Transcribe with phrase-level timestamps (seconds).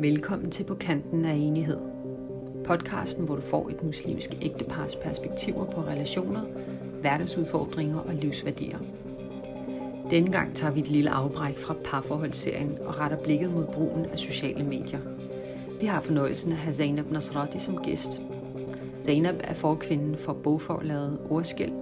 [0.00, 1.78] Velkommen til På kanten af enighed.
[2.64, 6.40] Podcasten, hvor du får et muslimsk ægtepars perspektiver på relationer,
[7.00, 8.78] hverdagsudfordringer og livsværdier.
[10.10, 14.18] Denne gang tager vi et lille afbræk fra parforholdsserien og retter blikket mod brugen af
[14.18, 15.00] sociale medier.
[15.80, 18.22] Vi har fornøjelsen af at have Zainab Nasrati som gæst.
[19.02, 21.72] Zainab er forkvinden for bogforlaget Ordskæld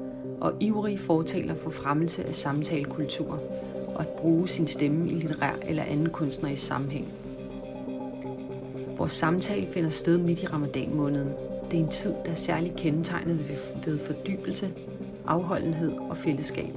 [0.41, 3.41] og ivrig fortaler for fremmelse af samtalekultur
[3.95, 7.28] og at bruge sin stemme i litterær eller anden kunstnerisk sammenhæng.
[8.99, 11.29] Vores samtale finder sted midt i ramadan måneden.
[11.71, 13.49] Det er en tid, der er særligt kendetegnet
[13.87, 14.71] ved fordybelse,
[15.27, 16.75] afholdenhed og fællesskab.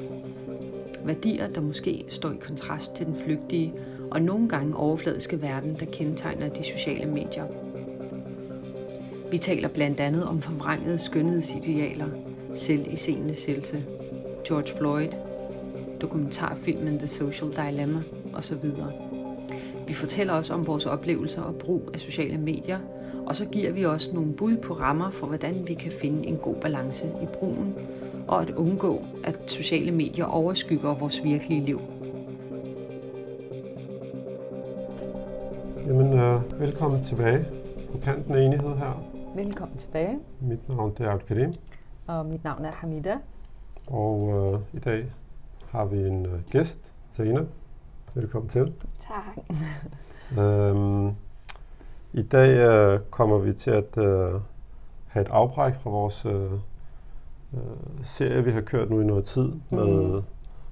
[1.05, 3.73] Værdier, der måske står i kontrast til den flygtige
[4.11, 7.45] og nogle gange overfladiske verden, der kendetegner de sociale medier.
[9.31, 12.07] Vi taler blandt andet om forvrængede skønhedsidealer,
[12.53, 12.95] selv i
[13.35, 13.83] sættelse,
[14.47, 15.09] George Floyd,
[16.01, 18.01] dokumentarfilmen The Social Dilemma
[18.33, 18.65] osv.
[19.91, 22.79] Vi fortæller også om vores oplevelser og brug af sociale medier,
[23.25, 26.37] og så giver vi også nogle bud på rammer for, hvordan vi kan finde en
[26.37, 27.75] god balance i brugen,
[28.27, 31.81] og at undgå, at sociale medier overskygger vores virkelige liv.
[35.87, 37.45] Jamen, øh, velkommen tilbage
[37.91, 39.03] på kanten af enighed her.
[39.35, 40.19] Velkommen tilbage.
[40.41, 41.53] Mit navn er Abdelkarim.
[42.07, 43.17] Og mit navn er Hamida.
[43.87, 45.05] Og øh, i dag
[45.69, 46.79] har vi en øh, gæst,
[47.13, 47.47] Zainab.
[48.13, 48.73] Velkommen til.
[48.99, 49.37] Tak.
[50.39, 51.15] øhm,
[52.13, 54.41] I dag øh, kommer vi til at øh,
[55.07, 56.51] have et afbræk fra vores øh,
[57.53, 57.59] øh,
[58.03, 60.23] serie, vi har kørt nu i noget tid med mm.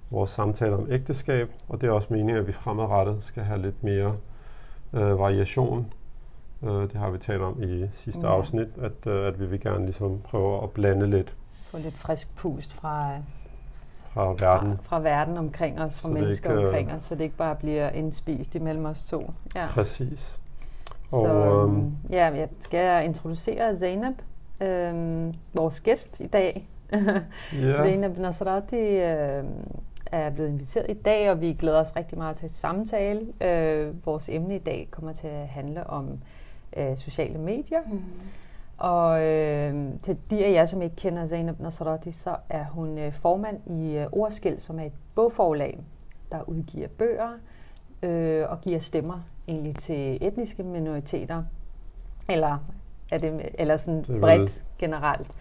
[0.10, 1.52] vores samtaler om ægteskab.
[1.70, 4.16] Og det er også meningen, at vi fremadrettet skal have lidt mere
[4.94, 5.94] øh, variation.
[6.64, 8.34] Øh, det har vi talt om i sidste ja.
[8.34, 11.36] afsnit, at, øh, at vi vil gerne ligesom prøve at blande lidt.
[11.72, 13.12] Få lidt frisk pust fra
[14.26, 14.78] fra verden.
[14.84, 17.56] Fra, fra verden omkring os, fra så mennesker ikke, omkring os, så det ikke bare
[17.56, 19.34] bliver indspist imellem os to.
[19.56, 19.68] Ja.
[19.68, 20.40] Præcis.
[21.12, 24.14] Og, så øhm, ja, jeg skal introducere Zainab,
[24.62, 26.68] øhm, vores gæst i dag.
[26.94, 27.86] yeah.
[27.86, 29.44] Zainab Nasrati øh,
[30.12, 33.22] er blevet inviteret i dag, og vi glæder os rigtig meget til et samtale.
[33.42, 36.20] Øh, vores emne i dag kommer til at handle om
[36.78, 37.82] øh, sociale medier.
[37.92, 38.04] Mm.
[38.80, 43.14] Og øh, til de af jer, som ikke kender Zainab Nasrati, så er hun øh,
[43.14, 45.80] formand i øh, Ordskæld, som er et bogforlag,
[46.32, 47.30] der udgiver bøger
[48.04, 51.44] øh, og giver stemmer egentlig til etniske minoriteter.
[52.30, 52.58] Eller,
[53.12, 55.32] er det, eller sådan det bredt generelt.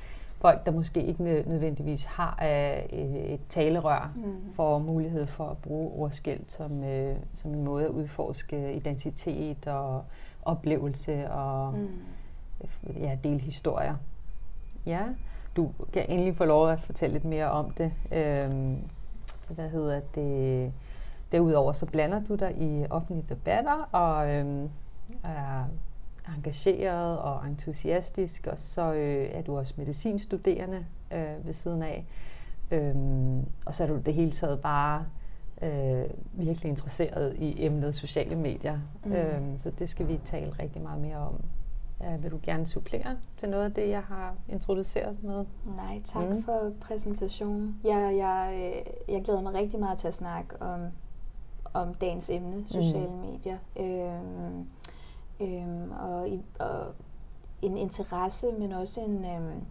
[0.40, 4.52] Folk, der måske ikke nødvendigvis har øh, et, et talerør, mm.
[4.54, 10.04] får mulighed for at bruge ordskæld som, øh, som en måde at udforske identitet og
[10.42, 11.72] oplevelse og...
[11.72, 11.88] Mm
[13.00, 13.94] ja, dele historier.
[14.86, 15.02] Ja,
[15.56, 17.92] du kan endelig få lov at fortælle lidt mere om det.
[18.12, 18.76] Øhm,
[19.48, 20.72] hvad hedder det?
[21.32, 24.70] Derudover så blander du dig i offentlige debatter og øhm,
[25.24, 25.64] er
[26.36, 32.06] engageret og entusiastisk, og så øh, er du også medicinstuderende øh, ved siden af.
[32.70, 35.06] Øhm, og så er du det hele taget bare
[35.62, 38.78] øh, virkelig interesseret i emnet sociale medier.
[39.04, 39.12] Mm.
[39.12, 41.40] Øhm, så det skal vi tale rigtig meget mere om
[42.00, 45.44] Uh, vil du gerne supplere til noget af det, jeg har introduceret med?
[45.76, 46.42] Nej, tak mm.
[46.42, 47.80] for præsentationen.
[47.84, 50.80] Jeg, jeg, øh, jeg glæder mig rigtig meget til at snakke om,
[51.74, 53.30] om dagens emne, sociale mm.
[53.30, 53.58] medier.
[53.80, 54.66] Øhm,
[55.40, 56.28] øhm, og,
[56.58, 56.86] og
[57.62, 59.62] en interesse, men også en, øhm,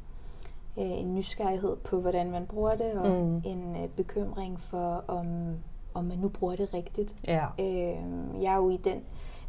[0.78, 3.42] øh, en nysgerrighed på, hvordan man bruger det, og mm.
[3.46, 5.28] en øh, bekymring for, om,
[5.94, 7.16] om man nu bruger det rigtigt.
[7.28, 7.46] Ja.
[7.60, 9.04] Øhm, jeg er jo i den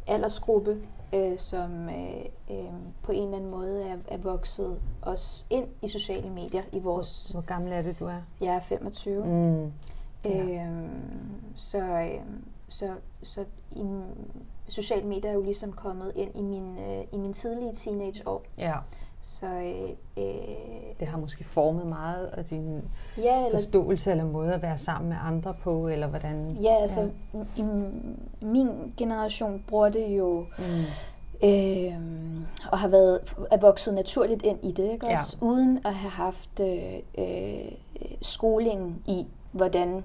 [0.07, 0.77] aldersgruppe,
[1.13, 5.87] øh, som øh, øh, på en eller anden måde er, er vokset os ind i
[5.87, 7.29] sociale medier i vores...
[7.29, 8.21] Hvor gammel er det, du er?
[8.41, 9.25] Jeg er 25.
[9.25, 9.71] Mm.
[10.25, 10.65] Ja.
[10.65, 10.89] Øh,
[11.55, 12.21] så, øh,
[12.67, 12.93] så,
[13.23, 13.85] så i,
[14.67, 18.43] sociale medier er jo ligesom kommet ind i min, øh, i min tidlige teenageår.
[18.57, 18.75] Ja.
[19.21, 20.25] Så, øh, øh,
[20.99, 22.81] det har måske formet meget af din
[23.17, 26.51] ja, eller, forståelse eller måde at være sammen med andre på, eller hvordan?
[26.51, 27.39] Ja, altså ja.
[27.55, 27.65] i
[28.41, 30.63] min generation bruger det jo mm.
[31.43, 31.93] øh,
[32.71, 35.13] og har været er vokset naturligt ind i det, ikke ja.
[35.13, 35.37] også?
[35.41, 37.71] Uden at have haft øh, øh,
[38.21, 40.03] skoling i, hvordan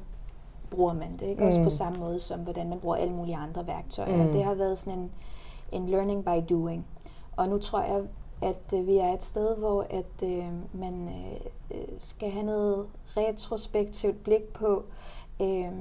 [0.70, 1.42] bruger man det, ikke?
[1.42, 1.46] Mm.
[1.46, 4.24] Også på samme måde som, hvordan man bruger alle mulige andre værktøjer.
[4.24, 4.32] Mm.
[4.32, 5.10] Det har været sådan en,
[5.72, 6.86] en learning by doing.
[7.36, 8.02] Og nu tror jeg,
[8.44, 11.08] at øh, vi er et sted, hvor at øh, man
[11.70, 12.86] øh, skal have noget
[13.16, 14.84] retrospektivt blik på,
[15.40, 15.72] øh,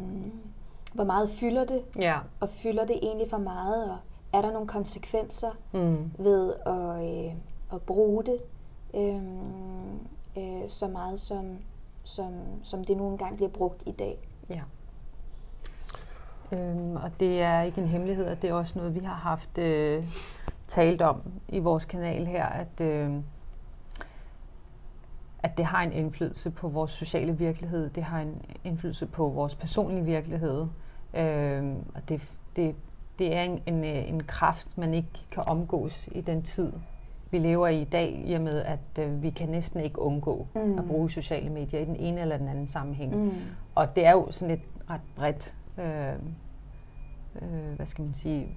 [0.94, 2.19] hvor meget fylder det, ja.
[2.39, 3.98] og fylder det egentlig for meget, og
[4.33, 6.12] er der nogle konsekvenser mm.
[6.18, 7.33] ved at, øh,
[7.74, 8.39] at bruge det
[8.94, 9.21] øh,
[10.38, 11.57] øh, så meget, som,
[12.04, 12.33] som,
[12.63, 14.18] som det nu engang bliver brugt i dag.
[14.50, 14.62] Ja.
[16.51, 19.57] Øhm, og det er ikke en hemmelighed, at det er også noget, vi har haft
[19.57, 20.04] øh,
[20.74, 23.14] talt om i vores kanal her, at, øh,
[25.44, 29.56] at det har en indflydelse på vores sociale virkelighed, det har en indflydelse på vores
[29.56, 30.68] personlige virkelighed,
[31.14, 32.22] øh, og det,
[32.56, 32.75] det,
[33.20, 36.72] det er en, en, en kraft, man ikke kan omgås i den tid,
[37.31, 40.48] vi lever i i dag, i og med at øh, vi kan næsten ikke undgå
[40.56, 40.80] mm.
[40.80, 43.24] at bruge sociale medier i den ene eller den anden sammenhæng.
[43.24, 43.31] Mm.
[43.75, 46.14] Og det er jo sådan et ret bredt, øh,
[47.42, 48.48] øh, hvad skal man sige,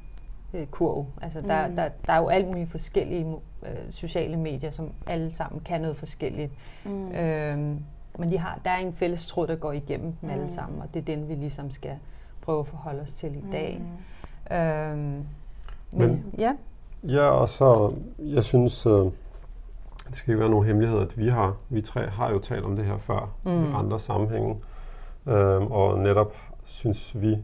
[0.54, 1.06] øh, kurv.
[1.22, 1.46] Altså mm.
[1.46, 3.26] der, der, der er jo alt mulige forskellige
[3.62, 6.52] øh, sociale medier, som alle sammen kan noget forskelligt.
[6.84, 7.12] Mm.
[7.12, 7.58] Øh,
[8.18, 10.34] men de har, der er en fælles tråd, der går igennem dem mm.
[10.34, 11.98] alle sammen, og det er den, vi ligesom skal
[12.40, 13.80] prøve at forholde os til i dag.
[14.50, 14.56] Mm.
[14.56, 15.22] Øh, men,
[15.92, 16.52] men ja.
[17.02, 19.04] Ja, og så, jeg synes, øh,
[20.06, 22.76] det skal ikke være nogen hemmelighed, at vi har, vi tre har jo talt om
[22.76, 23.64] det her før mm.
[23.64, 24.56] i andre sammenhænge.
[25.26, 26.34] Øh, og netop
[26.64, 27.36] synes vi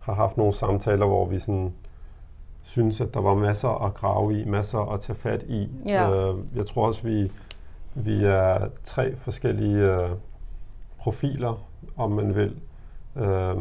[0.00, 1.72] har haft nogle samtaler, hvor vi sådan
[2.64, 5.68] synes, at der var masser at grave i, masser at tage fat i.
[5.86, 6.10] Ja.
[6.10, 7.32] Øh, jeg tror også, vi,
[7.94, 10.10] vi er tre forskellige øh,
[10.98, 11.66] profiler,
[11.96, 12.56] om man vil,
[13.16, 13.56] øh,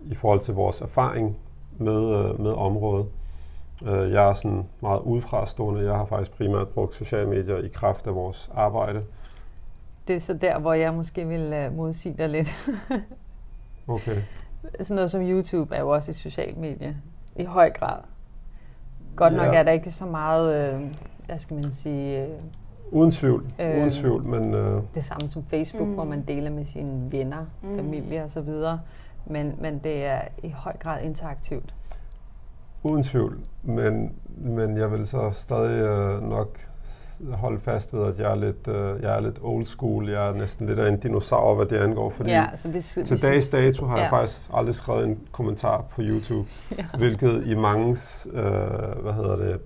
[0.00, 1.36] i forhold til vores erfaring
[1.78, 3.06] med, øh, med området.
[3.86, 5.84] Øh, jeg er sådan meget udefrastående.
[5.84, 9.02] Jeg har faktisk primært brugt sociale medier i kraft af vores arbejde.
[10.08, 12.48] Det er så der, hvor jeg måske vil uh, modsige dig lidt.
[13.88, 14.22] okay.
[14.80, 16.96] Sådan noget som YouTube er jo også et socialt medie.
[17.38, 17.98] I høj grad.
[19.16, 19.44] Godt ja.
[19.44, 20.80] nok er der ikke så meget, øh,
[21.26, 22.24] hvad skal man sige...
[22.24, 22.30] Øh,
[22.90, 24.54] Uden tvivl, øh, uden tvivl, men...
[24.54, 25.94] Øh, det samme som Facebook, mm.
[25.94, 27.76] hvor man deler med sine venner, mm.
[27.76, 28.80] familie og så videre.
[29.26, 31.74] Men, men det er i høj grad interaktivt.
[32.82, 36.58] Uden tvivl, men, men jeg vil så stadig øh, nok
[37.32, 40.08] holde fast ved, at jeg er, lidt, øh, jeg er lidt old school.
[40.08, 43.04] Jeg er næsten lidt af en dinosaur, hvad det angår, fordi ja, så hvis, til
[43.04, 44.02] hvis dags dato har ja.
[44.02, 46.48] jeg faktisk aldrig skrevet en kommentar på YouTube,
[46.78, 46.84] ja.
[46.98, 48.42] hvilket i mangens, øh,
[49.02, 49.60] hvad hedder det,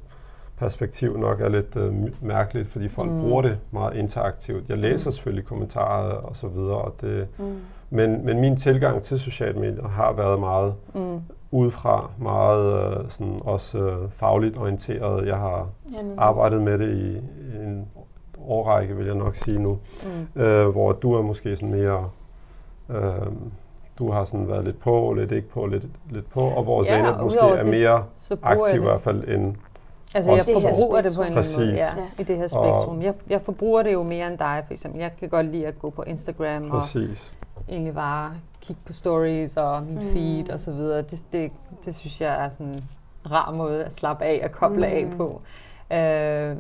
[0.56, 3.20] perspektiv nok er lidt øh, mærkeligt, fordi folk mm.
[3.20, 4.69] bruger det meget interaktivt.
[4.69, 5.12] Jeg læser mm.
[5.12, 7.44] selvfølgelig kommentarer og så videre, og det, mm.
[7.91, 11.20] men, men min tilgang til sociale medier har været meget mm
[11.50, 15.26] udefra, meget øh, sådan også øh, fagligt orienteret.
[15.26, 17.17] Jeg har ja, arbejdet med det i,
[17.62, 17.88] en
[18.47, 19.79] årrække, vil jeg nok sige nu,
[20.35, 20.43] mm.
[20.43, 22.11] øh, hvor du er måske sådan mere,
[22.91, 23.26] øh,
[23.99, 26.88] du har sådan været lidt på, lidt ikke på, lidt, lidt på, og hvor ja,
[26.88, 28.05] Zainab måske er mere
[28.43, 29.55] aktiv i hvert fald end
[30.14, 31.88] Altså jeg forbruger det på en anden måde ja,
[32.19, 33.02] i det her spektrum.
[33.02, 35.00] Jeg, jeg forbruger det jo mere end dig, for eksempel.
[35.00, 37.35] Jeg kan godt lide at gå på Instagram Præcis.
[37.39, 40.12] og egentlig bare kigge på stories og min mm.
[40.12, 41.03] feed og så videre.
[41.03, 41.53] Det, det,
[41.85, 42.85] det synes jeg er sådan en
[43.31, 44.85] rar måde at slappe af og koble mm.
[44.85, 45.43] af på.
[45.97, 46.57] Øh,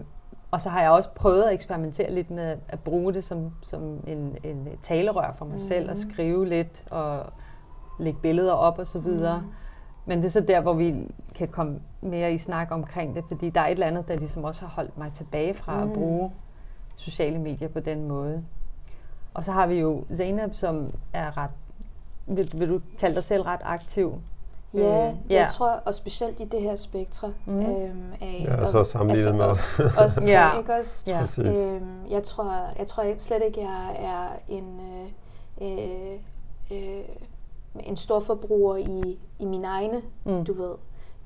[0.50, 3.82] og så har jeg også prøvet at eksperimentere lidt med at bruge det som, som
[4.06, 5.58] en, en talerør for mig mm.
[5.58, 7.26] selv, og skrive lidt og
[7.98, 9.40] lægge billeder op og så videre.
[9.40, 9.46] Mm.
[10.06, 10.94] Men det er så der, hvor vi
[11.34, 14.44] kan komme mere i snak omkring det, fordi der er et eller andet, der ligesom
[14.44, 15.90] også har holdt mig tilbage fra mm.
[15.90, 16.32] at bruge
[16.96, 18.44] sociale medier på den måde.
[19.34, 21.50] Og så har vi jo Zainab, som er ret
[22.30, 24.14] vil, vil du kalde dig selv ret aktiv?
[24.74, 25.46] Ja, øh, jeg ja.
[25.52, 27.58] tror, og specielt i det her spektre mm.
[27.58, 28.44] øhm, af...
[28.46, 29.94] Ja, og så sammenlignet altså, med os.
[29.98, 30.58] os tre, ja.
[30.58, 31.04] ikke også?
[31.06, 31.26] Ja.
[31.38, 34.80] Øhm, jeg, tror, jeg tror slet ikke, jeg er en,
[35.60, 36.18] øh, øh,
[36.70, 37.04] øh,
[37.80, 40.44] en stor forbruger i, i mine egne, mm.
[40.44, 40.74] du ved.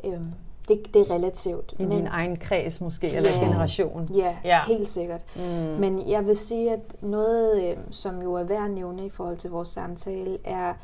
[0.05, 0.33] Øhm,
[0.69, 1.75] det, det er relativt.
[1.79, 4.09] I men, din egen kreds måske, ja, eller generation.
[4.15, 5.25] Ja, ja, helt sikkert.
[5.37, 5.43] Mm.
[5.81, 9.37] Men jeg vil sige, at noget, øh, som jo er værd at nævne i forhold
[9.37, 10.75] til vores samtale, er,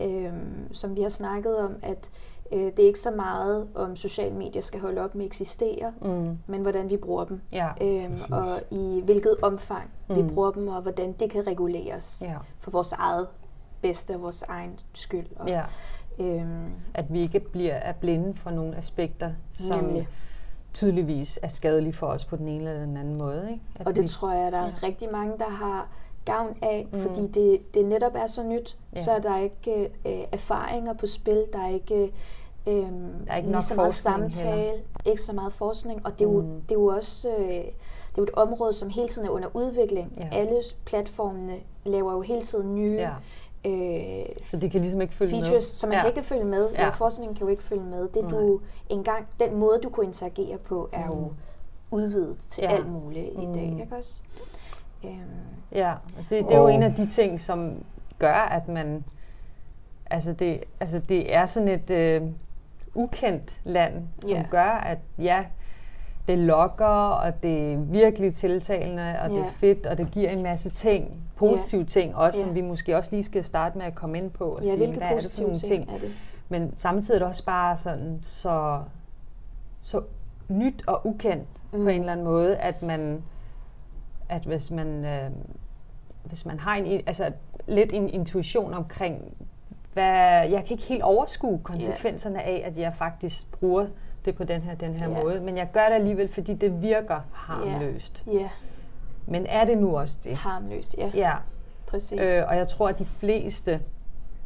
[0.00, 0.32] øh,
[0.72, 2.10] som vi har snakket om, at
[2.52, 5.92] øh, det er ikke så meget, om sociale medier skal holde op med at eksistere,
[6.02, 6.38] mm.
[6.46, 7.40] men hvordan vi bruger dem.
[7.52, 10.16] Ja, øhm, og i hvilket omfang mm.
[10.16, 12.36] vi bruger dem, og hvordan det kan reguleres ja.
[12.58, 13.26] for vores eget
[13.82, 15.26] bedste og vores egen skyld.
[15.36, 15.62] Og, ja.
[16.18, 20.08] Øhm, at vi ikke bliver er blinde for nogle aspekter, som nemlig.
[20.74, 23.48] tydeligvis er skadelige for os på den ene eller den anden måde.
[23.50, 23.62] Ikke?
[23.76, 24.72] At og det vi, tror jeg, der er ja.
[24.82, 25.88] rigtig mange, der har
[26.24, 27.00] gavn af, mm.
[27.00, 29.02] fordi det, det netop er så nyt, ja.
[29.02, 32.12] så er der ikke øh, erfaringer på spil, der er ikke
[32.66, 32.90] øh, der
[33.26, 34.80] er ikke lige så meget samtale, heller.
[35.04, 36.60] ikke så meget forskning, og det er, jo, mm.
[36.60, 39.48] det er jo også øh, det er jo et område, som hele tiden er under
[39.54, 40.12] udvikling.
[40.16, 40.28] Ja.
[40.38, 43.10] Alle platformene laver jo hele tiden nye ja
[43.64, 45.60] øh, så de kan ligesom ikke følge features, med.
[45.60, 46.00] så man ja.
[46.00, 46.70] kan ikke følge med.
[46.70, 46.88] Ja.
[46.88, 48.08] Forskningen kan jo ikke følge med.
[48.08, 51.12] Det du engang, den måde du kunne interagere på, er mm.
[51.12, 51.32] jo
[51.90, 52.72] udvidet til ja.
[52.72, 53.42] alt muligt mm.
[53.42, 54.22] i dag, ikke også?
[55.04, 55.14] Øhm.
[55.72, 57.84] Ja, altså det, det er jo en af de ting, som
[58.18, 59.04] gør, at man,
[60.10, 62.22] altså det, altså det er sådan et øh,
[62.94, 64.50] ukendt land, som yeah.
[64.50, 65.44] gør, at ja,
[66.28, 69.30] det lokker, og det er virkelig tiltalende, og yeah.
[69.30, 71.88] det er fedt, og det giver en masse ting, positive yeah.
[71.88, 72.48] ting også, yeah.
[72.48, 74.44] som vi måske også lige skal starte med at komme ind på.
[74.44, 75.88] Og ja, sige, hvilke hvad positive er det for nogle ting?
[75.88, 75.96] ting?
[75.96, 76.14] Er det?
[76.48, 78.80] Men samtidig er det også bare sådan så,
[79.80, 80.02] så
[80.48, 81.82] nyt og ukendt mm.
[81.82, 83.22] på en eller anden måde, at man,
[84.28, 85.30] at hvis man, øh,
[86.24, 87.32] hvis man har en, altså
[87.66, 89.36] lidt en intuition omkring,
[89.92, 92.48] hvad, jeg kan ikke helt overskue konsekvenserne yeah.
[92.48, 93.86] af, at jeg faktisk bruger
[94.24, 95.22] det på den her, den her yeah.
[95.22, 95.40] måde.
[95.40, 98.24] Men jeg gør det alligevel, fordi det virker harmløst.
[98.28, 98.40] Yeah.
[98.40, 98.50] Yeah.
[99.26, 100.36] Men er det nu også det?
[100.36, 101.10] Harmløst, ja.
[101.14, 101.32] Ja.
[101.86, 102.20] Præcis.
[102.20, 103.80] Øh, og jeg tror, at de fleste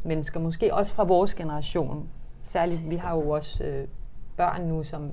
[0.03, 2.09] mennesker, måske også fra vores generation,
[2.43, 3.89] særligt, vi har jo også øh,
[4.37, 5.11] børn nu, som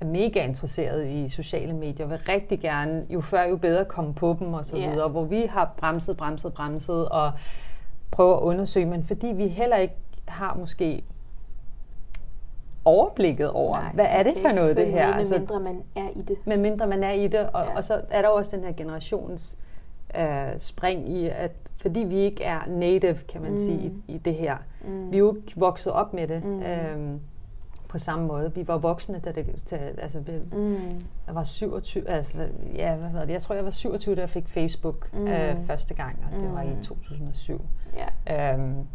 [0.00, 4.36] er mega interesseret i sociale medier, vil rigtig gerne, jo før jo bedre, komme på
[4.38, 4.92] dem og så yeah.
[4.92, 7.32] videre, hvor vi har bremset, bremset, bremset og
[8.10, 9.94] prøver at undersøge, men fordi vi heller ikke
[10.28, 11.04] har måske
[12.88, 15.08] overblikket over, Nej, hvad er det for noget det her?
[15.08, 16.36] Med altså, mindre man er i det.
[16.44, 17.76] Med mindre man er i det, og, ja.
[17.76, 19.56] og så er der også den her generations
[20.16, 23.58] øh, spring i, at fordi vi ikke er native, kan man mm.
[23.58, 24.56] sige, i, i det her.
[24.84, 25.10] Mm.
[25.10, 26.62] Vi er jo ikke vokset op med det mm.
[26.62, 27.20] øhm,
[27.88, 28.54] på samme måde.
[28.54, 30.74] Vi var voksne, da det, til, altså, mm.
[31.26, 32.34] jeg var 27, altså,
[32.74, 33.32] ja, hvad hedder det?
[33.32, 35.26] Jeg tror, jeg var 27, da jeg fik Facebook mm.
[35.26, 36.54] øh, første gang, og det mm.
[36.54, 37.60] var i 2007.
[38.28, 38.54] Yeah.
[38.54, 38.86] Øhm,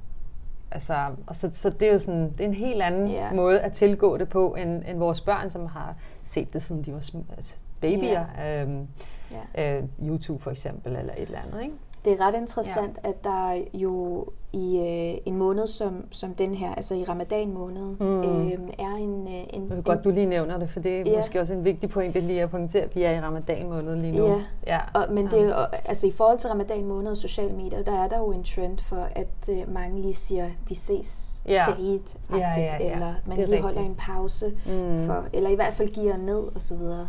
[0.73, 3.35] Altså, og så, så det er jo sådan, det er en helt anden yeah.
[3.35, 6.93] måde at tilgå det på, end, end vores børn, som har set det, siden de
[6.93, 8.25] var sm- altså babyer.
[8.39, 8.61] Yeah.
[8.61, 8.87] Øhm,
[9.57, 9.77] yeah.
[9.77, 11.75] Øh, YouTube for eksempel, eller et eller andet, ikke?
[12.05, 13.09] Det er ret interessant, ja.
[13.09, 17.95] at der jo i øh, en måned som, som den her, altså i ramadan måned,
[17.99, 18.21] mm.
[18.21, 19.27] øh, er en...
[19.27, 21.17] Øh, en det er godt, du lige nævner det, for det er ja.
[21.17, 23.95] måske også en vigtig point, det lige at pointere, at vi er i ramadan måned
[23.95, 24.25] lige nu.
[24.25, 24.79] Ja, ja.
[24.93, 25.37] Og, men ja.
[25.37, 28.31] det er altså i forhold til ramadan måned og sociale medier, der er der jo
[28.31, 31.61] en trend for, at øh, mange lige siger, vi ses ja.
[31.65, 31.99] til Eid,
[32.31, 32.93] ja, ja, ja.
[32.93, 33.89] eller man lige holder rigtigt.
[33.89, 35.05] en pause, mm.
[35.05, 37.07] for, eller i hvert fald giver ned, og så videre.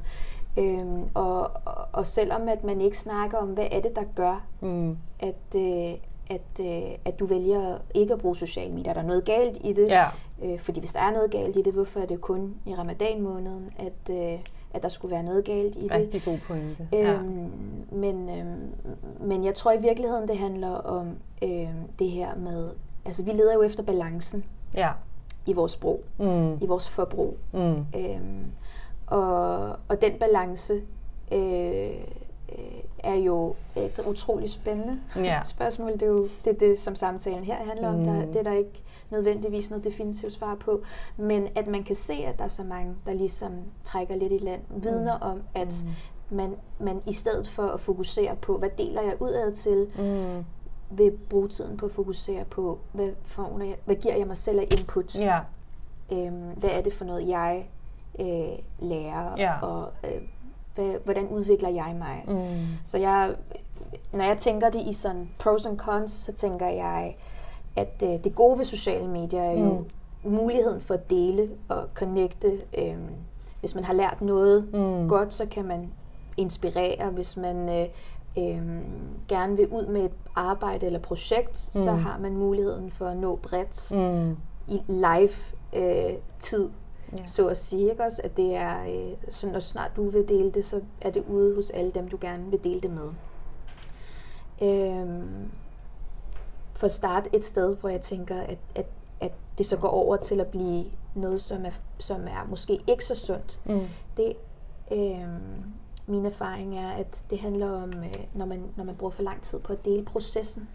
[0.59, 4.47] Øhm, og, og, og selvom at man ikke snakker om, hvad er det, der gør,
[4.61, 4.99] mm.
[5.21, 5.95] at, øh,
[6.31, 8.91] at, øh, at du vælger ikke at bruge sociale medier.
[8.91, 9.89] Er der noget galt i det?
[9.89, 10.07] Ja.
[10.43, 13.23] Øh, fordi hvis der er noget galt i det, hvorfor er det kun i ramadan
[13.23, 14.39] måneden, at, øh,
[14.75, 15.95] at der skulle være noget galt i det?
[15.95, 16.89] Rigtig god pointe.
[16.95, 17.19] Øhm, ja.
[17.97, 18.75] men, øhm,
[19.21, 21.09] men jeg tror i virkeligheden, det handler om
[21.43, 21.69] øh,
[21.99, 22.71] det her med,
[23.05, 24.45] altså vi leder jo efter balancen
[24.75, 24.91] ja.
[25.47, 26.55] i vores sprog, mm.
[26.55, 27.37] i vores forbrug.
[27.53, 27.87] Mm.
[27.97, 28.53] Øhm,
[29.07, 30.75] og, og den balance
[31.33, 31.91] øh,
[32.53, 35.43] øh, er jo et utroligt spændende ja.
[35.55, 35.93] spørgsmål.
[35.93, 37.95] Det er jo det, det, som samtalen her handler om.
[37.95, 38.05] Mm.
[38.05, 40.83] Der, det er der ikke nødvendigvis noget definitivt svar på.
[41.17, 43.53] Men at man kan se, at der er så mange, der ligesom
[43.85, 45.23] trækker lidt i land, vidner mm.
[45.23, 45.85] om, at
[46.31, 46.37] mm.
[46.37, 50.45] man, man i stedet for at fokusere på, hvad deler jeg udad til, mm.
[50.97, 54.59] vil bruge tiden på at fokusere på, hvad, får jeg, hvad giver jeg mig selv
[54.59, 55.15] af input?
[55.15, 55.41] Ja.
[56.13, 57.69] Øhm, hvad er det for noget, jeg
[58.19, 59.61] øh, lære, ja.
[59.61, 60.21] og øh,
[60.75, 62.25] hvad, hvordan udvikler jeg mig.
[62.29, 62.67] Mm.
[62.85, 63.35] Så jeg,
[64.13, 67.17] når jeg tænker det i sådan pros and cons, så tænker jeg,
[67.77, 69.87] at øh, det gode ved sociale medier er jo
[70.25, 70.31] mm.
[70.31, 72.61] muligheden for at dele og connecte.
[72.79, 72.97] Øh,
[73.61, 75.09] hvis man har lært noget mm.
[75.09, 75.93] godt, så kan man
[76.37, 77.11] inspirere.
[77.11, 77.87] Hvis man øh,
[78.39, 78.63] øh,
[79.29, 81.81] gerne vil ud med et arbejde eller projekt, mm.
[81.81, 84.37] så har man muligheden for at nå bredt mm.
[84.69, 85.31] i live
[85.77, 86.71] øh, tid
[87.19, 87.27] ja.
[87.27, 87.91] så at sige.
[87.91, 88.21] Ikke også?
[88.25, 91.55] At det er, øh, så når snart du vil dele det, så er det ude
[91.55, 93.11] hos alle dem, du gerne vil dele det med.
[94.63, 95.51] Øhm,
[96.75, 98.87] for at starte et sted, hvor jeg tænker, at, at,
[99.21, 103.05] at det så går over til at blive noget, som er, som er måske ikke
[103.05, 103.61] så sundt.
[103.65, 103.81] Mm.
[104.17, 104.37] Det,
[104.93, 105.73] øhm,
[106.07, 109.43] min erfaring er, at det handler om, øh, når, man, når man bruger for lang
[109.43, 110.69] tid på at dele processen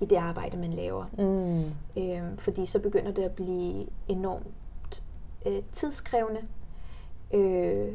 [0.00, 1.04] i det arbejde, man laver.
[1.18, 2.02] Mm.
[2.02, 4.46] Øhm, fordi så begynder det at blive enormt
[5.46, 6.40] øh, tidskrævende.
[7.34, 7.92] Øh,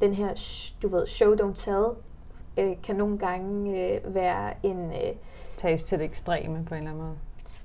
[0.00, 0.34] den her,
[0.82, 1.86] du ved, show don't tell,
[2.58, 4.90] øh, kan nogle gange øh, være en...
[4.90, 5.16] Øh,
[5.56, 7.16] Tages til det ekstreme på en eller anden måde.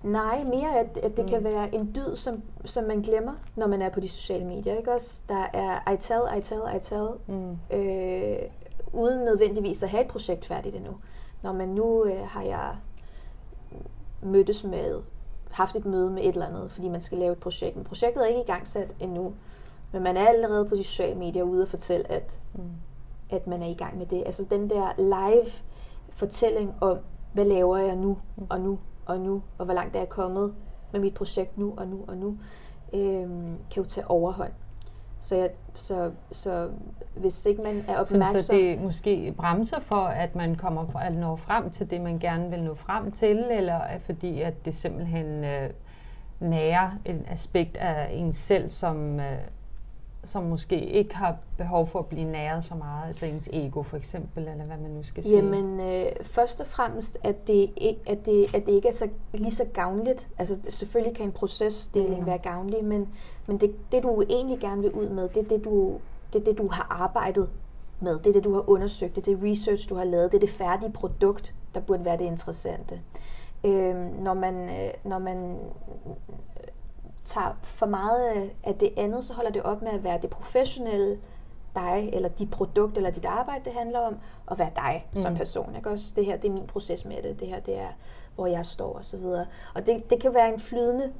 [0.04, 1.30] Nej, mere at, at det mm.
[1.32, 4.78] kan være en dyd, som, som man glemmer, når man er på de sociale medier.
[4.78, 5.22] Ikke også?
[5.30, 7.58] Der er I tell, I tell, I tell, mm.
[7.78, 8.38] øh,
[8.94, 10.92] uden nødvendigvis at have et projekt færdigt endnu.
[11.44, 12.76] Når man nu øh, har jeg
[14.22, 15.02] mødtes med
[15.50, 17.76] haft et møde med et eller andet, fordi man skal lave et projekt.
[17.76, 19.34] Men projektet er ikke i gang sat endnu.
[19.92, 22.62] Men man er allerede på de sociale medier ude og fortælle, at, mm.
[23.30, 24.24] at man er i gang med det.
[24.26, 25.52] Altså den der live
[26.10, 26.98] fortælling om,
[27.34, 28.48] hvad laver jeg nu, mm.
[28.50, 30.54] og nu, og nu, og hvor langt er jeg kommet
[30.92, 32.38] med mit projekt nu, og nu, og nu,
[32.94, 34.52] øhm, kan jo tage overhånd.
[35.20, 36.70] Så, jeg, så, så
[37.16, 38.40] hvis ikke man er opmærksom...
[38.40, 42.20] Så, så det måske bremser for, at man kommer at nå frem til det, man
[42.20, 45.70] gerne vil nå frem til, eller er fordi, at det simpelthen øh,
[46.40, 49.38] nærer et aspekt af en selv, som, øh,
[50.24, 53.98] som måske ikke har behov for at blive næret så meget, altså ens ego for
[53.98, 55.36] eksempel, eller hvad man nu skal sige?
[55.36, 57.70] Jamen, øh, først og fremmest, at det,
[58.08, 60.30] at, det, at det ikke er så, lige så gavnligt.
[60.38, 62.26] Altså, selvfølgelig kan en procesdeling mm.
[62.26, 63.10] være gavnlig, men,
[63.48, 66.00] men det, det, du egentlig gerne vil ud med, det er det, du,
[66.34, 67.50] det, det, du har arbejdet
[68.00, 68.20] med.
[68.20, 69.16] Det er det, du har undersøgt.
[69.16, 70.32] Det er det research, du har lavet.
[70.32, 73.02] Det er det færdige produkt, der burde være det interessante.
[73.64, 74.70] Øh, når, man,
[75.04, 75.58] når man
[77.26, 81.20] tager for meget af det andet, så holder det op med at være det professionelle
[81.76, 84.18] dig, eller dit produkt, eller dit arbejde, det handler om,
[84.52, 85.18] at være dig mm.
[85.18, 85.76] som person.
[85.76, 85.90] Ikke?
[85.90, 87.90] Også det her, det er min proces med det, det her, det er,
[88.36, 89.46] hvor jeg står, og så videre.
[89.76, 91.12] Og det, det kan være en flydende,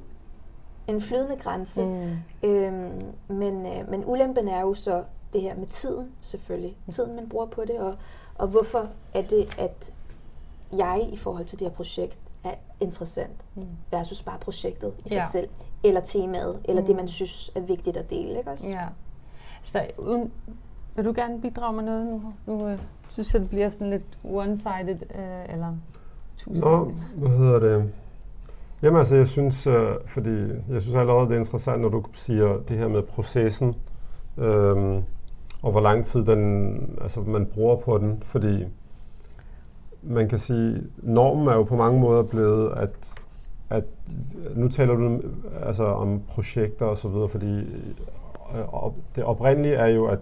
[0.86, 2.48] en flydende grænse, mm.
[2.48, 6.76] øhm, men, øh, men ulempen er jo så det her med tiden, selvfølgelig.
[6.86, 6.92] Mm.
[6.92, 7.94] Tiden, man bruger på det, og,
[8.34, 9.92] og hvorfor er det, at
[10.76, 13.66] jeg i forhold til det her projekt er interessant, mm.
[13.90, 15.26] versus bare projektet i sig ja.
[15.32, 15.48] selv,
[15.84, 16.86] eller temaet, eller mm.
[16.86, 18.38] det, man synes er vigtigt at dele.
[18.38, 18.68] Ikke også?
[18.68, 18.86] Ja.
[19.62, 20.32] Så der, uden,
[20.96, 22.22] vil du gerne bidrage med noget nu?
[22.46, 25.76] Nu øh, synes jeg, det bliver sådan lidt one-sided, øh, eller
[26.36, 26.60] two-sided.
[26.60, 27.92] Nå, hvad hedder det?
[28.82, 30.36] Jamen altså, jeg synes, øh, fordi
[30.70, 33.74] jeg synes allerede, det er interessant, når du siger det her med processen,
[34.38, 35.02] øh,
[35.62, 38.64] og hvor lang tid den, altså, man bruger på den, fordi
[40.02, 42.90] man kan sige, normen er jo på mange måder blevet, at,
[43.70, 43.84] at
[44.54, 45.20] nu taler du
[45.62, 47.58] altså om projekter og så videre, fordi
[48.54, 50.20] øh, det oprindelige er jo, at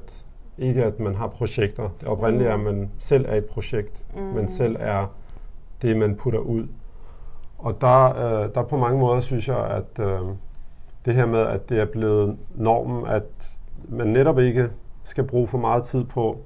[0.58, 1.88] ikke at man har projekter.
[2.00, 2.66] Det oprindelige mm.
[2.66, 4.04] er, at man selv er et projekt.
[4.16, 4.22] Mm.
[4.22, 5.06] Man selv er
[5.82, 6.66] det, man putter ud.
[7.58, 10.20] Og der, øh, der på mange måder synes jeg, at øh,
[11.04, 13.52] det her med, at det er blevet normen, at
[13.88, 14.70] man netop ikke
[15.04, 16.38] skal bruge for meget tid på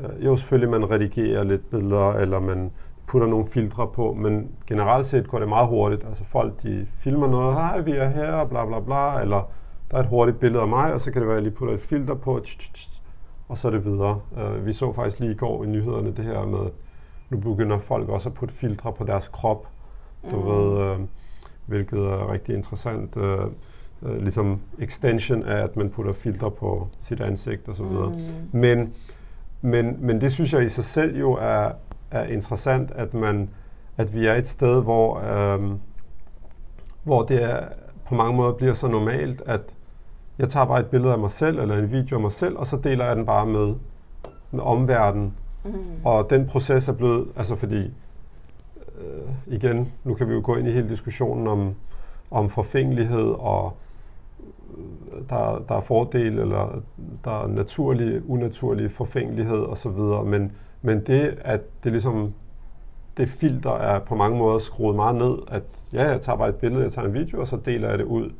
[0.00, 2.70] Øh, jo, selvfølgelig man redigerer lidt billeder, eller man
[3.06, 6.04] putter nogle filtre på, men generelt set går det meget hurtigt.
[6.04, 9.50] Altså folk, de filmer noget, hej, vi er her, bla bla bla, eller
[9.90, 11.58] der er et hurtigt billede af mig, og så kan det være, at jeg lige
[11.58, 12.40] putter et filter på,
[13.48, 14.20] og så er det videre.
[14.30, 16.70] Uh, vi så faktisk lige i går i nyhederne det her med,
[17.30, 19.66] nu begynder folk også at putte filtre på deres krop,
[20.30, 20.46] du mm.
[20.46, 21.00] ved, uh,
[21.66, 23.16] hvilket er rigtig interessant.
[23.16, 23.22] Uh,
[24.02, 28.08] uh, ligesom extension af, at man putter filtre på sit ansigt og så videre.
[28.08, 28.58] Mm.
[28.58, 28.94] Men
[29.60, 31.70] men, men det synes jeg i sig selv jo er,
[32.10, 33.50] er interessant, at, man,
[33.96, 35.80] at vi er et sted, hvor, øhm,
[37.04, 37.68] hvor det er,
[38.08, 39.60] på mange måder bliver så normalt, at
[40.38, 42.66] jeg tager bare et billede af mig selv, eller en video af mig selv, og
[42.66, 43.74] så deler jeg den bare med,
[44.50, 45.34] med omverdenen.
[45.64, 45.72] Mm.
[46.04, 47.92] Og den proces er blevet, altså fordi,
[48.98, 51.74] øh, igen, nu kan vi jo gå ind i hele diskussionen om,
[52.30, 53.76] om forfængelighed og
[55.28, 56.82] der, der er fordele, eller
[57.24, 62.34] der er naturlig, unaturlig forfængelighed osv., men, men det, at det ligesom,
[63.16, 65.62] det filter er på mange måder skruet meget ned, at
[65.94, 68.04] ja, jeg tager bare et billede, jeg tager en video, og så deler jeg det
[68.04, 68.30] ud.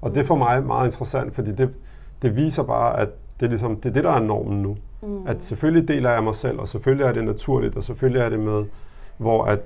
[0.00, 1.70] Og det er for mig meget interessant, fordi det,
[2.22, 3.08] det viser bare, at
[3.40, 4.76] det er, ligesom, det er det, der er normen nu.
[5.02, 5.26] Mm.
[5.26, 8.40] At selvfølgelig deler jeg mig selv, og selvfølgelig er det naturligt, og selvfølgelig er det
[8.40, 8.64] med,
[9.16, 9.60] hvor at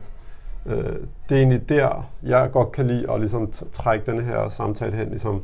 [0.67, 0.97] øh,
[1.29, 5.09] det er egentlig der, jeg godt kan lide at ligesom trække den her samtale hen,
[5.09, 5.43] ligesom,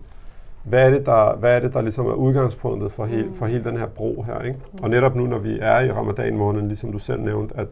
[0.65, 3.65] hvad er det, der, hvad er, det, der ligesom er udgangspunktet for, hele, for hele
[3.65, 4.41] den her bro her.
[4.41, 4.59] Ikke?
[4.83, 7.69] Og netop nu, når vi er i ramadan-måneden, ligesom du selv nævnte, at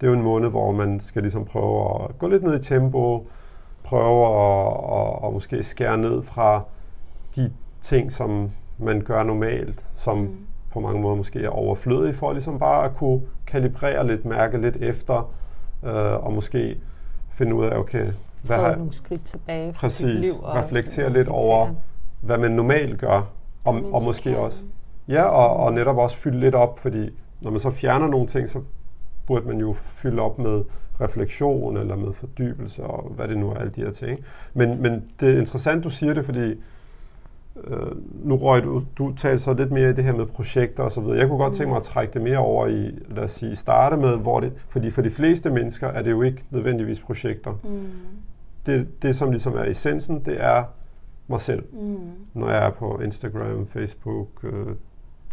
[0.00, 2.62] det er jo en måned, hvor man skal ligesom prøve at gå lidt ned i
[2.62, 3.26] tempo,
[3.84, 6.62] prøve at, at, at måske skære ned fra
[7.36, 10.36] de ting, som man gør normalt, som mm.
[10.72, 14.76] på mange måder måske er overflødige, for ligesom bare at kunne kalibrere lidt, mærke lidt
[14.76, 15.32] efter,
[15.84, 16.80] øh, og måske
[17.30, 18.06] finde ud af, okay,
[18.46, 18.76] hvad har...
[18.76, 20.32] nogle skridt tilbage fra præcis, liv.
[20.42, 21.74] Og reflektere lidt over,
[22.20, 23.32] hvad man normalt gør,
[23.64, 24.64] og, og måske også.
[25.08, 28.48] Ja, og, og netop også fylde lidt op, fordi når man så fjerner nogle ting,
[28.48, 28.60] så
[29.26, 30.62] burde man jo fylde op med
[31.00, 34.18] refleksion eller med fordybelse og hvad det nu er, alle de her ting.
[34.54, 36.54] Men, men det er interessant, du siger det, fordi
[37.64, 37.76] øh,
[38.24, 41.00] nu røg du, du talte så lidt mere i det her med projekter og så
[41.00, 41.18] videre.
[41.18, 43.96] Jeg kunne godt tænke mig at trække det mere over i, lad os sige, starte
[43.96, 47.52] med, hvor det, fordi for de fleste mennesker er det jo ikke nødvendigvis projekter.
[47.64, 47.88] Mm.
[48.66, 50.64] Det, det, som ligesom er essensen, det er
[51.30, 52.10] mig selv, mm.
[52.34, 54.76] når jeg er på Instagram, Facebook, øh,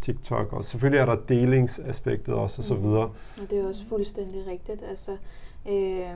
[0.01, 2.83] TikTok, og selvfølgelig er der delingsaspektet også, og så mm.
[2.83, 3.11] videre.
[3.41, 4.83] Og det er også fuldstændig rigtigt.
[4.89, 5.11] Altså,
[5.69, 6.09] øh,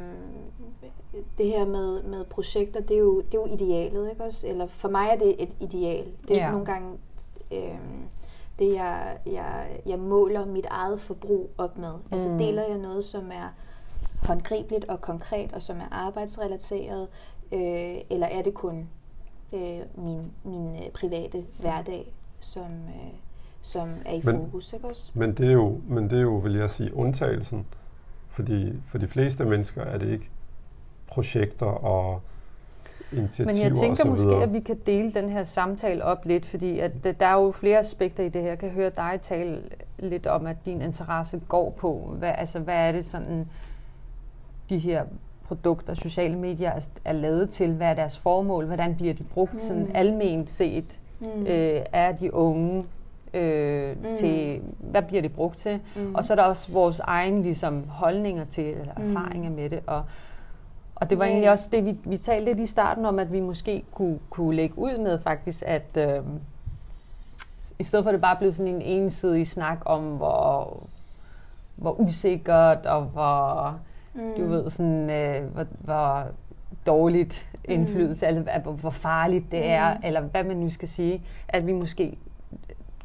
[1.37, 4.47] det her med, med projekter, det er, jo, det er jo idealet, ikke også?
[4.47, 6.05] Eller for mig er det et ideal.
[6.27, 6.51] Det er ja.
[6.51, 6.97] nogle gange
[7.51, 7.79] øh,
[8.59, 11.93] det, jeg, jeg, jeg måler mit eget forbrug op med.
[12.11, 12.35] Altså, mm.
[12.35, 13.53] Altså deler jeg noget, som er
[14.27, 17.07] håndgribeligt og konkret, og som er arbejdsrelateret,
[17.51, 18.89] øh, eller er det kun
[19.53, 23.13] øh, min, min øh, private hverdag, som, øh,
[23.61, 24.73] som er i men, fokus.
[24.73, 25.11] Ikke også?
[25.13, 27.65] Men, det er jo, men det er jo, vil jeg sige, undtagelsen.
[28.29, 30.29] Fordi for de fleste mennesker er det ikke
[31.07, 32.21] projekter og
[33.11, 36.79] initiativer Men jeg tænker måske, at vi kan dele den her samtale op lidt, fordi
[36.79, 38.49] at der er jo flere aspekter i det her.
[38.49, 39.61] Jeg kan høre dig tale
[39.99, 43.49] lidt om, at din interesse går på, hvad, altså, hvad er det sådan,
[44.69, 45.05] de her
[45.51, 49.53] produkter, sociale medier er, er lavet til, hvad er deres formål, hvordan bliver de brugt
[49.53, 49.59] mm.
[49.59, 51.45] sådan alment set, mm.
[51.47, 52.85] øh, er de unge
[53.33, 54.17] øh, mm.
[54.17, 56.15] til, hvad bliver det brugt til, mm.
[56.15, 59.15] og så er der også vores egen ligesom, holdninger til, eller mm.
[59.15, 59.55] erfaringer mm.
[59.55, 60.03] med det, og
[60.95, 61.33] og det var yeah.
[61.33, 64.55] egentlig også det, vi, vi talte lidt i starten om, at vi måske kunne, kunne
[64.55, 66.23] lægge ud med faktisk, at øh,
[67.79, 70.77] i stedet for at det bare blev sådan en ensidig snak om, hvor,
[71.75, 73.79] hvor usikkert og hvor,
[74.13, 74.33] mm.
[74.37, 76.27] du ved, sådan, øh, hvor, hvor
[76.85, 77.73] dårligt mm.
[77.73, 78.37] indflydelse, mm.
[78.37, 79.69] altså hvor, hvor farligt det mm.
[79.69, 82.17] er, eller hvad man nu skal sige, at vi måske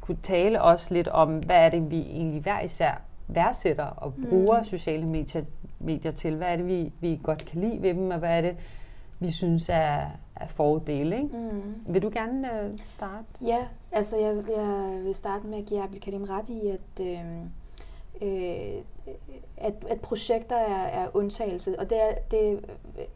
[0.01, 4.59] kunne tale også lidt om, hvad er det, vi egentlig hver især værdsætter og bruger
[4.59, 4.65] mm.
[4.65, 5.43] sociale medier,
[5.79, 6.37] medier til.
[6.37, 8.57] Hvad er det, vi, vi godt kan lide ved dem, og hvad er det,
[9.19, 10.01] vi synes er,
[10.37, 11.17] er fordele.
[11.17, 11.37] Ikke?
[11.37, 11.95] Mm.
[11.95, 13.25] Vil du gerne uh, starte?
[13.43, 13.59] Ja,
[13.93, 17.21] altså jeg, jeg vil starte med at give Abdelkarim ret i, at, øh,
[18.23, 18.83] øh,
[19.57, 22.61] at, at projekter er, er undtagelse, og det, er, det,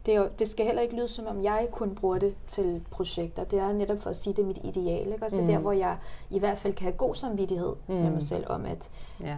[0.05, 3.43] det, er, det skal heller ikke lyde som om jeg kun bruger det til projekter.
[3.43, 5.11] Det er netop for at sige, det er mit ideal.
[5.11, 5.25] Ikke?
[5.25, 5.47] Også mm.
[5.47, 5.97] der, hvor jeg
[6.29, 7.95] i hvert fald kan have god samvittighed mm.
[7.95, 8.91] med mig selv om, at
[9.23, 9.37] ja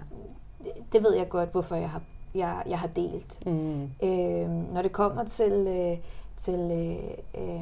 [0.94, 2.02] det ved jeg godt, hvorfor jeg har,
[2.36, 3.46] jeg, jeg har delt.
[3.46, 3.84] Mm.
[4.04, 5.98] Øh, når det kommer til, øh,
[6.38, 7.62] til øh, øh,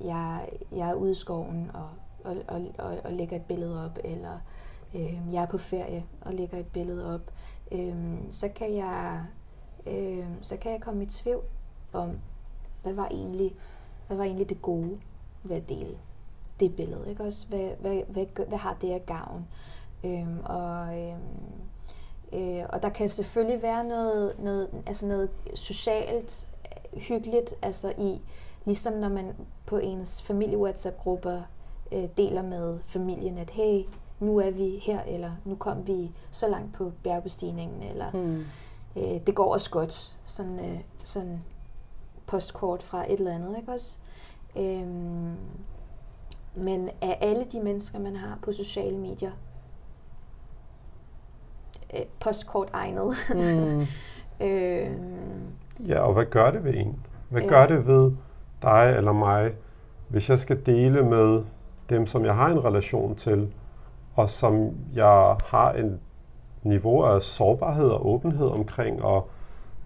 [0.00, 1.88] jeg, jeg er ude i skoven og,
[2.24, 4.40] og, og, og, og lægger et billede op, eller
[4.94, 7.32] øh, jeg er på ferie og lægger et billede op,
[7.72, 7.94] øh,
[8.30, 9.24] så, kan jeg,
[9.86, 11.44] øh, så kan jeg komme i tvivl
[11.92, 12.18] om,
[12.82, 13.54] hvad var egentlig,
[14.06, 15.00] hvad var egentlig det gode
[15.42, 15.98] ved at dele
[16.60, 17.48] det billede, ikke også?
[17.48, 19.46] Hvad, hvad, hvad, hvad, har det af gavn?
[20.04, 21.68] Øhm, og øhm,
[22.32, 26.48] Øh, og der kan selvfølgelig være noget, noget, altså noget socialt
[26.92, 28.20] hyggeligt, altså i,
[28.64, 29.32] ligesom når man
[29.66, 31.42] på ens familie-WhatsApp-grupper
[31.92, 33.82] øh, deler med familien, at hey,
[34.20, 38.44] nu er vi her, eller nu kom vi så langt på bjergbestigningen, eller hmm.
[38.96, 40.16] øh, det går også godt.
[40.24, 41.40] Sådan, øh, sådan
[42.26, 43.98] postkort fra et eller andet, ikke også?
[44.56, 45.36] Øhm,
[46.54, 49.30] men af alle de mennesker, man har på sociale medier,
[51.94, 53.14] øh, postkort egnet.
[53.34, 53.80] Mm.
[54.46, 54.90] øh,
[55.88, 57.04] ja, og hvad gør det ved en?
[57.28, 58.12] Hvad øh, gør det ved
[58.62, 59.52] dig eller mig,
[60.08, 61.42] hvis jeg skal dele med
[61.90, 63.52] dem, som jeg har en relation til,
[64.18, 66.00] og som jeg har en
[66.62, 69.28] niveau af sårbarhed og åbenhed omkring, og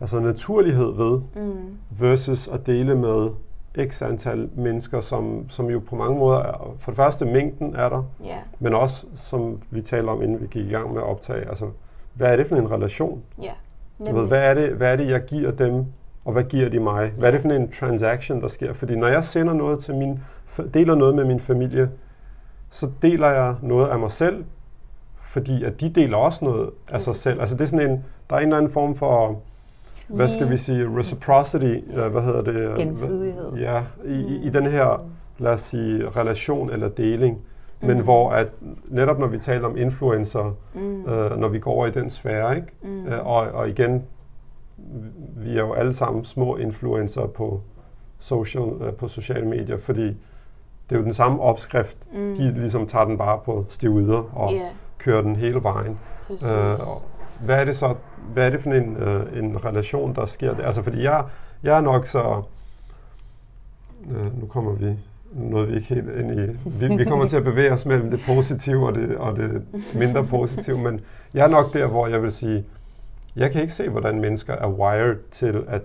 [0.01, 1.79] altså naturlighed ved, mm.
[1.91, 3.29] versus at dele med
[3.91, 7.89] x antal mennesker, som, som jo på mange måder er, for det første mængden er
[7.89, 8.39] der, yeah.
[8.59, 11.67] men også, som vi talte om, inden vi gik i gang med at optage, altså
[12.15, 13.23] hvad er det for en relation?
[13.43, 13.53] Ja.
[14.07, 15.85] Du ved, hvad, er det, hvad er det, jeg giver dem,
[16.25, 17.13] og hvad giver de mig?
[17.19, 18.73] Hvad er det for en transaction, der sker?
[18.73, 20.21] Fordi når jeg sender noget til min,
[20.75, 21.91] deler noget med min familie,
[22.73, 24.45] så deler jeg noget af mig selv,
[25.23, 27.41] fordi at de deler også noget af sig selv.
[27.41, 29.41] Altså det er sådan en, der er en eller anden form for,
[30.09, 32.77] hvad skal vi sige, reciprocity, ja, hvad hedder det?
[32.77, 33.53] Gensidighed.
[33.53, 35.07] Ja, i, i, i den her,
[35.39, 37.39] lad os sige, relation eller deling
[37.83, 38.03] men mm.
[38.03, 38.49] hvor at
[38.89, 41.05] netop når vi taler om influencer, mm.
[41.07, 42.69] øh, når vi går over i den sfære, ikke?
[42.83, 43.07] Mm.
[43.07, 44.05] Øh, og, og igen,
[45.37, 47.61] vi er jo alle sammen små influencer på
[48.19, 50.17] social, øh, på sociale medier, fordi
[50.93, 51.99] det er jo den samme opskrift.
[52.15, 52.35] Mm.
[52.37, 54.65] De ligesom tager den bare på stivider og yeah.
[54.99, 55.99] kører den hele vejen.
[56.31, 56.79] Øh,
[57.41, 57.95] hvad er det så,
[58.33, 60.67] hvad er det for en, øh, en relation, der sker der?
[60.67, 61.25] Altså, fordi jeg,
[61.63, 62.43] jeg er nok så,
[64.11, 64.97] øh, nu kommer vi
[65.33, 66.57] noget, vi ikke helt ind i.
[66.65, 69.63] Vi, vi kommer til at bevæge os mellem det positive og det, og det
[69.95, 71.01] mindre positive, men
[71.35, 72.65] jeg er nok der, hvor jeg vil sige,
[73.37, 75.83] jeg kan ikke se, hvordan mennesker er wired til at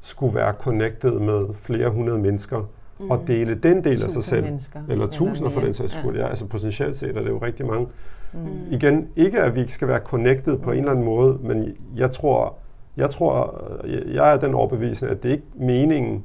[0.00, 2.62] skulle være connected med flere hundrede mennesker
[2.98, 3.10] mm.
[3.10, 4.44] og dele den del af sig selv.
[4.44, 4.80] Mennesker.
[4.88, 6.16] Eller tusinder for den sags skyld.
[6.16, 6.22] Ja.
[6.22, 7.86] ja, altså potentielt set er det jo rigtig mange.
[8.32, 8.40] Mm.
[8.70, 10.72] Igen, ikke at vi ikke skal være connected på mm.
[10.72, 12.54] en eller anden måde, men jeg tror,
[12.96, 13.64] jeg tror,
[14.12, 16.24] jeg er den overbevisning, at det ikke er meningen,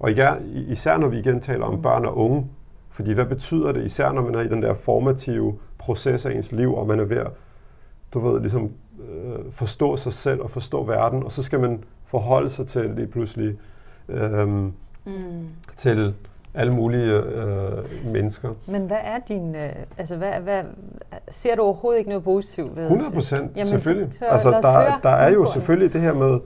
[0.00, 2.46] og ja, især når vi igen taler om børn og unge,
[2.90, 6.52] fordi hvad betyder det, især når man er i den der formative proces af ens
[6.52, 7.30] liv, og man er ved at,
[8.14, 8.70] du ved, ligesom
[9.10, 13.06] øh, forstå sig selv og forstå verden, og så skal man forholde sig til lige
[13.06, 13.56] pludselig
[14.08, 14.48] øh,
[15.04, 15.48] mm.
[15.76, 16.14] til
[16.54, 18.54] alle mulige øh, mennesker.
[18.66, 20.62] Men hvad er din, øh, altså hvad, hvad,
[21.30, 24.12] ser du overhovedet ikke noget positivt ved 100 procent, selvfølgelig.
[24.12, 26.40] Så, så altså der, der er jo selvfølgelig det her med,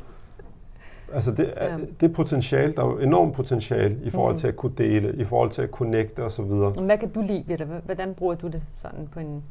[1.13, 1.77] Altså det, ja.
[2.01, 4.39] det potentiale, der er jo enormt potentiale i forhold mm.
[4.39, 6.45] til at kunne dele, i forhold til at connecte osv.
[6.45, 7.67] Hvad kan du lide ved det?
[7.85, 9.43] Hvordan bruger du det sådan på en...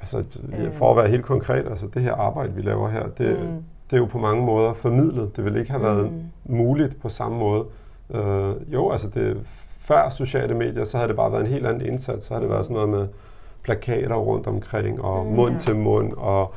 [0.00, 0.24] Altså,
[0.72, 3.64] for at være helt konkret, altså det her arbejde, vi laver her, det, mm.
[3.90, 5.36] det er jo på mange måder formidlet.
[5.36, 6.56] Det ville ikke have været mm.
[6.56, 7.64] muligt på samme måde,
[8.14, 9.40] Øh, jo, altså det,
[9.80, 12.26] før sociale medier, så havde det bare været en helt anden indsats.
[12.26, 13.08] Så havde det været sådan noget med
[13.62, 15.32] plakater rundt omkring, og mm.
[15.32, 16.54] mund til mund, og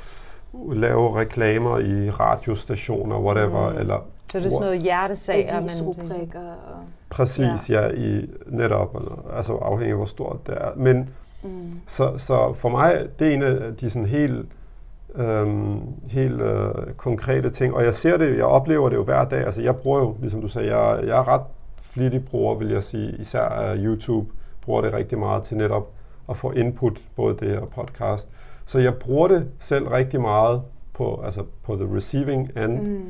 [0.74, 3.78] lave reklamer i radiostationer, whatever, mm.
[3.78, 5.58] eller så det er sådan noget hjertesager.
[5.58, 6.40] Avisrubrikker.
[6.40, 6.80] Og...
[7.10, 7.82] Præcis, ja.
[7.82, 9.04] ja, i netop,
[9.36, 10.70] altså afhængig af hvor stort det er.
[10.76, 11.10] Men
[11.44, 11.80] mm.
[11.88, 14.46] så, så for mig, det er en af de sådan helt,
[15.18, 19.46] øhm, helt øh, konkrete ting, og jeg ser det, jeg oplever det jo hver dag,
[19.46, 21.42] altså jeg bruger jo, ligesom du sagde, jeg, jeg er ret
[21.92, 24.30] flittig bruger, vil jeg sige, især af YouTube,
[24.62, 25.88] bruger det rigtig meget til netop
[26.30, 28.30] at få input, både det her podcast.
[28.66, 30.62] Så jeg bruger det selv rigtig meget
[30.94, 33.06] på, altså på the receiving end, mm.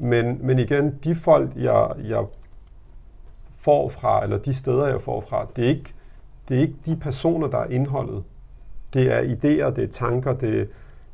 [0.00, 2.24] Men, men igen, de folk, jeg, jeg
[3.56, 5.94] får fra, eller de steder, jeg får fra, det er, ikke,
[6.48, 8.22] det er ikke de personer, der er indholdet.
[8.94, 10.68] Det er idéer, det er tanker, det,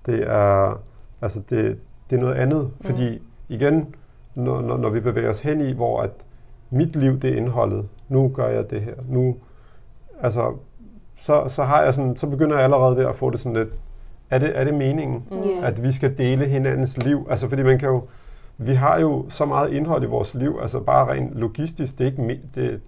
[0.06, 0.80] det, er,
[1.22, 1.78] altså det,
[2.10, 2.62] det er noget andet.
[2.62, 2.86] Mm.
[2.86, 3.94] Fordi igen,
[4.34, 6.10] når, når, når vi bevæger os hen i, hvor at
[6.70, 9.36] mit liv det er indholdet, nu gør jeg det her, nu,
[10.22, 10.54] altså,
[11.16, 13.68] så, så har jeg sådan, så begynder jeg allerede der at få det sådan lidt,
[14.30, 15.36] er det, er det meningen, mm.
[15.62, 17.26] at vi skal dele hinandens liv?
[17.30, 18.02] Altså, fordi man kan jo,
[18.58, 22.10] vi har jo så meget indhold i vores liv, altså bare rent logistisk, det, er
[22.10, 22.80] ikke, det,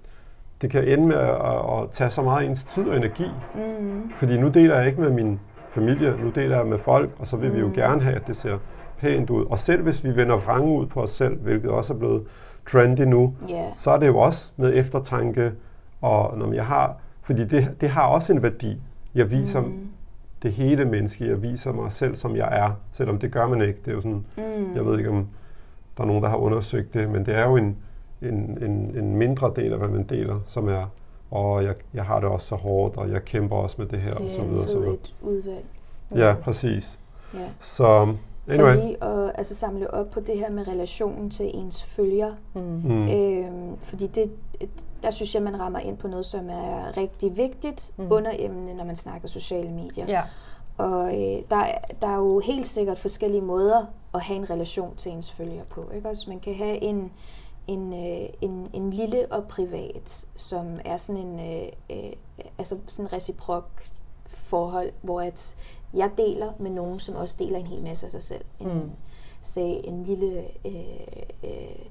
[0.62, 3.26] det kan ende med at, at tage så meget ens tid og energi.
[3.54, 4.10] Mm.
[4.16, 7.36] Fordi nu deler jeg ikke med min familie, nu deler jeg med folk, og så
[7.36, 7.54] vil mm.
[7.54, 7.74] vi jo mm.
[7.74, 8.58] gerne have, at det ser
[8.98, 9.44] pænt ud.
[9.44, 12.22] Og selv hvis vi vender vrange ud på os selv, hvilket også er blevet
[12.66, 13.72] trendy nu, yeah.
[13.76, 15.52] så er det jo også med eftertanke,
[16.00, 18.80] og når jeg har, fordi det, det har også en værdi.
[19.14, 19.88] Jeg viser mm.
[20.42, 23.78] det hele menneske, jeg viser mig selv, som jeg er, selvom det gør man ikke.
[23.84, 24.74] Det er jo sådan, mm.
[24.74, 25.26] jeg ved ikke om
[25.98, 27.76] der er nogen, der har undersøgt det, men det er jo en,
[28.22, 30.90] en, en, en mindre del af, hvad man deler, som er,
[31.30, 34.14] og jeg, jeg har det også så hårdt, og jeg kæmper også med det her.
[34.14, 34.94] Det er og så videre, så videre.
[34.94, 35.64] et udvalg.
[36.14, 36.98] Ja, præcis.
[37.34, 37.48] Ja.
[37.60, 38.14] Så,
[38.48, 38.74] anyway.
[38.74, 42.32] For lige at altså, samle op på det her med relationen til ens følger.
[42.54, 42.60] Mm.
[42.84, 43.08] Mm.
[43.08, 44.30] Øhm, fordi det,
[45.02, 48.06] der synes jeg, man rammer ind på noget, som er rigtig vigtigt mm.
[48.10, 50.06] under emnet, når man snakker sociale medier.
[50.08, 50.22] Ja.
[50.78, 51.64] Og øh, der,
[52.02, 55.90] der er jo helt sikkert forskellige måder at have en relation til ens følger på.
[55.94, 56.08] Ikke?
[56.08, 57.12] Også man kan have en,
[57.68, 62.12] en, øh, en, en lille og privat, som er sådan en øh, øh,
[62.58, 63.82] altså sådan reciprok
[64.26, 65.56] forhold, hvor at
[65.94, 68.44] jeg deler med nogen, som også deler en hel masse af sig selv.
[68.60, 68.90] En, mm.
[69.40, 71.86] Sag en lille øh, øh,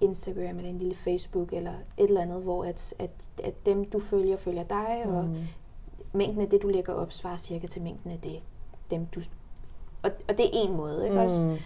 [0.00, 4.00] Instagram eller en lille Facebook eller et eller andet, hvor at, at, at dem du
[4.00, 5.14] følger, følger dig, mm.
[5.14, 5.36] og
[6.12, 8.40] mængden af det, du lægger op, svarer cirka til mængden af det,
[8.90, 9.20] dem du...
[10.02, 11.22] Og, og det er en måde, ikke mm.
[11.22, 11.58] også?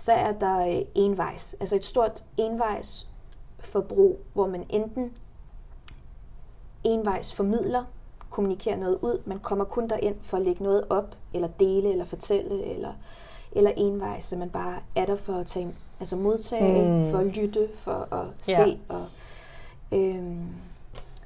[0.00, 3.08] Så er der øh, envejs, altså et stort envejs
[3.58, 5.12] forbrug, hvor man enten
[6.84, 7.84] envejs formidler,
[8.30, 12.04] kommunikerer noget ud, man kommer kun derind for at lægge noget op, eller dele, eller
[12.04, 12.92] fortælle, eller,
[13.52, 17.10] eller envejs, så man bare er der for at tage, altså modtage, mm.
[17.10, 18.74] for at lytte, for at se, ja.
[18.88, 19.06] og
[19.92, 20.46] øhm,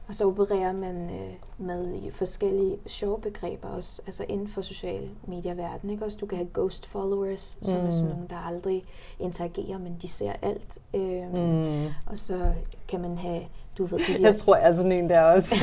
[0.08, 5.90] og så opererer man øh, med forskellige sjove begreber også, altså inden for social medieverden.
[5.90, 6.04] Ikke?
[6.04, 7.66] Også du kan have ghost followers, mm.
[7.66, 8.12] som er sådan mm.
[8.12, 8.84] nogle, der aldrig
[9.18, 10.78] interagerer, men de ser alt.
[10.94, 11.86] Øhm, mm.
[12.06, 12.52] Og så
[12.88, 13.42] kan man have,
[13.78, 14.28] du ved, de der...
[14.28, 15.54] Jeg tror, jeg er sådan en der også.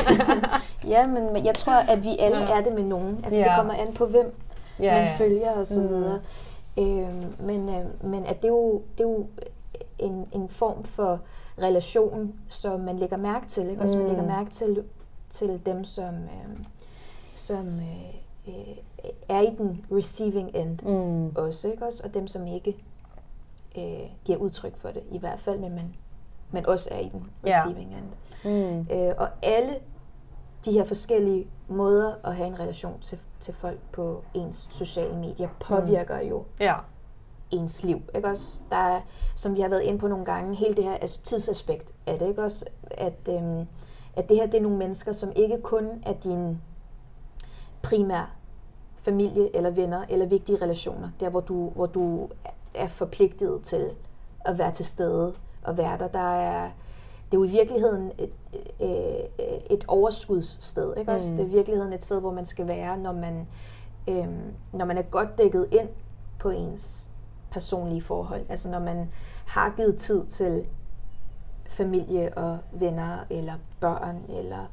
[0.93, 2.58] ja, men jeg tror, at vi alle ja.
[2.58, 3.19] er det med nogen.
[3.23, 3.45] Altså ja.
[3.45, 4.34] det kommer an på, hvem
[4.80, 5.15] ja, man ja.
[5.17, 5.89] følger og så mm.
[5.89, 6.19] videre.
[6.80, 9.25] Øhm, men, øh, men at det er jo, det er jo
[10.02, 11.20] en, en form for
[11.62, 13.70] relation, som man lægger mærke til.
[13.70, 13.82] Ikke?
[13.82, 14.04] Også mm.
[14.04, 14.84] man lægger mærke til,
[15.30, 16.66] til dem, som, øh,
[17.34, 18.16] som øh,
[18.48, 18.78] øh,
[19.30, 21.36] er i den receiving end mm.
[21.36, 21.86] også, ikke?
[21.86, 22.78] også, og dem, som ikke
[23.78, 25.96] øh, giver udtryk for det, i hvert fald, men man,
[26.52, 28.02] man også er i den receiving yeah.
[28.02, 28.86] end.
[28.90, 28.96] Mm.
[28.96, 29.80] Øh, og alle
[30.66, 35.50] de her forskellige måder at have en relation til, til folk på ens sociale medier
[35.60, 36.28] påvirker mm.
[36.28, 36.76] jo ja
[37.52, 38.02] ens liv.
[38.16, 38.62] Ikke også?
[38.70, 39.02] Der er,
[39.36, 42.28] som vi har været inde på nogle gange, hele det her altså tidsaspekt af det.
[42.28, 42.66] Ikke også?
[42.92, 43.68] At, øhm,
[44.16, 46.62] at det her det er nogle mennesker, som ikke kun er din
[47.82, 48.36] primær
[48.96, 51.10] familie eller venner eller vigtige relationer.
[51.20, 52.30] Der, hvor du, hvor du
[52.74, 53.90] er forpligtet til
[54.46, 55.34] at være til stede
[55.64, 56.08] og være der.
[56.08, 56.70] Der er,
[57.32, 58.32] det er jo i virkeligheden et,
[58.80, 59.28] et,
[59.70, 60.94] et overskudssted.
[60.98, 61.12] Ikke?
[61.12, 61.32] Også?
[61.32, 61.38] Mm.
[61.38, 63.48] Det er i virkeligheden et sted, hvor man skal være, når man,
[64.08, 65.90] øhm, når man er godt dækket ind
[66.40, 67.11] på ens
[67.52, 68.42] personlige forhold.
[68.50, 69.10] Altså når man
[69.46, 70.66] har givet tid til
[71.68, 74.66] familie og venner eller børn, eller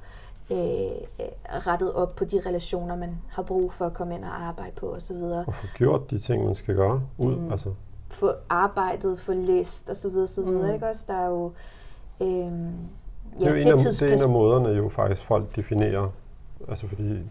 [0.50, 1.26] øh,
[1.66, 4.94] rettet op på de relationer, man har brug for at komme ind og arbejde på
[4.94, 5.16] osv.
[5.16, 7.36] Og få gjort de ting, man skal gøre ud.
[7.36, 7.52] Mm.
[7.52, 7.74] Altså.
[8.10, 10.16] Få arbejdet, få læst osv.
[10.16, 10.44] osv.
[10.44, 10.70] Mm.
[10.70, 11.04] Ikke også?
[11.08, 11.52] Der er jo...
[12.20, 12.44] Øh, ja,
[13.40, 16.08] det, er jo en af, det er en af måderne jo faktisk folk definerer,
[16.68, 17.22] altså fordi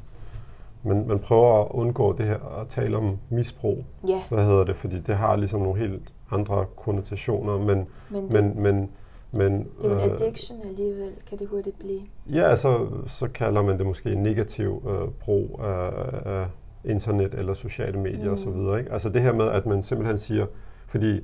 [0.84, 3.86] man, man prøver at undgå det her at tale om misbrug.
[4.08, 4.22] Ja.
[4.30, 4.76] Hvad hedder det?
[4.76, 8.32] Fordi det har ligesom nogle helt andre konnotationer, men, men, det...
[8.32, 8.90] men, men
[9.32, 12.02] Men, det er jo en øh, addiction alligevel, kan det hurtigt blive.
[12.34, 15.92] Ja, altså, så kalder man det måske negativ øh, brug af,
[16.26, 16.48] af
[16.86, 18.34] internet eller sociale medier mm.
[18.34, 18.80] osv.
[18.80, 18.92] Ikke?
[18.92, 20.46] Altså det her med, at man simpelthen siger,
[20.88, 21.22] fordi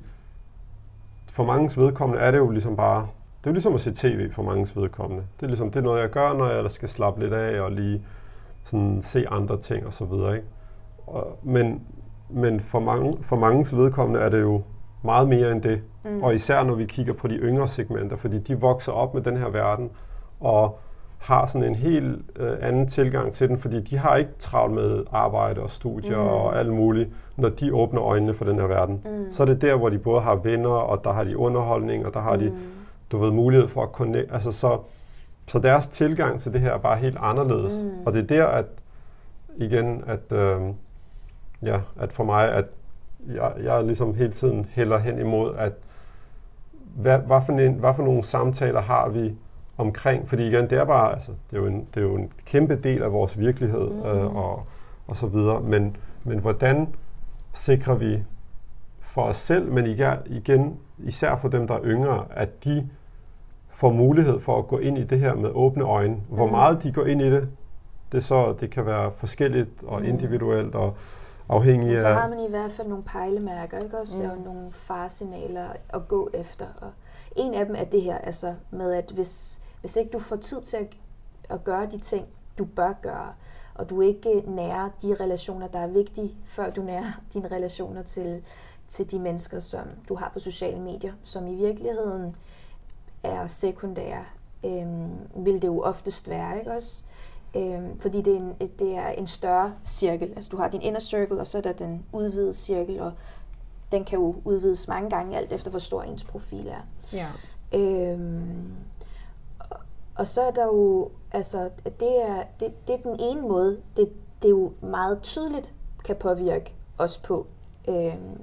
[1.26, 3.08] for mange vedkommende er det jo ligesom bare,
[3.40, 5.24] det er jo ligesom at se tv for mange vedkommende.
[5.36, 7.72] Det er ligesom, det er noget, jeg gør, når jeg skal slappe lidt af og
[7.72, 8.06] lige
[8.64, 10.12] sådan se andre ting osv.
[10.12, 10.42] Ikke?
[11.06, 11.82] Og, men,
[12.30, 14.62] men for mange, for mange vedkommende er det jo
[15.02, 15.82] meget mere end det.
[16.04, 16.22] Mm.
[16.22, 19.36] Og især når vi kigger på de yngre segmenter, fordi de vokser op med den
[19.36, 19.90] her verden,
[20.40, 20.78] og
[21.18, 25.04] har sådan en helt øh, anden tilgang til den, fordi de har ikke travlt med
[25.12, 26.28] arbejde og studier mm.
[26.28, 29.02] og alt muligt, når de åbner øjnene for den her verden.
[29.04, 29.32] Mm.
[29.32, 32.14] Så er det der, hvor de både har venner, og der har de underholdning, og
[32.14, 32.40] der har mm.
[32.40, 32.52] de,
[33.12, 34.32] du ved, mulighed for at connect.
[34.32, 34.78] Altså så,
[35.46, 37.84] så deres tilgang til det her er bare helt anderledes.
[37.84, 38.06] Mm.
[38.06, 38.66] Og det er der, at
[39.56, 40.60] igen, at, øh,
[41.62, 42.64] ja, at for mig, at
[43.26, 45.72] jeg, jeg ligesom hele tiden hælder hen imod, at
[46.94, 49.34] hvad, hvad, for en, hvad for nogle samtaler har vi
[49.76, 52.32] omkring, fordi igen, det er bare, altså, det er jo en, det er jo en
[52.46, 54.02] kæmpe del af vores virkelighed mm.
[54.02, 54.66] øh, og,
[55.06, 56.94] og så videre, men, men hvordan
[57.52, 58.22] sikrer vi
[59.00, 59.86] for os selv, men
[60.26, 62.88] igen, især for dem, der er yngre, at de
[63.74, 66.16] får mulighed for at gå ind i det her med åbne øjne.
[66.28, 66.52] Hvor mm.
[66.52, 67.48] meget de går ind i det,
[68.12, 70.06] det, så, det kan være forskelligt og mm.
[70.06, 70.96] individuelt og
[71.48, 72.00] afhængig af...
[72.00, 74.22] Så har man i hvert fald nogle pejlemærker, ikke også?
[74.22, 74.30] Mm.
[74.30, 76.66] Og nogle faresignaler at gå efter.
[76.80, 76.90] Og
[77.36, 80.62] en af dem er det her, altså med at hvis, hvis ikke du får tid
[80.62, 80.96] til at,
[81.50, 82.26] at gøre de ting,
[82.58, 83.32] du bør gøre,
[83.74, 88.42] og du ikke nærer de relationer, der er vigtige, før du nærer dine relationer til,
[88.88, 92.36] til de mennesker, som du har på sociale medier, som i virkeligheden
[93.24, 94.24] er sekundære,
[94.64, 97.02] øhm, vil det jo oftest være, ikke også?
[97.56, 100.32] Øhm, fordi det er, en, det er en større cirkel.
[100.36, 103.12] Altså du har din inner circle, og så er der den udvidede cirkel, og
[103.92, 106.80] den kan jo udvides mange gange, alt efter hvor stor ens profil er.
[107.12, 107.28] Ja.
[107.74, 108.72] Øhm,
[109.58, 109.76] og,
[110.14, 114.12] og så er der jo, altså, det er, det, det er den ene måde, det,
[114.42, 117.46] det er jo meget tydeligt kan påvirke os på.
[117.88, 118.42] Øhm,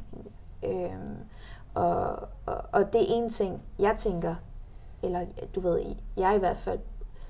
[0.64, 1.16] øhm,
[1.74, 4.36] og, og, og det er en ting, jeg tænker,
[5.04, 6.80] eller du ved, jeg i hvert fald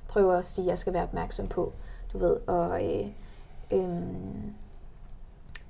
[0.08, 1.74] prøver at sige, at jeg skal være opmærksom på,
[2.14, 3.08] du ved, og øh,
[3.72, 4.02] øh,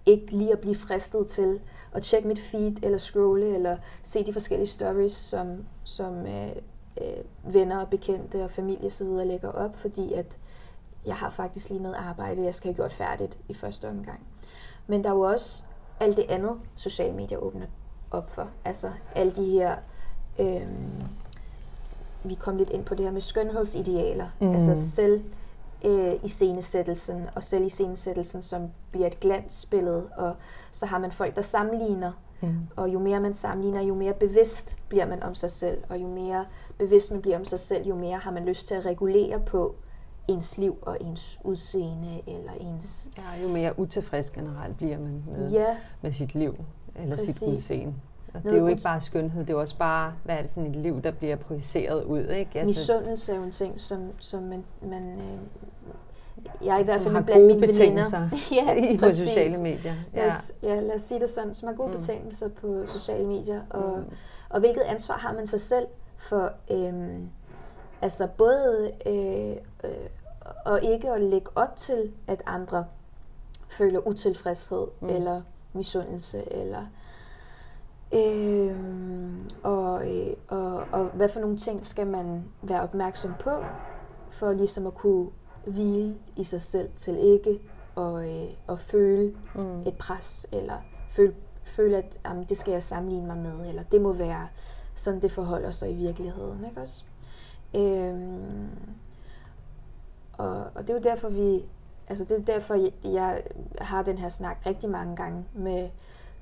[0.06, 1.60] ikke lige at blive fristet til
[1.92, 6.52] at tjekke mit feed, eller scrolle, eller se de forskellige stories, som, som øh,
[7.02, 9.08] øh, venner og bekendte og familie osv.
[9.08, 10.38] lægger op, fordi at
[11.06, 14.20] jeg har faktisk lige noget arbejde, jeg skal have gjort færdigt i første omgang.
[14.88, 15.66] Men der er jo også
[16.00, 17.66] alt det andet, sociale medier åbner
[18.12, 18.50] op for.
[18.66, 19.76] Altså alle de her
[20.40, 20.68] øh,
[22.24, 24.52] vi kom lidt ind på det her med skønhedsidealer, mm.
[24.52, 25.22] altså selv
[25.86, 30.36] øh, i scenesættelsen, og selv i scenesættelsen, som bliver et glansbillede, og
[30.72, 32.56] så har man folk, der sammenligner, mm.
[32.76, 36.08] og jo mere man sammenligner, jo mere bevidst bliver man om sig selv, og jo
[36.08, 36.46] mere
[36.78, 39.76] bevidst man bliver om sig selv, jo mere har man lyst til at regulere på
[40.28, 43.10] ens liv og ens udseende, eller ens...
[43.18, 46.56] Ja, jo mere utilfreds generelt bliver man med, ja, med sit liv,
[46.96, 47.36] eller præcis.
[47.36, 47.94] sit udseende.
[48.34, 50.62] Og det er jo ikke bare skønhed, det er også bare, hvad er det for
[50.62, 52.24] et liv, der bliver projiceret ud.
[52.24, 52.60] Ikke?
[52.60, 55.40] Altså, Misundelse er jo en ting, som, som man, man øh,
[56.66, 58.30] jeg i hvert fald blandt mine veninder.
[58.58, 59.94] ja, i på sociale medier.
[60.14, 60.20] Ja.
[60.20, 61.96] Lad, os, ja, lad os sige det sådan, som har gode mm.
[61.96, 63.62] betingelser på sociale medier.
[63.70, 64.16] Og, mm.
[64.50, 67.20] og hvilket ansvar har man sig selv for, øh,
[68.02, 69.92] altså både øh, øh,
[70.66, 72.86] og ikke at lægge op til, at andre
[73.70, 75.10] føler utilfredshed, mm.
[75.10, 75.42] eller
[75.74, 76.86] misundelse, eller
[78.14, 83.64] Øhm, og, øh, og, og hvad for nogle ting skal man være opmærksom på,
[84.30, 85.30] for ligesom at kunne
[85.66, 87.60] hvile i sig selv til ikke
[87.98, 89.82] at, øh, at føle mm.
[89.82, 90.78] et pres, eller
[91.10, 94.48] føle, føle at jamen, det skal jeg sammenligne mig med, eller det må være
[94.96, 96.66] sådan, det forholder sig i virkeligheden.
[96.66, 97.04] Ikke også?
[97.76, 98.70] Øhm,
[100.34, 101.66] og, og det er jo derfor, vi,
[102.08, 103.44] altså det er derfor, jeg, jeg
[103.78, 105.90] har den her snak rigtig mange gange med,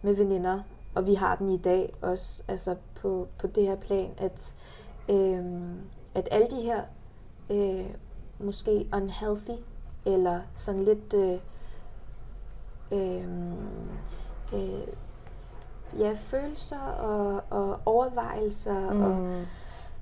[0.01, 0.59] med veninder,
[0.99, 4.55] og vi har den i dag også, altså på, på det her plan, at,
[5.09, 5.45] øh,
[6.15, 6.81] at alle de her
[7.49, 7.85] øh,
[8.39, 9.59] måske unhealthy,
[10.05, 11.39] eller sådan lidt øh,
[12.91, 13.27] øh,
[14.53, 14.87] øh,
[15.99, 19.03] ja, følelser og, og overvejelser, mm.
[19.03, 19.43] og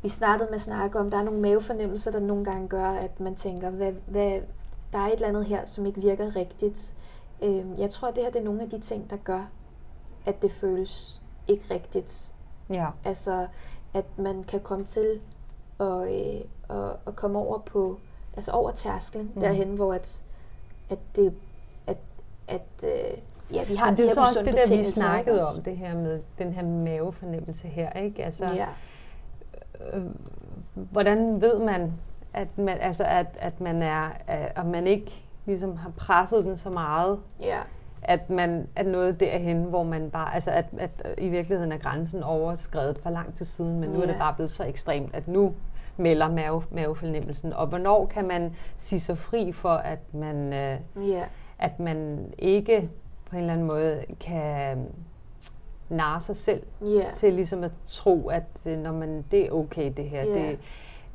[0.02, 3.20] vi startede med at snakke om, der er nogle mavefornemmelser, der nogle gange gør, at
[3.20, 4.40] man tænker, hvad, hvad,
[4.94, 6.94] der er et eller andet her, som ikke virker rigtigt.
[7.44, 9.50] Øh, jeg tror, at det her det er nogle af de ting, der gør,
[10.28, 12.34] at det føles ikke rigtigt.
[12.70, 12.88] Ja.
[13.04, 13.48] Altså,
[13.94, 15.20] at man kan komme til
[15.80, 18.00] at, øh, at, at komme over på,
[18.36, 19.42] altså over tærsklen, mm.
[19.42, 20.22] derhen, hvor at,
[20.90, 21.34] at det,
[21.88, 21.98] at,
[22.48, 23.18] at øh,
[23.54, 25.96] ja, vi har Men det de så også det der, vi snakkede om, det her
[25.96, 28.26] med den her mavefornemmelse her, ikke?
[28.26, 28.68] Altså, ja.
[29.94, 30.06] øh,
[30.74, 31.94] hvordan ved man,
[32.34, 36.70] at man, altså at, at man er, at man ikke ligesom har presset den så
[36.70, 37.66] meget, yeah.
[38.02, 42.24] At man er nået derhen, hvor man bare, altså at, at i virkeligheden er grænsen
[42.24, 44.04] overskrevet for lang tid siden, men nu yeah.
[44.04, 45.54] er det bare blevet så ekstremt, at nu
[45.98, 51.28] melder mave, mavefornemmelsen, og hvornår kan man sige sig fri for, at man, øh, yeah.
[51.60, 52.90] at man ikke
[53.30, 54.88] på en eller anden måde kan
[55.90, 57.14] narre sig selv yeah.
[57.14, 60.26] til ligesom at tro, at øh, når man, det er okay det her.
[60.26, 60.48] Yeah.
[60.48, 60.60] Det,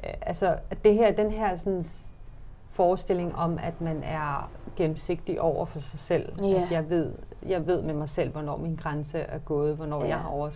[0.05, 1.85] øh, altså, at det her, den her sådan,
[2.73, 6.33] forestilling om, at man er gennemsigtig over for sig selv.
[6.43, 6.62] Yeah.
[6.62, 7.12] At jeg ved,
[7.47, 10.09] jeg ved med mig selv, hvornår min grænse er gået, hvornår yeah.
[10.09, 10.51] jeg har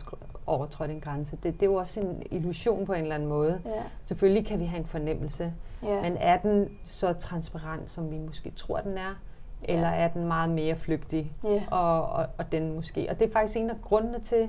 [0.47, 1.37] overtrådt en grænse.
[1.37, 3.61] Det, det er jo også en illusion på en eller anden måde.
[3.67, 3.85] Yeah.
[4.05, 5.53] Selvfølgelig kan vi have en fornemmelse,
[5.85, 6.03] yeah.
[6.03, 9.15] men er den så transparent, som vi måske tror, den er?
[9.63, 11.33] Eller er den meget mere flygtig?
[11.47, 11.63] Yeah.
[11.71, 13.07] Og, og, og den måske.
[13.11, 14.49] Og det er faktisk en af grundene til,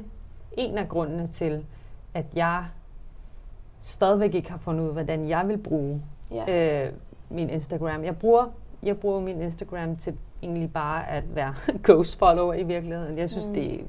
[0.57, 1.65] en af grundene til,
[2.13, 2.65] at jeg
[3.82, 6.01] stadigvæk ikke har fundet ud, hvordan jeg vil bruge
[6.36, 6.86] yeah.
[6.86, 6.93] øh,
[7.30, 8.03] min Instagram.
[8.03, 8.45] Jeg bruger,
[8.84, 13.17] jeg bruger min Instagram til egentlig bare at være ghost follower i virkeligheden.
[13.17, 13.53] Jeg synes, mm.
[13.53, 13.84] det er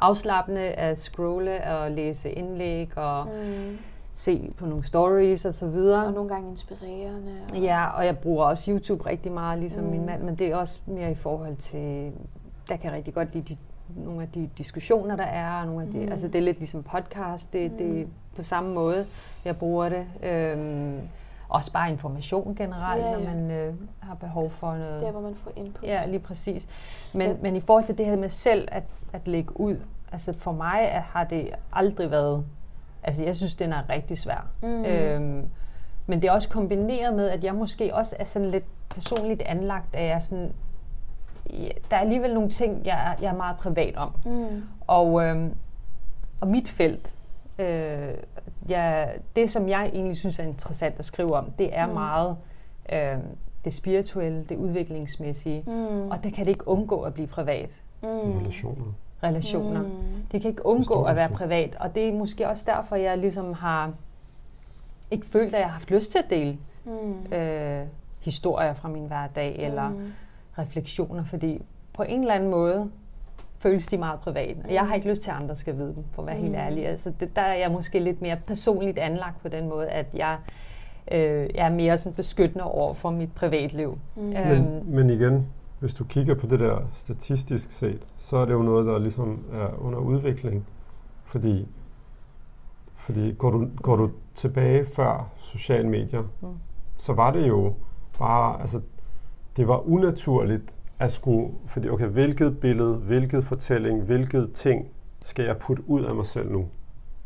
[0.00, 3.78] afslappende at scrolle og læse indlæg og mm.
[4.12, 6.06] se på nogle stories og så videre.
[6.06, 7.32] Og nogle gange inspirerende.
[7.52, 9.90] Og ja, og jeg bruger også YouTube rigtig meget, ligesom mm.
[9.90, 12.12] min mand, men det er også mere i forhold til,
[12.68, 13.56] der kan jeg rigtig godt lide de,
[14.04, 16.12] nogle af de diskussioner, der er, og nogle af de, mm.
[16.12, 17.78] altså det er lidt ligesom podcast, det, mm.
[17.78, 18.06] det er
[18.36, 19.06] på samme måde,
[19.44, 20.06] jeg bruger det.
[20.22, 20.98] Øhm,
[21.50, 23.16] også bare information generelt, ja, ja.
[23.16, 25.00] når man øh, har behov for noget.
[25.00, 25.82] Der, hvor man får input.
[25.82, 26.68] Ja, lige præcis.
[27.14, 27.36] Men, ja.
[27.42, 29.76] men i forhold til det her med selv at, at lægge ud,
[30.12, 32.44] altså for mig er, har det aldrig været,
[33.02, 34.46] altså jeg synes, den er rigtig svær.
[34.62, 34.84] Mm.
[34.84, 35.48] Øhm,
[36.06, 39.94] men det er også kombineret med, at jeg måske også er sådan lidt personligt anlagt,
[39.96, 40.52] at jeg sådan,
[41.50, 44.12] ja, der er alligevel nogle ting, jeg, jeg er meget privat om.
[44.24, 44.62] Mm.
[44.86, 45.54] Og, øhm,
[46.40, 47.14] og mit felt,
[47.58, 48.14] øh,
[48.70, 49.06] ja,
[49.36, 51.92] det, som jeg egentlig synes er interessant at skrive om, det er mm.
[51.92, 52.36] meget
[52.92, 53.18] øh,
[53.64, 55.62] det spirituelle, det udviklingsmæssige.
[55.66, 56.10] Mm.
[56.10, 57.70] Og det kan det ikke undgå at blive privat.
[58.02, 58.08] Mm.
[58.08, 58.84] Relationer.
[59.22, 59.82] Relationer.
[59.82, 59.88] Mm.
[60.32, 61.76] Det kan ikke undgå at være privat.
[61.80, 63.92] Og det er måske også derfor, jeg ligesom har
[65.10, 67.32] ikke følt, at jeg har haft lyst til at dele mm.
[67.32, 67.86] øh,
[68.20, 70.12] historier fra min hverdag, eller mm.
[70.58, 71.62] refleksioner, fordi
[71.92, 72.90] på en eller anden måde,
[73.60, 74.56] føles de meget privat.
[74.64, 76.42] Og jeg har ikke lyst til, at andre skal vide dem, for at være mm.
[76.42, 76.86] helt ærlig.
[76.86, 80.38] Altså, det, der er jeg måske lidt mere personligt anlagt på den måde, at jeg,
[81.12, 83.98] øh, jeg er mere sådan beskyttende over for mit privatliv.
[84.16, 84.32] Mm.
[84.32, 84.48] Øhm.
[84.48, 85.46] Men, men igen,
[85.78, 89.44] hvis du kigger på det der statistisk set, så er det jo noget, der ligesom
[89.52, 90.66] er under udvikling.
[91.24, 91.68] Fordi,
[92.96, 96.48] fordi går, du, går du tilbage før sociale medier, mm.
[96.98, 97.74] så var det jo
[98.18, 98.80] bare, altså
[99.56, 104.88] det var unaturligt at skulle, fordi okay, hvilket billede, hvilket fortælling, hvilket ting
[105.20, 106.68] skal jeg putte ud af mig selv nu?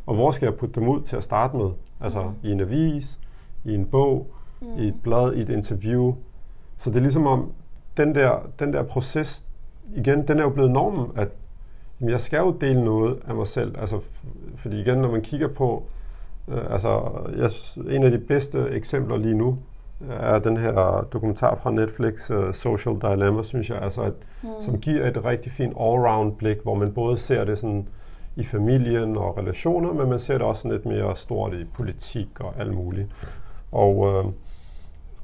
[0.07, 1.71] Og hvor skal jeg putte dem ud til at starte med?
[2.01, 2.49] Altså mm.
[2.49, 3.19] i en avis,
[3.65, 4.79] i en bog, mm.
[4.79, 6.15] i et blad, i et interview.
[6.79, 7.53] Så det er ligesom om,
[7.97, 9.45] den der, den der proces,
[9.95, 11.29] igen, den er jo blevet normen, at
[12.01, 13.75] jamen, jeg skal jo dele noget af mig selv.
[13.79, 14.01] Altså,
[14.57, 15.87] fordi igen, når man kigger på,
[16.49, 17.51] øh, altså, jeg,
[17.97, 19.59] en af de bedste eksempler lige nu,
[20.11, 24.49] er den her dokumentar fra Netflix, uh, Social Dilemma, synes jeg, altså et, mm.
[24.61, 27.89] som giver et rigtig fint all-round blik, hvor man både ser det sådan
[28.37, 32.55] i familien og relationer, men man ser det også lidt mere stort i politik og
[32.59, 33.09] alt muligt.
[33.73, 34.25] Og, øh,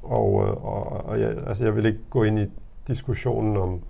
[0.03, 2.45] og, øh, og, og jeg, altså jeg vil ikke gå ind i
[2.87, 3.81] diskussionen om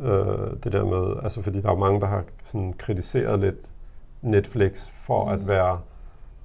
[0.00, 3.56] øh, det der med, altså fordi der er mange, der har sådan kritiseret lidt
[4.22, 5.30] Netflix for mm.
[5.30, 5.78] at være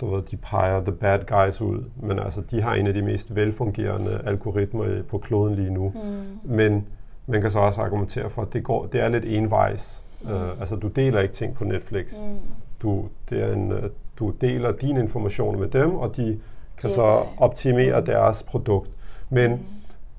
[0.04, 3.01] du ved, de peger the bad guys ud, men altså, de har en af de
[3.01, 5.93] mest velfungerende algoritmer på kloden lige nu.
[5.95, 6.54] Mm.
[6.56, 6.88] Men
[7.28, 10.06] man kan så også argumentere for, at det, går, det er lidt envejs.
[10.22, 10.32] Mm.
[10.32, 12.14] Uh, altså, du deler ikke ting på Netflix.
[12.22, 12.38] Mm.
[12.82, 13.78] Du, det er en, uh,
[14.20, 16.39] du deler dine informationer med dem, og de
[16.78, 18.06] kan det så optimere mm.
[18.06, 18.91] deres produkt.
[19.30, 19.51] Men,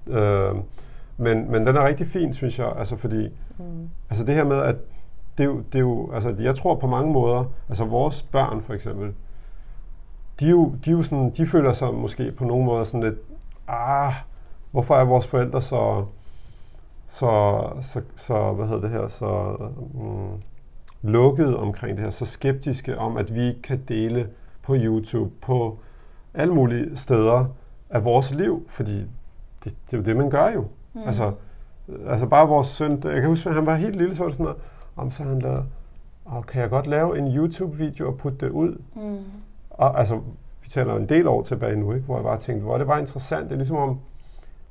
[0.07, 0.13] mm.
[0.13, 0.59] uh,
[1.17, 3.29] men, men den er rigtig fin, synes jeg, altså fordi
[3.59, 3.89] mm.
[4.11, 4.77] altså det her med, at
[5.39, 9.13] det, det er jo, altså jeg tror på mange måder, altså vores børn for eksempel,
[10.41, 13.19] de, jo, de, jo sådan, de føler sig måske på nogle måder sådan lidt,
[13.69, 14.13] ah,
[14.71, 16.05] hvorfor er vores forældre så,
[17.09, 19.57] så, så, så hvad hedder det her, så
[19.95, 20.43] mm,
[21.03, 24.29] lukket omkring det her, så skeptiske om, at vi kan dele
[24.63, 25.79] på YouTube, på
[26.35, 27.45] alle mulige steder
[27.91, 28.97] af vores liv, fordi
[29.65, 30.65] det, det er jo det, man gør jo.
[30.95, 31.01] Mm.
[31.07, 31.33] Altså,
[32.07, 34.35] altså bare vores søn, jeg kan huske, at han var helt lille, så var det
[34.37, 34.61] sådan noget,
[34.97, 35.65] om så han lavede,
[36.25, 38.79] og kan jeg godt lave en YouTube-video og putte det ud?
[38.95, 39.19] Mm.
[39.75, 40.21] Og altså,
[40.63, 42.07] vi taler en del år tilbage nu, ikke?
[42.07, 43.45] hvor jeg bare tænkte, hvor det var interessant.
[43.45, 43.99] Det er ligesom om,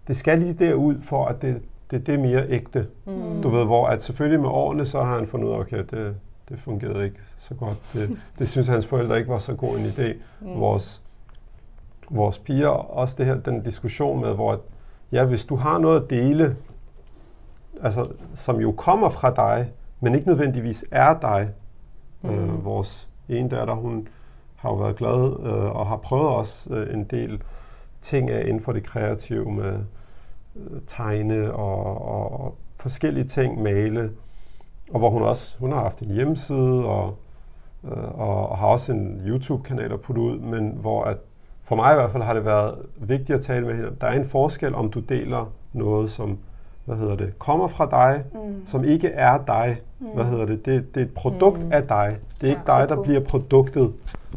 [0.07, 2.87] det skal lige derud, for at det, det, det er mere ægte.
[3.05, 3.41] Mm.
[3.41, 6.15] Du ved, hvor at selvfølgelig med årene, så har han fundet ud af, okay, det,
[6.49, 7.77] det, fungerede ikke så godt.
[7.93, 10.13] Det, det synes hans forældre ikke var så god en idé.
[10.41, 10.59] Mm.
[10.59, 11.01] Vores,
[12.09, 14.61] vores piger, også det her, den diskussion med, hvor
[15.11, 16.55] ja, hvis du har noget at dele,
[17.81, 21.49] altså, som jo kommer fra dig, men ikke nødvendigvis er dig.
[22.21, 22.29] Mm.
[22.29, 24.07] Øh, vores ene datter, hun
[24.64, 27.41] har jo været glad øh, og har prøvet også øh, en del
[28.01, 29.80] ting af inden for det kreative med
[30.55, 34.11] øh, tegne og, og, og forskellige ting, male.
[34.91, 37.16] Og hvor hun også hun har haft en hjemmeside og,
[37.84, 41.18] øh, og, og har også en YouTube-kanal at putte ud, men hvor at
[41.64, 43.95] for mig i hvert fald har det været vigtigt at tale med hende.
[44.01, 46.38] Der er en forskel, om du deler noget, som
[46.86, 48.66] hvad hedder det, kommer fra dig, mm.
[48.66, 49.78] som ikke er dig.
[49.99, 50.07] Mm.
[50.07, 50.66] Hvad hedder det?
[50.66, 50.95] det?
[50.95, 51.72] Det er et produkt mm.
[51.72, 52.18] af dig.
[52.41, 53.93] Det er ja, ikke dig, der bliver produktet.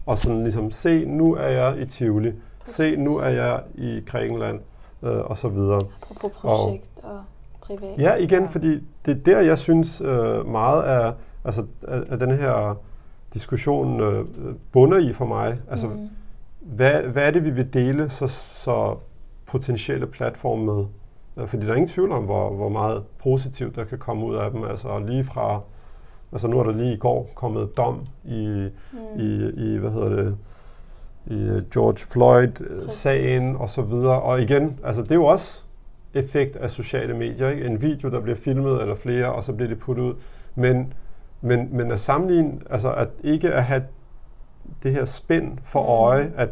[0.07, 2.33] Og sådan ligesom, se, nu er jeg i Tivoli.
[2.67, 4.61] Se, nu er jeg i Grækenland.
[5.03, 5.81] Øh, og så videre.
[6.21, 7.21] På projekt og, og
[7.61, 7.99] privat.
[7.99, 8.49] Ja, igen, ja.
[8.49, 11.13] fordi det er der, jeg synes øh, meget af,
[11.45, 12.77] altså, af, af den her
[13.35, 14.25] diskussion øh,
[14.73, 15.59] bunder i for mig.
[15.71, 16.09] Altså, mm.
[16.61, 18.97] hvad, hvad er det, vi vil dele så, så
[19.47, 20.85] potentielle platforme med?
[21.47, 24.51] Fordi der er ingen tvivl om, hvor, hvor meget positivt der kan komme ud af
[24.51, 24.65] dem.
[24.65, 25.61] Altså lige fra,
[26.33, 29.21] altså nu er der lige i går kommet dom i, mm.
[29.21, 30.37] i, i hvad hedder det,
[31.27, 34.23] i øh, George Floyd-sagen og så videre.
[34.23, 35.65] Og igen, altså det er jo også
[36.15, 37.49] effekt af sociale medier.
[37.49, 37.67] Ikke?
[37.67, 40.15] En video, der bliver filmet eller flere, og så bliver det puttet ud.
[40.55, 40.93] Men,
[41.41, 43.83] men, men at sammenligne, altså at ikke at have
[44.83, 45.89] det her spænd for mm.
[45.89, 46.49] øje, at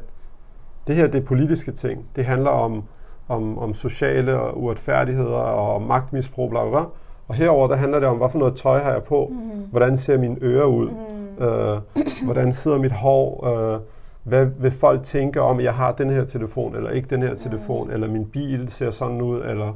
[0.87, 2.07] det her det er politiske ting.
[2.17, 2.85] Det handler om
[3.29, 6.89] om, om sociale uretfærdigheder og magtmisbrug, bla, bla, bla.
[7.29, 9.63] Og herover der handler det om, hvad for noget tøj har jeg på, mm.
[9.71, 11.45] hvordan ser mine ører ud, mm.
[11.45, 11.81] øh,
[12.25, 13.81] hvordan sidder mit hår, øh,
[14.23, 17.35] hvad vil folk tænke om, at jeg har den her telefon, eller ikke den her
[17.35, 17.95] telefon, mm.
[17.95, 19.73] eller min bil ser sådan ud, eller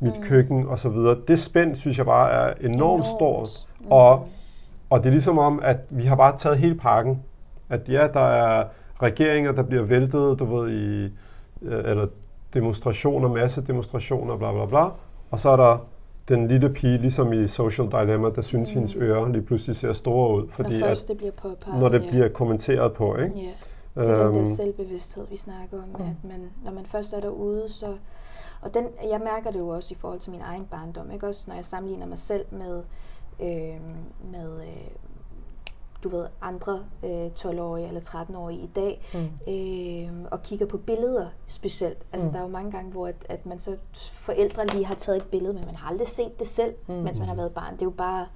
[0.00, 0.22] mit mm.
[0.22, 1.16] køkken, og så videre.
[1.28, 3.06] Det spænd, synes jeg bare er enormt, enormt.
[3.06, 3.66] stort.
[3.80, 3.86] Mm.
[3.90, 4.26] Og,
[4.90, 7.22] og det er ligesom om, at vi har bare taget hele pakken.
[7.70, 8.64] At ja, der er
[9.02, 11.04] regeringer, der bliver væltet, du ved, i,
[11.62, 12.06] øh, eller
[12.54, 14.84] demonstrationer, masse demonstrationer, bla bla bla.
[15.30, 15.78] Og så er der
[16.28, 18.74] den lille pige, ligesom i Social Dilemma, der synes, mm.
[18.74, 20.48] hendes ører lige pludselig ser store ud.
[20.50, 22.10] Fordi når først at, det bliver påpeget, Når det ja.
[22.10, 23.36] bliver kommenteret på, ikke?
[23.36, 23.50] Ja.
[23.94, 24.46] Det er øhm, den der øhm.
[24.46, 26.06] selvbevidsthed, vi snakker om, mm.
[26.06, 27.96] at man, når man først er derude, så...
[28.60, 31.26] Og den, jeg mærker det jo også i forhold til min egen barndom, ikke?
[31.26, 32.82] Også når jeg sammenligner mig selv med,
[33.40, 33.80] øh,
[34.32, 34.88] med øh,
[36.04, 39.52] du ved, andre øh, 12-årige eller 13-årige i dag, mm.
[39.52, 42.06] øh, og kigger på billeder specielt.
[42.12, 42.32] Altså, mm.
[42.32, 43.76] der er jo mange gange, hvor at, at man så
[44.12, 46.94] forældre lige har taget et billede, men man har aldrig set det selv, mm.
[46.94, 47.72] mens man har været barn.
[47.72, 48.26] Det er jo bare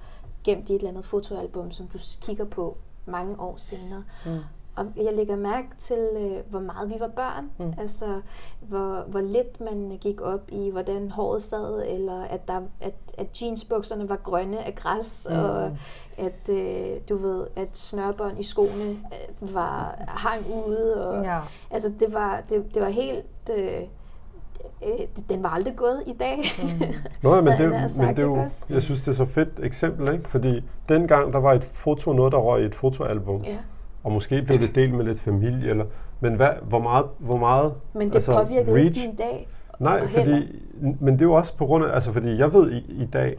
[0.43, 4.03] gemt i et eller andet fotoalbum, som du kigger på mange år senere.
[4.25, 4.31] Mm.
[4.75, 7.49] Og jeg lægger mærke til, øh, hvor meget vi var børn.
[7.57, 7.73] Mm.
[7.77, 8.21] Altså,
[8.61, 13.41] hvor, hvor lidt man gik op i, hvordan håret sad, eller at, der, at, at
[13.41, 15.37] jeansbukserne var grønne af græs, mm.
[15.37, 15.71] og
[16.17, 21.07] at, øh, du ved, at snørbånd i skoene øh, var hang ude.
[21.07, 21.39] Og, ja.
[21.71, 23.25] Altså, det var, det, det var helt...
[23.57, 23.81] Øh,
[24.83, 26.43] øh, den var aldrig gået i dag.
[26.63, 26.81] Mm.
[27.21, 28.37] Nå, men, det, sagt, men det er jo,
[28.69, 30.29] jeg synes, det er så fedt eksempel, ikke?
[30.29, 33.41] fordi dengang der var et foto, noget der røg i et fotoalbum.
[33.41, 33.57] Ja
[34.03, 35.85] og måske blev det delt med lidt familie, eller,
[36.19, 39.47] men hvad, hvor meget, hvor meget Men det altså, påvirkede reach, ikke din dag?
[39.79, 40.61] Nej, fordi,
[40.99, 43.37] men det er jo også på grund af, altså fordi jeg ved i, i dag,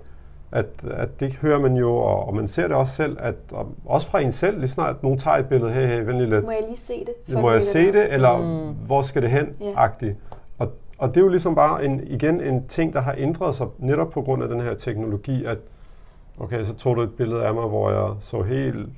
[0.53, 3.75] at, at det hører man jo, og, og man ser det også selv, at og
[3.87, 6.45] også fra en selv, lige snart nogen tager et billede, hey, hey, venlig lidt.
[6.45, 7.39] Må jeg lige se det?
[7.41, 8.75] Må jeg se det, eller mm.
[8.87, 9.73] hvor skal det hen, yeah.
[9.77, 10.17] agtigt.
[10.59, 13.67] Og, og det er jo ligesom bare en, igen en ting, der har ændret sig
[13.79, 15.59] netop på grund af den her teknologi, at
[16.39, 18.89] okay, så tog du et billede af mig, hvor jeg så helt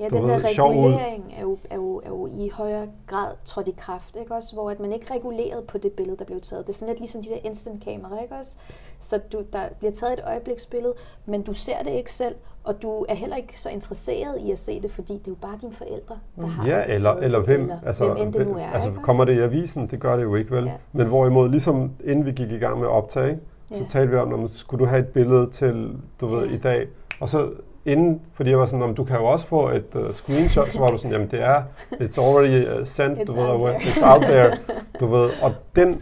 [0.00, 3.74] Ja, den der regulering er jo, er, jo, er jo i højere grad trådt i
[3.78, 4.54] kraft, ikke også?
[4.54, 6.66] Hvor at man ikke regulerede på det billede, der blev taget.
[6.66, 8.56] Det er sådan lidt ligesom de der instant kamera, ikke også?
[8.98, 10.94] Så du, der bliver taget et øjebliksbillede,
[11.26, 12.34] men du ser det ikke selv,
[12.64, 15.36] og du er heller ikke så interesseret i at se det, fordi det er jo
[15.40, 16.48] bare dine forældre, der mm.
[16.48, 18.66] har Ja, det eller, eller hvem, eller altså, hvem end det nu er.
[18.66, 19.86] Altså, kommer det i avisen?
[19.86, 20.64] Det gør det jo ikke, vel?
[20.64, 20.72] Ja.
[20.92, 23.38] Men hvorimod, ligesom inden vi gik i gang med at optage,
[23.68, 23.84] så ja.
[23.88, 26.54] talte vi om, om skulle du have et billede til, du ved, ja.
[26.54, 26.86] i dag,
[27.20, 27.50] og så
[27.88, 30.78] inden, fordi jeg var sådan, om du kan jo også få et uh, screenshot, så
[30.78, 31.62] var du sådan, jamen det er,
[31.92, 34.58] it's already uh, sent, it's du ved, it's out there,
[35.00, 36.00] du ved, og den,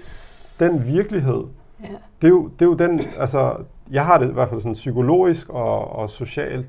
[0.60, 1.44] den virkelighed,
[1.80, 1.92] yeah.
[2.22, 3.54] det, er jo, det er jo den, altså,
[3.90, 6.66] jeg har det i hvert fald sådan psykologisk og, og socialt,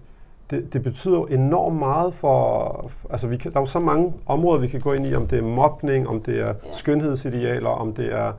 [0.50, 4.14] det, det betyder jo enormt meget for, altså vi kan, der er jo så mange
[4.26, 6.56] områder, vi kan gå ind i, om det er mobning, om det er yeah.
[6.72, 8.32] skønhedsidealer, om det er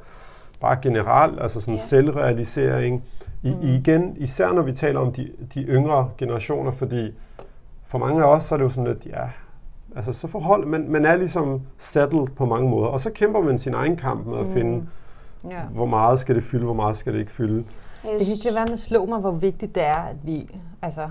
[0.61, 1.85] bare generelt, altså sådan yeah.
[1.85, 3.05] selvrealisering,
[3.43, 3.61] i, mm.
[3.63, 7.15] igen, især når vi taler om de, de yngre generationer, fordi
[7.87, 9.25] for mange af os, så er det jo sådan lidt, ja,
[9.97, 13.59] altså så forhold, man, man er ligesom settled på mange måder, og så kæmper man
[13.59, 14.53] sin egen kamp med at mm.
[14.53, 14.87] finde,
[15.51, 15.63] ja.
[15.63, 17.65] hvor meget skal det fylde, hvor meget skal det ikke fylde.
[18.05, 20.51] Jeg synes, det var med at slå mig, hvor vigtigt det er, at vi,
[20.83, 21.09] altså,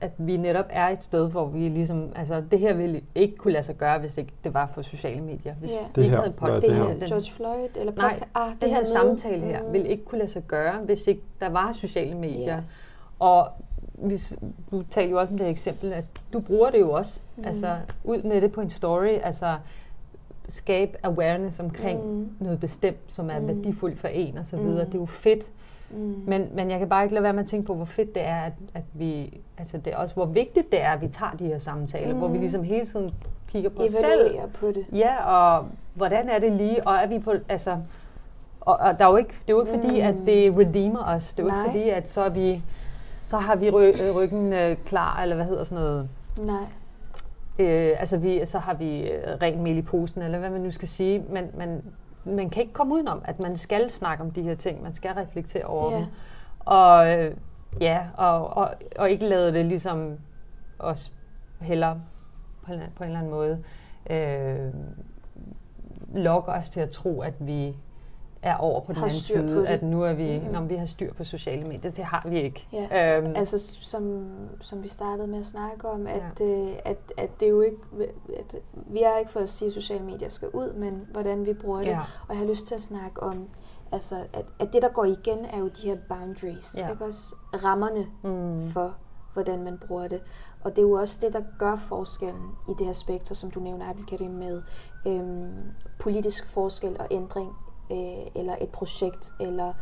[0.00, 3.52] at, vi netop er et sted, hvor vi ligesom, altså det her ville ikke kunne
[3.52, 5.54] lade sig gøre, hvis ikke det var for sociale medier.
[5.54, 5.84] Hvis yeah.
[5.94, 8.20] det her, havde podcast, det her, George Floyd eller podcast.
[8.20, 9.72] Nej, ah, det, det her, her samtale her mm.
[9.72, 12.54] ville ikke kunne lade sig gøre, hvis ikke der var sociale medier.
[12.54, 12.62] Yeah.
[13.18, 13.48] Og
[13.94, 14.36] hvis,
[14.70, 17.20] du talte jo også om det eksempel, at du bruger det jo også.
[17.36, 17.44] Mm.
[17.44, 19.56] Altså ud med det på en story, altså
[20.48, 22.28] skabe awareness omkring mm.
[22.40, 23.46] noget bestemt, som er mm.
[23.46, 24.84] værdifuldt for en og så videre.
[24.84, 24.90] Mm.
[24.90, 25.50] Det er jo fedt.
[25.94, 26.22] Mm.
[26.26, 28.22] Men, men jeg kan bare ikke lade være med at tænke på, hvor fedt det
[28.26, 31.32] er, at, at vi, altså det er også, hvor vigtigt det er, at vi tager
[31.32, 32.18] de her samtaler, mm.
[32.18, 32.40] hvor vi mm.
[32.40, 33.10] ligesom hele tiden
[33.48, 34.38] kigger på os selv.
[34.60, 34.86] på det.
[34.92, 37.78] Ja, og hvordan er det lige, og er vi på, altså,
[38.60, 39.82] og, og der er jo ikke, det er jo ikke mm.
[39.82, 41.34] fordi, at det redeemer os.
[41.34, 41.64] Det er jo Nej.
[41.64, 42.62] ikke fordi, at så er vi,
[43.22, 46.08] så har vi ry, øh, ryggen øh, klar, eller hvad hedder sådan noget?
[46.38, 46.64] Nej.
[47.58, 50.70] Øh, altså vi, så har vi øh, ren mel i posen, eller hvad man nu
[50.70, 51.24] skal sige.
[51.30, 51.82] Men, men
[52.24, 54.82] man kan ikke komme udenom, at man skal snakke om de her ting.
[54.82, 56.00] Man skal reflektere over yeah.
[56.00, 56.10] dem.
[56.60, 57.36] Og øh,
[57.80, 60.18] ja, og, og, og ikke lade det ligesom
[60.78, 61.12] os
[61.60, 61.96] heller
[62.62, 63.64] på en, på en eller anden måde
[64.10, 64.74] øh,
[66.14, 67.76] lokke os til at tro, at vi
[68.44, 70.52] er over på den anden side, at nu er vi, mm-hmm.
[70.52, 71.90] når vi har styr på sociale medier.
[71.90, 72.66] Det har vi ikke.
[72.72, 73.18] Ja.
[73.18, 73.32] Øhm.
[73.36, 74.26] Altså som,
[74.60, 76.44] som vi startede med at snakke om, at, ja.
[76.44, 77.78] øh, at, at det er jo ikke,
[78.38, 81.54] at vi er ikke for at sige, at sociale medier skal ud, men hvordan vi
[81.54, 81.86] bruger det.
[81.86, 81.98] Ja.
[81.98, 83.48] Og jeg har lyst til at snakke om,
[83.92, 86.90] altså, at, at det der går igen er jo de her boundaries, ja.
[86.90, 87.34] ikke også
[87.64, 88.70] rammerne mm.
[88.70, 88.94] for
[89.32, 90.20] hvordan man bruger det.
[90.64, 93.60] Og det er jo også det, der gør forskellen i det her spektrum, som du
[93.60, 94.62] nævner, Abdelkarim, med
[95.06, 95.52] øhm,
[95.98, 97.52] politisk forskel og ændring
[97.90, 99.72] øh, eller et projekt, eller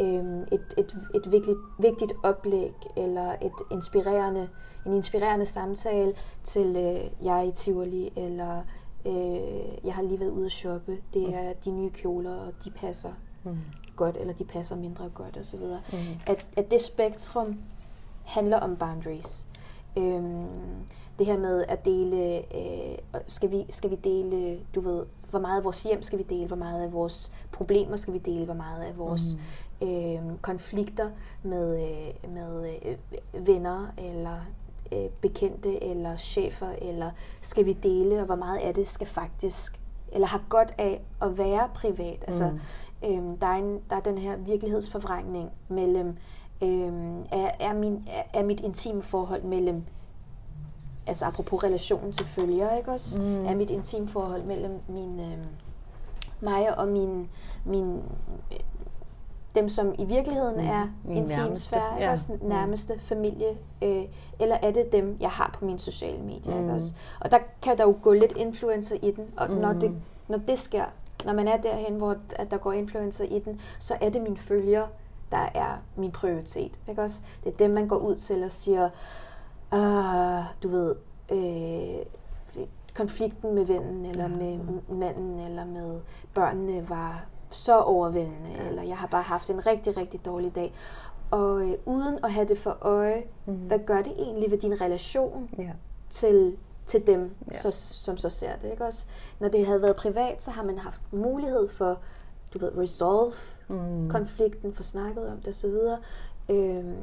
[0.00, 4.48] øh, et, et, et vigtigt, vigtigt oplæg, eller et inspirerende,
[4.86, 8.62] en inspirerende samtale til øh, jeg er i Tivoli, eller
[9.06, 11.34] øh, jeg har lige været ude at shoppe, det mm.
[11.34, 13.12] er de nye kjoler, og de passer
[13.44, 13.58] mm.
[13.96, 15.60] godt, eller de passer mindre godt, osv.
[15.60, 15.98] Mm.
[16.26, 17.58] At, at det spektrum
[18.24, 19.46] handler om boundaries.
[19.96, 20.46] Øhm,
[21.18, 25.58] det her med at dele, øh, skal, vi, skal vi dele, du ved, hvor meget
[25.58, 28.54] af vores hjem skal vi dele, hvor meget af vores problemer skal vi dele, hvor
[28.54, 29.38] meget af vores
[29.80, 29.88] mm.
[29.88, 31.10] øh, konflikter
[31.42, 34.36] med, øh, med øh, venner eller
[34.92, 37.10] øh, bekendte eller chefer, eller
[37.40, 39.80] skal vi dele, og hvor meget af det skal faktisk,
[40.12, 42.24] eller har godt af at være privat.
[42.26, 43.08] Altså, mm.
[43.08, 46.16] øh, der, er en, der er den her virkelighedsforvrængning mellem,
[46.62, 46.92] øh,
[47.32, 49.84] er, er, min, er, er mit intime forhold mellem
[51.06, 53.20] altså apropos relationen til følger, ikke også?
[53.20, 53.46] Mm.
[53.46, 55.38] Er mit intim forhold mellem min, øh,
[56.40, 57.28] mig og min,
[57.64, 58.02] min
[59.54, 60.68] dem, som i virkeligheden mm.
[60.68, 62.12] er intimsfære, ja.
[62.12, 62.48] også mm.
[62.48, 63.00] nærmeste mm.
[63.00, 64.04] familie, øh,
[64.40, 66.60] eller er det dem, jeg har på mine sociale medier, mm.
[66.60, 66.94] ikke også?
[67.20, 69.56] Og der kan der jo gå lidt influencer i den, og mm.
[69.56, 69.94] når, det,
[70.28, 70.84] når det sker,
[71.24, 74.36] når man er derhen, hvor at der går influencer i den, så er det mine
[74.36, 74.86] følger,
[75.32, 77.20] der er min prioritet, ikke også?
[77.44, 78.88] Det er dem, man går ud til og siger,
[79.72, 80.94] uh, du ved,
[81.30, 82.06] øh,
[82.94, 84.28] konflikten med vennen, eller ja.
[84.28, 84.58] med
[84.88, 86.00] manden, eller med
[86.34, 88.68] børnene var så overvældende, ja.
[88.68, 90.72] eller jeg har bare haft en rigtig, rigtig dårlig dag.
[91.30, 93.54] Og øh, uden at have det for øje, mm.
[93.54, 95.70] hvad gør det egentlig ved din relation ja.
[96.10, 96.56] til,
[96.86, 97.58] til dem, ja.
[97.58, 98.70] så, som så ser det?
[98.70, 99.06] Ikke også?
[99.40, 101.98] Når det havde været privat, så har man haft mulighed for,
[102.54, 103.32] du ved, resolve
[103.68, 104.08] mm.
[104.10, 105.74] konflikten, få snakket om det osv.
[106.48, 106.96] Øhm,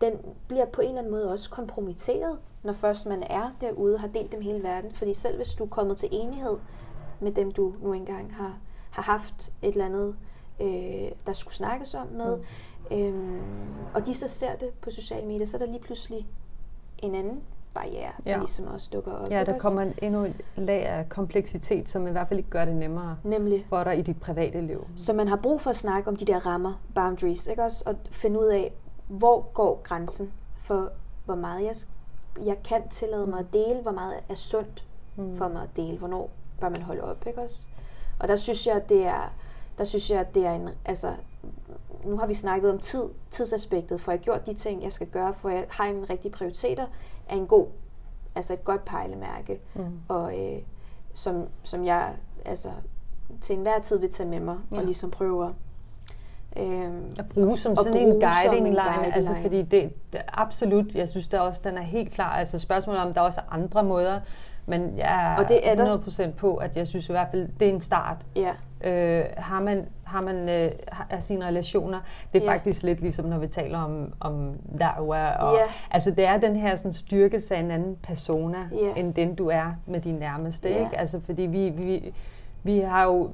[0.00, 0.12] den
[0.48, 4.08] bliver på en eller anden måde også kompromitteret, når først man er derude og har
[4.08, 4.92] delt dem hele verden.
[4.92, 6.56] Fordi selv hvis du er kommet til enighed
[7.20, 8.58] med dem, du nu engang har,
[8.90, 10.14] har haft et eller andet,
[10.60, 12.38] øh, der skulle snakkes om med,
[12.90, 12.96] mm.
[12.96, 13.42] øhm,
[13.94, 16.26] og de så ser det på sociale medier, så er der lige pludselig
[16.98, 17.42] en anden
[17.74, 18.30] barriere, ja.
[18.32, 19.30] der ligesom også dukker op.
[19.30, 22.64] Ja, der kommer en, endnu en lag af kompleksitet, som i hvert fald ikke gør
[22.64, 23.66] det nemmere Nemlig.
[23.68, 24.86] for dig i dit private liv.
[24.96, 27.82] Så man har brug for at snakke om de der rammer, boundaries, ikke også?
[27.86, 28.72] Og finde ud af,
[29.08, 30.92] hvor går grænsen for,
[31.24, 31.74] hvor meget jeg,
[32.46, 34.84] jeg kan tillade mig at dele, hvor meget er sundt
[35.16, 35.36] mm.
[35.36, 36.30] for mig at dele, hvornår
[36.60, 37.68] bør man holde op, ikke også?
[38.18, 39.34] Og der synes jeg, at det er,
[39.78, 41.14] der synes jeg, at det er en, altså,
[42.04, 45.34] nu har vi snakket om tid, tidsaspektet, for jeg gjort de ting, jeg skal gøre,
[45.34, 46.86] for jeg har en rigtig prioriteter,
[47.28, 47.66] er en god,
[48.34, 50.00] altså et godt pejlemærke, mm.
[50.08, 50.62] og øh,
[51.12, 52.70] som, som jeg altså,
[53.40, 54.76] til enhver tid vil tage med mig, ja.
[54.76, 55.52] og ligesom prøve at
[56.60, 59.42] Øhm, at bruge som sådan bruge en guiding line, guiding altså line.
[59.42, 63.12] fordi det, det absolut, jeg synes der også, den er helt klar, altså spørgsmålet om,
[63.12, 64.20] der er også andre måder,
[64.66, 67.68] men jeg er, og det er 100% på, at jeg synes i hvert fald, det
[67.68, 68.16] er en start.
[68.36, 68.50] Ja.
[68.84, 72.00] Øh, har man, har man øh, har sine relationer,
[72.32, 72.52] det er ja.
[72.52, 75.64] faktisk lidt ligesom, når vi taler om, om da'wah, og, ja.
[75.90, 79.00] altså det er den her sådan, styrkelse af en anden persona, ja.
[79.00, 80.84] end den du er med din nærmeste, ja.
[80.84, 80.98] ikke?
[80.98, 82.14] Altså fordi vi, vi
[82.66, 83.30] vi har jo,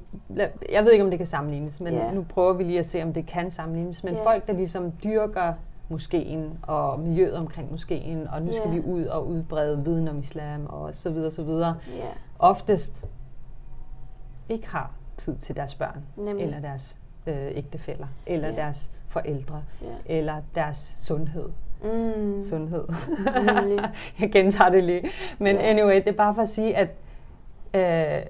[0.71, 2.15] jeg ved ikke, om det kan sammenlignes, men yeah.
[2.15, 4.03] nu prøver vi lige at se, om det kan sammenlignes.
[4.03, 4.23] Men yeah.
[4.23, 5.53] folk, der ligesom dyrker
[5.89, 8.57] moskeen og miljøet omkring moskeen, og nu yeah.
[8.57, 11.77] skal vi ud og udbrede viden om islam og så videre, så videre.
[11.89, 12.15] Yeah.
[12.39, 13.05] Oftest
[14.49, 16.45] ikke har tid til deres børn, Nemlig.
[16.45, 18.57] eller deres øh, ægtefæller, eller yeah.
[18.57, 19.95] deres forældre, yeah.
[20.05, 21.49] eller deres sundhed.
[21.83, 22.43] Mm.
[22.43, 22.83] Sundhed.
[24.19, 25.09] jeg gentager det lige.
[25.39, 25.69] Men yeah.
[25.69, 26.89] anyway, det er bare for at sige, at
[27.73, 28.25] øh,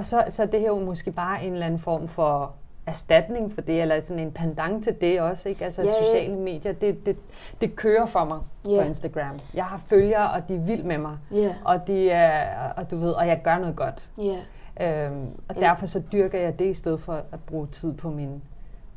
[0.00, 2.54] og så, så det her jo måske bare en eller anden form for
[2.86, 5.64] erstatning for det, eller sådan en pendant til det også, ikke?
[5.64, 7.16] Altså yeah, sociale medier, det, det,
[7.60, 8.40] det kører for mig
[8.70, 8.82] yeah.
[8.82, 9.38] på Instagram.
[9.54, 11.18] Jeg har følgere, og de er vild med mig.
[11.34, 11.54] Yeah.
[11.64, 14.10] Og, de er, og du ved, og jeg gør noget godt.
[14.20, 15.06] Yeah.
[15.10, 15.66] Øhm, og yeah.
[15.66, 18.42] derfor så dyrker jeg det i stedet for at bruge tid på min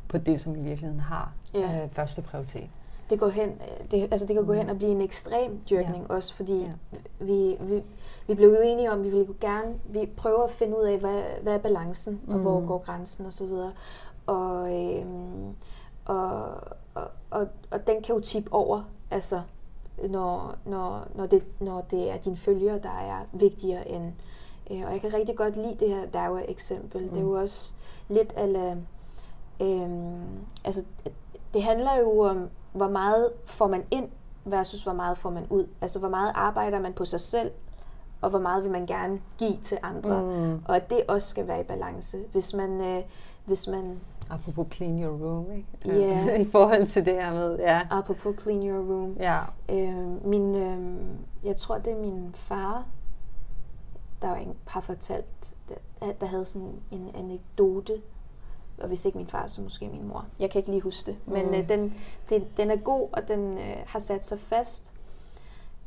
[0.08, 1.84] på det, som i virkeligheden har yeah.
[1.84, 2.70] øh, første prioritet
[3.10, 6.16] det går hen, det, altså det kan gå hen og blive en ekstrem dyrkning ja.
[6.16, 6.72] også, fordi ja.
[7.20, 7.84] vi, vi,
[8.28, 11.00] vi blev jo enige om, at vi ville gerne, vi prøver at finde ud af,
[11.00, 12.42] hvad, hvad er balancen, og mm.
[12.42, 13.72] hvor går grænsen og så videre.
[14.26, 15.56] Og, øhm,
[16.06, 16.44] og,
[16.94, 19.42] og, og, og den kan jo tippe over, altså
[20.10, 24.14] når, når, når, det, når det er dine følgere, der er vigtigere end...
[24.72, 27.02] Øh, og jeg kan rigtig godt lide det her Dawa-eksempel.
[27.02, 27.10] Mm.
[27.10, 27.74] Det er jo også
[28.10, 28.76] lidt af...
[29.62, 29.90] Øh,
[30.66, 30.84] altså,
[31.54, 34.10] det handler jo om hvor meget får man ind
[34.46, 35.68] versus hvor meget får man ud.
[35.82, 37.52] Altså hvor meget arbejder man på sig selv,
[38.22, 40.22] og hvor meget vil man gerne give til andre.
[40.22, 40.62] Mm.
[40.66, 42.18] Og at det også skal være i balance.
[42.32, 43.04] Hvis man, øh,
[43.46, 44.00] hvis man
[44.30, 46.02] Apropos clean your room, ikke?
[46.02, 46.42] Yeah.
[46.48, 47.82] I forhold til det her med, ja.
[47.90, 49.18] Apropos clean your room.
[49.20, 49.40] Ja.
[49.70, 50.98] Øh, min, øh,
[51.44, 52.86] jeg tror, det er min far,
[54.22, 54.36] der
[54.68, 55.54] har fortalt,
[56.02, 57.94] at der havde sådan en anekdote
[58.84, 60.26] og hvis ikke min far, så måske min mor.
[60.40, 61.18] Jeg kan ikke lige huske det.
[61.26, 61.54] Men mm.
[61.54, 61.94] øh, den,
[62.30, 64.94] den, den er god, og den øh, har sat sig fast,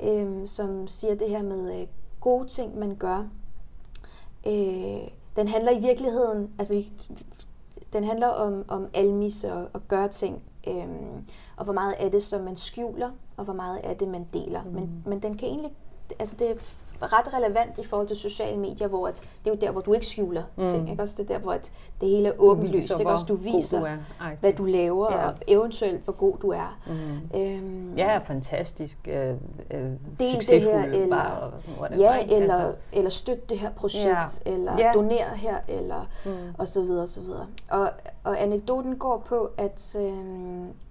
[0.02, 1.86] øh, som siger det her med øh,
[2.20, 3.28] gode ting, man gør.
[4.46, 6.92] Øh, den handler i virkeligheden, altså vi,
[7.92, 10.86] den handler om, om almis og, og gøre ting, øh,
[11.56, 14.64] og hvor meget af det, som man skjuler, og hvor meget af det, man deler.
[14.64, 14.70] Mm.
[14.70, 15.72] Men, men den kan egentlig,
[16.18, 16.50] altså det
[17.02, 19.92] ret relevant i forhold til sociale medier, hvor at, det er jo der, hvor du
[19.92, 20.66] ikke skjuler mm.
[20.66, 20.90] ting.
[20.90, 21.02] Ikke?
[21.02, 22.98] Også det er der, hvor at det hele er åbenlyst.
[22.98, 23.12] Ikke?
[23.12, 23.86] Også du viser, du
[24.40, 25.26] hvad du laver, ja.
[25.26, 26.78] og eventuelt, hvor god du er.
[26.86, 27.40] Mm.
[27.40, 28.98] Øhm, ja, fantastisk.
[29.08, 29.34] Øh,
[29.70, 29.80] øh,
[30.18, 32.74] del det her, eller, bare, sådan, ja, eller, altså.
[32.92, 34.52] eller støt det her projekt, ja.
[34.52, 34.92] eller ja.
[34.94, 36.30] doner her, eller mm.
[36.58, 37.46] og så videre, og så videre.
[37.70, 37.90] Og,
[38.24, 40.12] og anekdoten går på, at øh,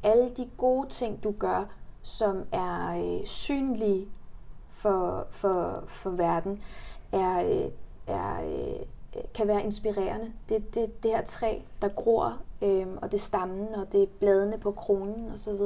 [0.03, 1.67] alle de gode ting, du gør,
[2.01, 4.07] som er øh, synlige
[4.86, 6.61] for, for, for verden,
[7.11, 7.71] er, øh,
[8.07, 10.31] er, øh, kan være inspirerende.
[10.49, 14.07] Det, det, det her træ, der gror, øh, og det er stammen, og det er
[14.19, 15.59] bladene på kronen osv.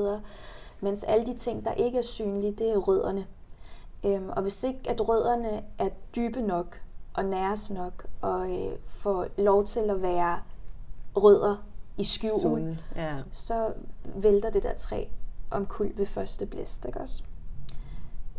[0.80, 3.26] Mens alle de ting, der ikke er synlige, det er rødderne.
[4.06, 6.82] Øh, og hvis ikke at rødderne er dybe nok,
[7.14, 10.40] og næres nok, og øh, får lov til at være
[11.16, 11.56] rødder
[11.98, 13.18] i skjul, ja.
[13.32, 13.74] så
[14.16, 15.06] vælter det der træ
[15.52, 17.24] omkuld ved første blæst, ikke også?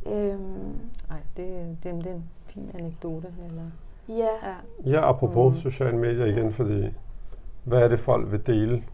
[0.07, 0.78] Øhm,
[1.11, 3.34] Ej, det, det, det er en fin anekdote.
[3.48, 3.70] Eller?
[4.09, 4.48] Ja.
[4.48, 5.57] Ja, ja apropos mm.
[5.57, 6.94] sociale medier igen, fordi
[7.64, 8.84] hvad er det folk vil dele?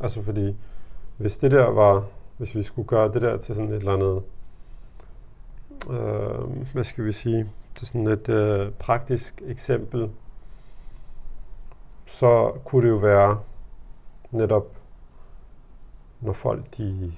[0.00, 0.56] Altså fordi,
[1.16, 2.04] hvis det der var,
[2.36, 4.22] hvis vi skulle gøre det der til sådan et eller andet,
[5.90, 10.10] øh, hvad skal vi sige, til sådan et øh, praktisk eksempel,
[12.06, 13.40] så kunne det jo være
[14.30, 14.66] netop,
[16.20, 17.12] når folk de,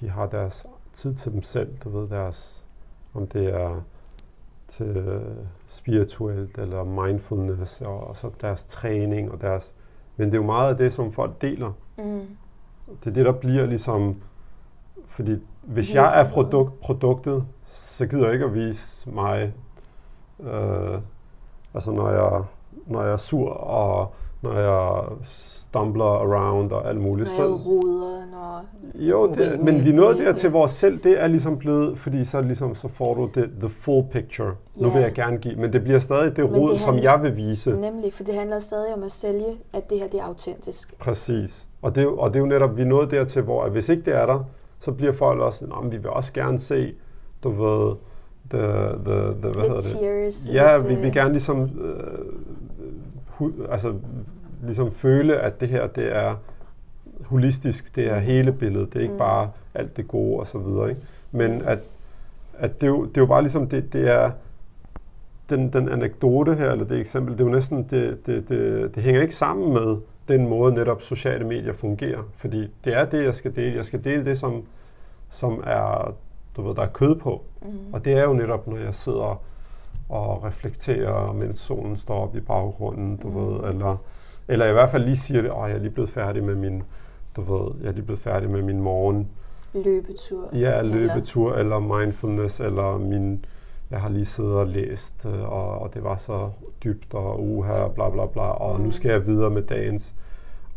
[0.00, 2.66] de har deres tid til dem selv, du ved, deres,
[3.14, 3.80] om det er
[4.68, 5.20] til
[5.68, 9.74] spirituelt eller mindfulness, og, og så deres træning og deres...
[10.16, 11.72] Men det er jo meget af det, som folk deler.
[11.98, 12.26] Mm.
[13.00, 14.22] Det er det, der bliver ligesom...
[15.06, 19.54] Fordi hvis jeg er produkt, produktet, så gider jeg ikke at vise mig...
[20.40, 20.98] Øh,
[21.74, 22.42] altså når jeg,
[22.86, 27.30] når jeg er sur, og når jeg stumbler around og alt muligt.
[27.38, 28.64] Når jeg ruder, når...
[28.94, 32.74] Jo, det, men vi nåede til, hvor selv det er ligesom blevet, fordi så, ligesom,
[32.74, 34.52] så får du det, the full picture.
[34.76, 34.82] Ja.
[34.82, 37.70] Nu vil jeg gerne give, men det bliver stadig det rod, som jeg vil vise.
[37.70, 40.98] Nemlig, for det handler stadig om at sælge, at det her det er autentisk.
[40.98, 41.68] Præcis.
[41.82, 44.14] Og det, og det er jo netop, vi nåede dertil, hvor at hvis ikke det
[44.14, 44.44] er der,
[44.78, 46.94] så bliver folk også, at vi vil også gerne se,
[47.42, 47.94] du ved,
[48.50, 48.60] the,
[49.04, 49.98] the, the, hvad hedder det?
[50.00, 52.04] Tears, ja, vi vil gerne ligesom, øh,
[53.26, 53.92] hu, altså
[54.62, 56.34] ligesom føle, at det her, det er
[57.24, 59.18] holistisk, det er hele billedet, det er ikke mm.
[59.18, 60.88] bare alt det gode og så videre.
[60.88, 61.00] Ikke?
[61.32, 61.78] Men at,
[62.58, 64.30] at det, er jo, det er jo bare ligesom, det, det er
[65.50, 69.02] den, den anekdote her, eller det eksempel, det er jo næsten, det, det, det, det
[69.02, 69.96] hænger ikke sammen med
[70.28, 72.22] den måde netop sociale medier fungerer.
[72.36, 73.76] Fordi det er det, jeg skal dele.
[73.76, 74.62] Jeg skal dele det, som,
[75.30, 76.14] som er,
[76.56, 77.42] du ved, der er kød på.
[77.62, 77.68] Mm.
[77.92, 79.42] Og det er jo netop, når jeg sidder
[80.08, 83.34] og reflekterer, mens solen står op i baggrunden, du mm.
[83.34, 83.96] ved, eller
[84.48, 86.82] eller i hvert fald lige siger det, at jeg er lige blevet færdig med min
[87.36, 89.28] du ved, jeg er lige blevet færdig med min morgen.
[89.74, 90.48] Løbetur.
[90.52, 93.44] Ja, løbetur eller, eller mindfulness, eller min,
[93.90, 96.50] jeg har lige siddet og læst, øh, og, og det var så
[96.84, 98.84] dybt, og uha, bla bla bla, og mm.
[98.84, 100.14] nu skal jeg videre med dagens.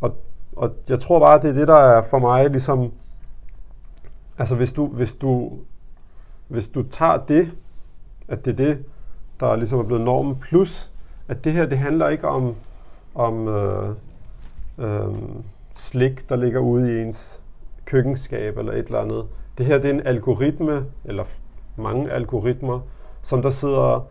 [0.01, 0.15] Og,
[0.55, 2.91] og jeg tror bare, det er det, der er for mig ligesom,
[4.37, 5.51] altså hvis du, hvis du,
[6.47, 7.51] hvis du tager det,
[8.27, 8.85] at det er det,
[9.39, 10.91] der ligesom er blevet normen, plus
[11.27, 12.55] at det her, det handler ikke om,
[13.15, 13.89] om øh,
[14.77, 15.13] øh,
[15.77, 17.41] slik, der ligger ude i ens
[17.85, 19.25] køkkenskab eller et eller andet.
[19.57, 21.23] Det her, det er en algoritme, eller
[21.75, 22.79] mange algoritmer,
[23.21, 24.07] som der sidder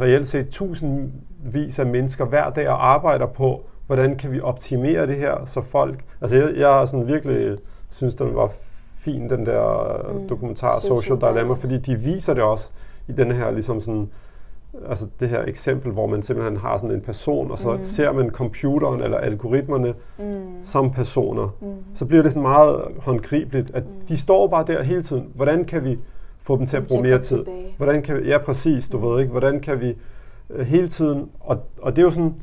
[0.00, 5.16] reelt set tusindvis af mennesker hver dag og arbejder på, hvordan kan vi optimere det
[5.16, 6.04] her, så folk...
[6.20, 7.58] Altså jeg, jeg sådan virkelig
[7.88, 8.52] synes, den var
[8.96, 10.28] fin, den der mm.
[10.28, 12.70] dokumentar Social Dilemma, fordi de viser det også
[13.08, 14.10] i den her ligesom sådan
[14.88, 17.82] altså det her eksempel, hvor man simpelthen har sådan en person, og så mm.
[17.82, 20.24] ser man computeren eller algoritmerne mm.
[20.62, 21.74] som personer, mm.
[21.94, 24.06] så bliver det sådan meget håndgribeligt, at mm.
[24.08, 25.28] de står bare der hele tiden.
[25.34, 25.98] Hvordan kan vi
[26.38, 27.44] få dem til at bruge mere tid?
[27.76, 29.04] Hvordan kan vi, ja, præcis, du mm.
[29.04, 29.96] ved ikke, hvordan kan vi
[30.48, 32.34] uh, hele tiden, og, og det er jo sådan,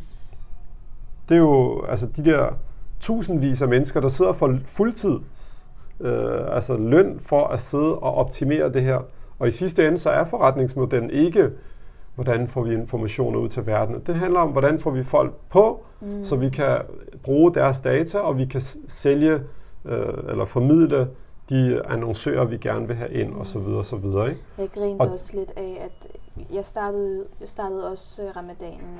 [1.30, 2.48] det er jo altså de der
[3.00, 5.16] tusindvis af mennesker, der sidder for fuldtid,
[6.00, 9.00] uh, altså løn for at sidde og optimere det her.
[9.40, 11.50] Og i sidste ende, så er forretningsmodellen ikke
[12.18, 14.02] hvordan får vi informationer ud til verden.
[14.08, 16.24] Det handler om, hvordan får vi folk på, mm.
[16.24, 16.82] så vi kan
[17.24, 19.34] bruge deres data, og vi kan sælge
[19.86, 21.08] øh, eller formidle
[21.50, 23.40] de annoncører, vi gerne vil have ind, mm.
[23.40, 24.30] og så videre, og så videre.
[24.30, 24.42] Ikke?
[24.58, 26.08] Jeg grinte og også lidt af, at
[26.54, 28.98] jeg startede, jeg startede også øh, ramadanen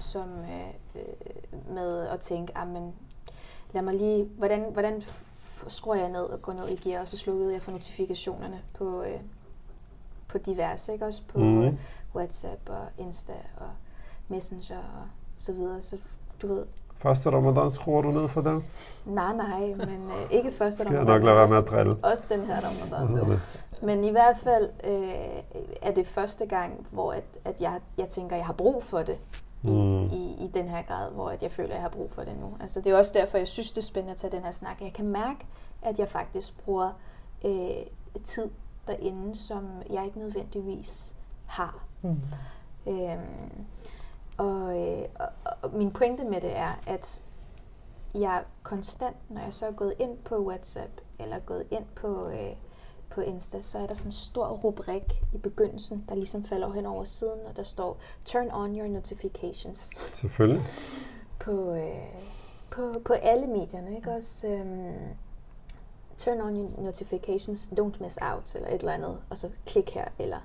[0.00, 2.92] som, øh, øh, med at tænke, men
[3.72, 5.02] lad mig lige, hvordan, hvordan
[5.68, 9.02] skruer jeg ned og går ned i gear, og så slukkede jeg for notifikationerne på,
[9.02, 9.20] øh,
[10.28, 11.06] på diverse, ikke?
[11.06, 11.78] Også på mm.
[12.14, 13.70] WhatsApp og Insta og
[14.28, 15.82] Messenger og så videre.
[15.82, 15.96] Så
[16.42, 16.64] du ved...
[16.96, 18.62] Første ramadan skruer du ned for dem?
[19.06, 21.06] Nej, nej, men øh, ikke første ramadan.
[21.06, 21.96] Skal jeg nok lade være med at drille?
[22.02, 23.38] Også den her ramadan.
[23.82, 28.36] men i hvert fald øh, er det første gang, hvor at, at jeg, jeg tænker,
[28.36, 29.18] at jeg har brug for det.
[29.62, 30.06] I, mm.
[30.06, 32.32] i, i den her grad, hvor at jeg føler, at jeg har brug for det
[32.40, 32.56] nu.
[32.60, 34.80] Altså, det er også derfor, jeg synes, det er spændende at tage den her snak.
[34.80, 35.46] Jeg kan mærke,
[35.82, 36.90] at jeg faktisk bruger
[37.44, 37.50] øh,
[38.24, 38.48] tid
[38.88, 41.14] derinde, som jeg ikke nødvendigvis
[41.46, 41.84] har.
[42.02, 42.20] Mm.
[42.86, 43.66] Øhm,
[44.36, 45.28] og, øh, og,
[45.62, 47.22] og min pointe med det er, at
[48.14, 52.56] jeg konstant, når jeg så er gået ind på WhatsApp, eller gået ind på, øh,
[53.10, 56.86] på Insta, så er der sådan en stor rubrik i begyndelsen, der ligesom falder hen
[56.86, 59.78] over siden, og der står, turn on your notifications.
[60.14, 60.62] Selvfølgelig.
[61.40, 62.22] På, øh,
[62.70, 64.48] på, på alle medierne, ikke også?
[64.48, 64.94] Øhm,
[66.18, 70.04] turn on your notifications, don't miss out, eller et eller andet, og så klik her,
[70.18, 70.36] eller,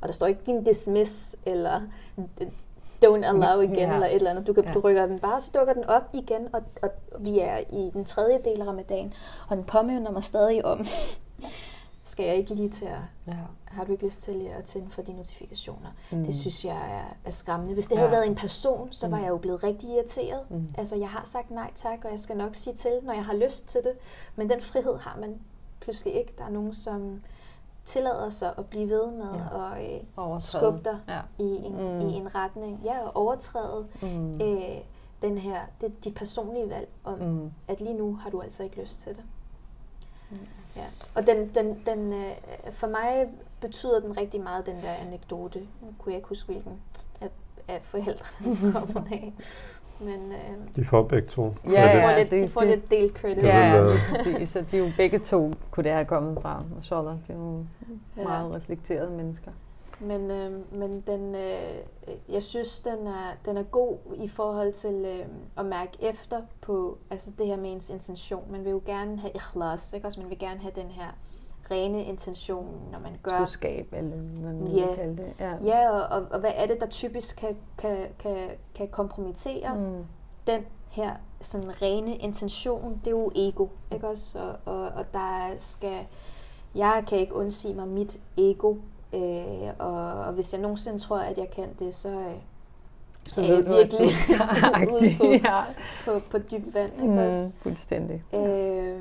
[0.00, 1.80] og der står ikke en dismiss, eller
[3.04, 3.94] don't allow igen, ja.
[3.94, 4.46] eller et eller andet.
[4.46, 4.72] Du, kan, ja.
[4.72, 8.04] du rykker den bare, så dukker den op igen, og, og vi er i den
[8.04, 9.12] tredje del af ramadan,
[9.48, 10.86] og den påminder mig stadig om,
[12.04, 13.36] skal jeg ikke lige til at, ja.
[13.68, 15.88] har du ikke lyst til at tænde for de notifikationer?
[16.12, 16.24] Mm.
[16.24, 17.74] Det synes jeg er, er skræmmende.
[17.74, 18.00] Hvis det ja.
[18.00, 19.22] havde været en person, så var mm.
[19.22, 20.50] jeg jo blevet rigtig irriteret.
[20.50, 20.68] Mm.
[20.78, 23.34] Altså, jeg har sagt nej tak, og jeg skal nok sige til, når jeg har
[23.34, 23.92] lyst til det.
[24.36, 25.40] Men den frihed har man
[25.80, 26.32] pludselig ikke.
[26.38, 27.22] Der er nogen, som
[27.84, 29.72] tillader sig at blive ved med ja.
[29.72, 31.20] at øh, skubbe dig ja.
[31.38, 32.08] i, en, mm.
[32.08, 32.80] i en retning.
[32.84, 34.40] Ja, og overtræde mm.
[34.40, 34.78] øh,
[35.22, 37.52] den her, det, de personlige valg om, mm.
[37.68, 39.24] at lige nu har du altså ikke lyst til det.
[40.30, 40.36] Mm.
[40.76, 40.84] Ja.
[41.14, 42.30] Og den, den, den, øh,
[42.70, 43.28] for mig
[43.60, 45.58] betyder den rigtig meget, den der anekdote.
[45.58, 46.72] Nu kunne jeg ikke huske, hvilken
[47.20, 47.28] af,
[47.68, 49.32] af forældrene kommer af.
[50.00, 51.54] Men, øh, de får begge to.
[51.64, 53.44] Ja, ja, de får lidt, de får det, lidt delt credit.
[53.44, 54.48] Ja, ja præcis.
[54.48, 56.64] Så de er jo begge to, kunne det have kommet fra.
[56.90, 57.64] Og det er jo
[58.16, 58.22] ja.
[58.22, 59.50] meget reflekterede mennesker.
[60.02, 64.94] Men, øh, men den, øh, jeg synes, den er, den er god i forhold til
[64.94, 65.26] øh,
[65.56, 68.52] at mærke efter på altså det her med ens intention.
[68.52, 70.06] Man vil jo gerne have ikhlas, ikke?
[70.06, 71.16] Også man vil gerne have den her
[71.70, 73.38] rene intention, når man gør...
[73.38, 74.94] Troskab, eller hvad man ja.
[74.94, 75.32] kalde det.
[75.40, 78.36] Ja, ja og, og, og hvad er det, der typisk kan, kan, kan,
[78.74, 80.04] kan kompromittere mm.
[80.46, 83.00] den her sådan rene intention?
[83.04, 84.38] Det er jo ego, ikke også?
[84.38, 86.06] Og, og, og der skal...
[86.74, 88.74] Jeg kan ikke undsige mig mit ego
[89.12, 92.34] Øh, og, og hvis jeg nogensinde tror, at jeg kan det, så, øh,
[93.28, 94.08] så er jeg virkelig
[94.94, 95.62] ude på, ja.
[96.04, 96.92] på, på dyb vand.
[96.92, 97.52] Ikke mm, også?
[97.62, 98.24] Fuldstændig.
[98.34, 99.00] Øh,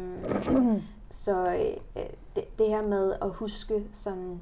[1.09, 2.03] så øh,
[2.36, 4.41] det, det her med at huske sådan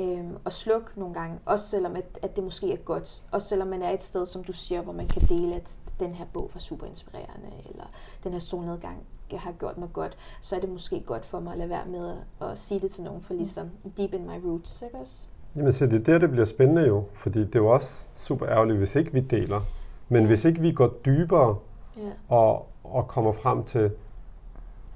[0.00, 3.68] øh, at slukke nogle gange, også selvom at, at det måske er godt, også selvom
[3.68, 6.50] man er et sted, som du siger, hvor man kan dele, at den her bog
[6.54, 7.84] var super inspirerende, eller
[8.24, 9.06] den her solnedgang
[9.38, 12.10] har gjort mig godt, så er det måske godt for mig at lade være med
[12.40, 15.26] at, at sige det til nogen, for ligesom deep in my roots, ikke også?
[15.56, 18.48] Jamen så det er der, det bliver spændende jo, fordi det er jo også super
[18.48, 19.60] ærgerligt, hvis ikke vi deler.
[20.08, 20.26] Men ja.
[20.26, 21.56] hvis ikke vi går dybere
[21.96, 22.02] ja.
[22.28, 23.90] og, og kommer frem til,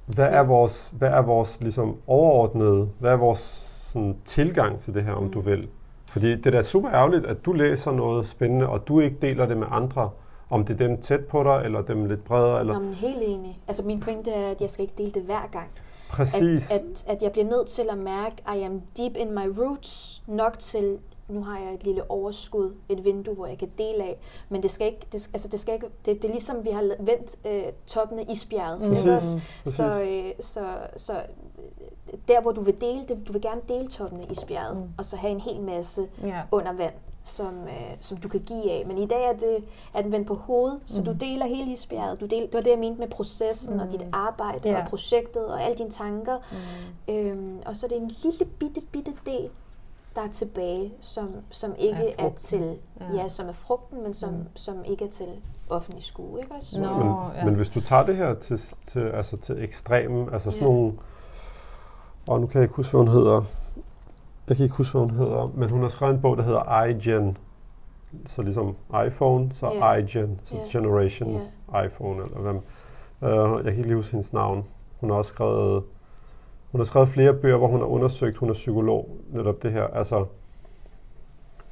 [0.07, 3.39] hvad er vores, hvad er vores ligesom overordnede, hvad er vores
[3.93, 5.31] sådan, tilgang til det her, om mm.
[5.33, 5.69] du vil.
[6.11, 9.47] Fordi det er da super ærgerligt, at du læser noget spændende, og du ikke deler
[9.47, 10.11] det med andre.
[10.51, 12.61] Om det er dem tæt på dig, eller dem lidt bredere.
[12.61, 12.75] Eller...
[12.75, 13.61] Nå, men helt enig.
[13.69, 15.69] Altså min pointe er, at jeg skal ikke dele det hver gang.
[16.11, 16.71] Præcis.
[16.71, 19.59] At, at, at jeg bliver nødt til at mærke, at I am deep in my
[19.59, 24.05] roots, nok til, nu har jeg et lille overskud, et vindue, hvor jeg kan dele
[24.05, 24.19] af.
[24.49, 26.95] Men det skal ikke, det, altså det skal ikke, det, det er ligesom, vi har
[27.01, 28.81] vendt øh, toppen af isbjerget.
[28.81, 28.89] Mm.
[28.89, 29.07] Præcis.
[29.07, 29.77] Præcis.
[29.77, 30.65] Så, øh, så,
[30.97, 31.13] så
[32.29, 34.89] der, hvor du vil dele det, du vil gerne dele toppen af isbjerget, mm.
[34.99, 36.45] og så have en hel masse yeah.
[36.53, 36.95] under vand,
[37.25, 38.85] som, øh, som du kan give af.
[38.87, 39.65] Men i dag er, det,
[39.95, 40.87] er den vendt på hovedet, mm.
[40.87, 42.21] så du deler hele isbjerget.
[42.21, 43.81] Du deler, det var det, jeg mente med processen, mm.
[43.81, 44.85] og dit arbejde, yeah.
[44.85, 46.37] og projektet, og alle dine tanker.
[47.09, 47.15] Mm.
[47.15, 49.51] Øhm, og så er det en lille bitte, bitte del,
[50.17, 53.23] der er tilbage, som, som ikke er, er til, ja.
[53.23, 54.47] ja, som er frugten, men som, mm.
[54.55, 55.29] som ikke er til
[55.71, 56.81] offentlig skue, ikke også?
[56.81, 57.45] Nå, men, ja.
[57.45, 60.73] men hvis du tager det her til, til, altså til ekstremen, altså sådan ja.
[60.73, 60.93] nogle
[62.27, 63.43] og nu kan jeg ikke huske, hvad hun hedder.
[64.49, 66.85] Jeg kan ikke huske, hvad hun hedder, men hun har skrevet en bog, der hedder
[66.85, 67.37] iGen.
[68.27, 68.77] Så ligesom
[69.07, 69.99] iPhone, så yeah.
[69.99, 70.69] iGen, så yeah.
[70.69, 71.41] Generation
[71.75, 71.87] yeah.
[71.87, 72.57] iPhone, eller hvem.
[73.21, 74.65] Uh, jeg kan ikke lige huske hendes navn.
[75.01, 75.85] Hun har også skrevet,
[76.71, 79.87] hun har skrevet flere bøger, hvor hun har undersøgt, hun er psykolog, netop det her,
[79.87, 80.25] altså,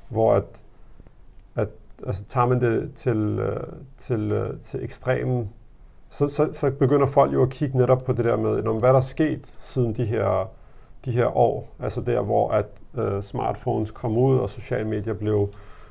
[0.08, 0.62] hvor at,
[1.56, 1.68] at
[2.06, 5.48] altså, tager man det til, uh, til, uh, til ekstremen
[6.12, 8.96] så, så, så begynder folk jo at kigge netop på det der med, hvad der
[8.96, 10.48] er sket siden de her,
[11.05, 11.68] de her år.
[11.80, 15.48] Altså der, hvor at uh, smartphones kom ud, og sociale medier blev,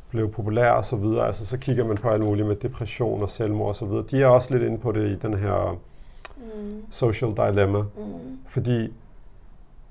[0.09, 1.25] blev populære og så videre.
[1.25, 4.03] Altså så kigger man på alt muligt med depression og selvmord og så videre.
[4.11, 5.79] De er også lidt inde på det i den her
[6.37, 6.83] mm.
[6.89, 7.79] social dilemma.
[7.79, 8.39] Mm.
[8.47, 8.93] Fordi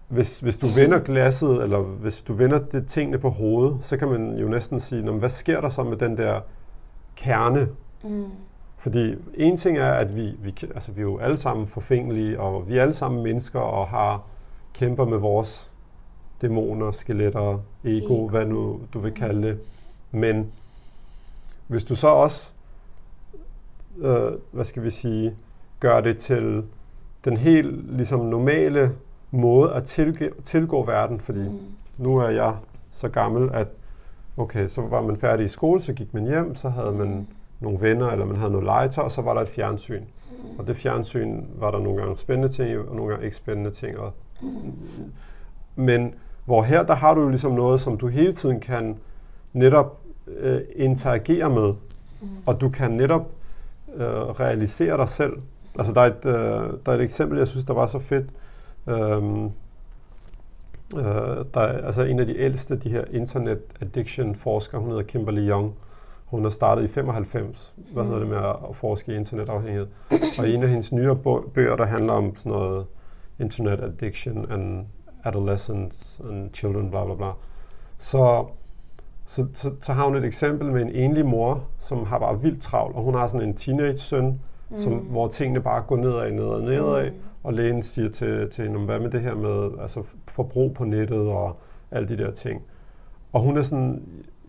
[0.08, 4.08] hvis, hvis du vender glasset, eller hvis du vender det tingene på hovedet, så kan
[4.08, 6.40] man jo næsten sige, hvad sker der så med den der
[7.16, 7.68] kerne?
[8.04, 8.24] Mm
[8.80, 12.68] fordi en ting er, at vi, vi, altså vi er jo alle sammen forfængelige, og
[12.68, 14.22] vi er alle sammen mennesker og har
[14.74, 15.72] kæmper med vores
[16.42, 18.28] dæmoner, skeletter, ego, ego.
[18.28, 19.58] hvad nu du vil kalde det.
[20.10, 20.52] Men
[21.66, 22.52] hvis du så også,
[23.98, 25.36] øh, hvad skal vi sige,
[25.80, 26.64] gør det til
[27.24, 28.92] den helt ligesom normale
[29.30, 31.58] måde at tilgå, tilgå verden, fordi mm.
[31.98, 32.56] nu er jeg
[32.90, 33.66] så gammel, at
[34.36, 37.26] okay, så var man færdig i skole, så gik man hjem, så havde man mm
[37.60, 40.00] nogle venner, eller man havde noget legetøj, og så var der et fjernsyn.
[40.02, 40.58] Mm.
[40.58, 43.98] Og det fjernsyn var der nogle gange spændende ting, og nogle gange ikke spændende ting.
[43.98, 44.12] Og,
[45.76, 46.14] men
[46.44, 48.96] hvor her, der har du jo ligesom noget, som du hele tiden kan
[49.52, 51.74] netop øh, interagere med,
[52.20, 52.28] mm.
[52.46, 53.30] og du kan netop
[53.94, 55.32] øh, realisere dig selv.
[55.78, 58.26] Altså der er, et, øh, der er et eksempel, jeg synes, der var så fedt.
[58.86, 59.44] Øhm,
[60.96, 65.02] øh, der er altså en af de ældste, de her internet addiction forskere, hun hedder
[65.02, 65.74] Kimberly Young, mm
[66.30, 69.86] hun har startet i 95, hvad hedder det med at forske i internetafhængighed.
[70.38, 71.16] Og en af hendes nyere
[71.54, 72.86] bøger, der handler om sådan noget
[73.40, 74.86] internet addiction and
[75.24, 77.30] adolescence and children, bla bla bla.
[77.98, 78.46] Så,
[79.26, 82.62] så, så, så har hun et eksempel med en enlig mor, som har bare vildt
[82.62, 84.76] travlt, og hun har sådan en teenage-søn, mm.
[84.76, 87.16] som, hvor tingene bare går nedad, nedad, nedad, mm.
[87.42, 91.28] og lægen siger til, til hende, hvad med det her med altså, forbrug på nettet
[91.28, 91.56] og
[91.90, 92.62] alle de der ting.
[93.32, 94.02] Og hun er sådan,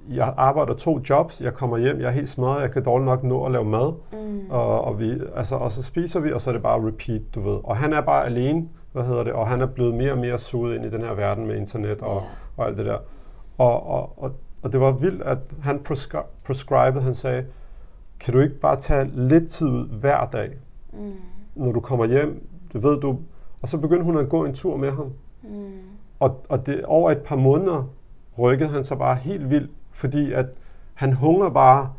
[0.10, 3.24] jeg arbejder to jobs, jeg kommer hjem, jeg er helt smadret, jeg kan dårligt nok
[3.24, 4.42] nå at lave mad, mm.
[4.50, 7.42] og, og, vi, altså, og så spiser vi, og så er det bare repeat, du
[7.42, 7.60] ved.
[7.64, 10.38] Og han er bare alene, hvad hedder det, og han er blevet mere og mere
[10.38, 12.32] suget ind i den her verden med internet og, yeah.
[12.58, 12.98] og alt det der.
[13.58, 17.46] Og, og, og, og det var vildt, at han prescri- prescribed, han sagde,
[18.20, 20.52] kan du ikke bare tage lidt tid ud hver dag,
[20.94, 21.14] mm.
[21.56, 23.20] når du kommer hjem, det ved du,
[23.62, 25.14] og så begyndte hun at gå en tur med ham.
[25.44, 25.72] Mm.
[26.20, 27.84] Og, og det, over et par måneder
[28.40, 30.46] rykkede han sig bare helt vildt fordi at
[30.94, 31.94] han hunger bare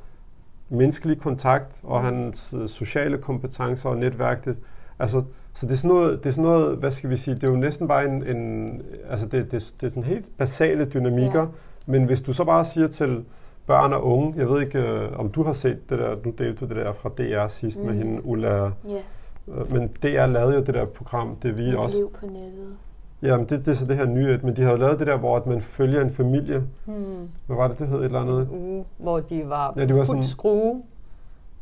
[0.68, 4.44] menneskelig kontakt og hans øh, sociale kompetencer og netværk.
[4.44, 4.56] Det,
[5.02, 5.22] altså,
[5.54, 7.52] så det er, sådan noget, det er sådan noget, hvad skal vi sige, det er
[7.52, 11.46] jo næsten bare en, en altså det, det, det er sådan helt basale dynamikker, ja.
[11.86, 13.24] men hvis du så bare siger til
[13.66, 16.60] børn og unge, jeg ved ikke, øh, om du har set det der, nu delte
[16.60, 17.86] du det der fra DR sidst mm.
[17.86, 19.72] med hende, Ulla, yeah.
[19.72, 21.98] men DR lavede jo det der program, det vi Mit også...
[21.98, 22.76] liv på nettet.
[23.22, 25.16] Jamen, det, det er så det her nye, men de har jo lavet det der,
[25.16, 26.62] hvor at man følger en familie.
[26.84, 27.28] Hmm.
[27.46, 27.98] Hvad var det, det hed?
[27.98, 28.48] Et eller andet?
[28.50, 30.82] uge, hvor de var, ja, de var sådan, skrue,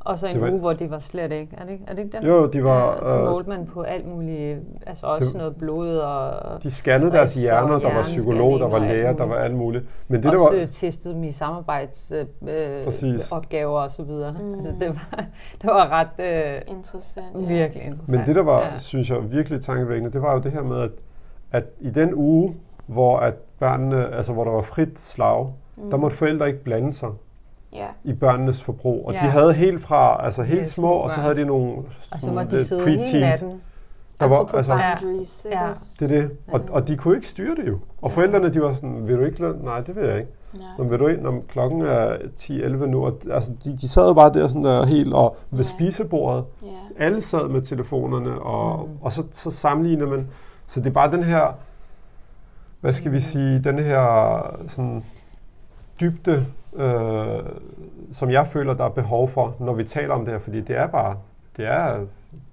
[0.01, 1.57] og så en var, uge, hvor de var slet ikke.
[1.59, 2.24] Er det, er det ikke den?
[2.26, 2.92] Jo, de var...
[2.92, 6.62] Ja, så øh, målte man på alt muligt, altså også det, noget blod og...
[6.62, 9.84] De scannede deres hjerner, der var psykolog, der var læger, der var alt muligt.
[10.09, 14.32] Men det, også der var, testede dem i samarbejdsopgaver øh, og så videre.
[14.32, 14.55] Mm.
[14.55, 15.16] Altså, det, var,
[15.62, 16.09] det var ret...
[16.18, 17.48] Øh, interessant.
[17.48, 18.09] Virkelig interessant.
[18.09, 18.78] Men det, der var, ja.
[18.78, 20.90] synes jeg, virkelig tankevækkende, det var jo det her med, at
[21.53, 25.90] at i den uge, hvor at børnene, altså hvor der var frit slag, mm.
[25.90, 27.09] der måtte forældre ikke blande sig.
[27.76, 27.90] Yeah.
[28.04, 29.06] i børnenes forbrug.
[29.06, 29.24] Og yeah.
[29.24, 31.82] de havde helt fra, altså helt små, små og så havde de nogle
[32.20, 33.60] sådan, altså, de sidde hele natten.
[34.20, 35.68] Der var, altså, boundaries, ja.
[36.00, 36.30] Det er det.
[36.48, 37.78] Og, og de kunne ikke styre det jo.
[38.02, 39.54] Og forældrene, de var sådan, vil du ikke løn?
[39.62, 40.30] Nej, det vil jeg ikke.
[40.78, 44.14] Når, vil du ind, når klokken er 10-11 nu, og, altså, de, de sad jo
[44.14, 45.66] bare der sådan der helt, og ved yeah.
[45.66, 46.74] spisebordet, yeah.
[46.98, 48.98] alle sad med telefonerne, og, mm.
[49.02, 50.28] og så, så sammenligner man.
[50.66, 51.54] Så det er bare den her,
[52.80, 55.04] hvad skal vi sige, den her sådan
[56.00, 57.42] dybde, øh,
[58.12, 60.76] som jeg føler, der er behov for, når vi taler om det her, fordi det
[60.76, 61.16] er bare,
[61.56, 62.00] det er,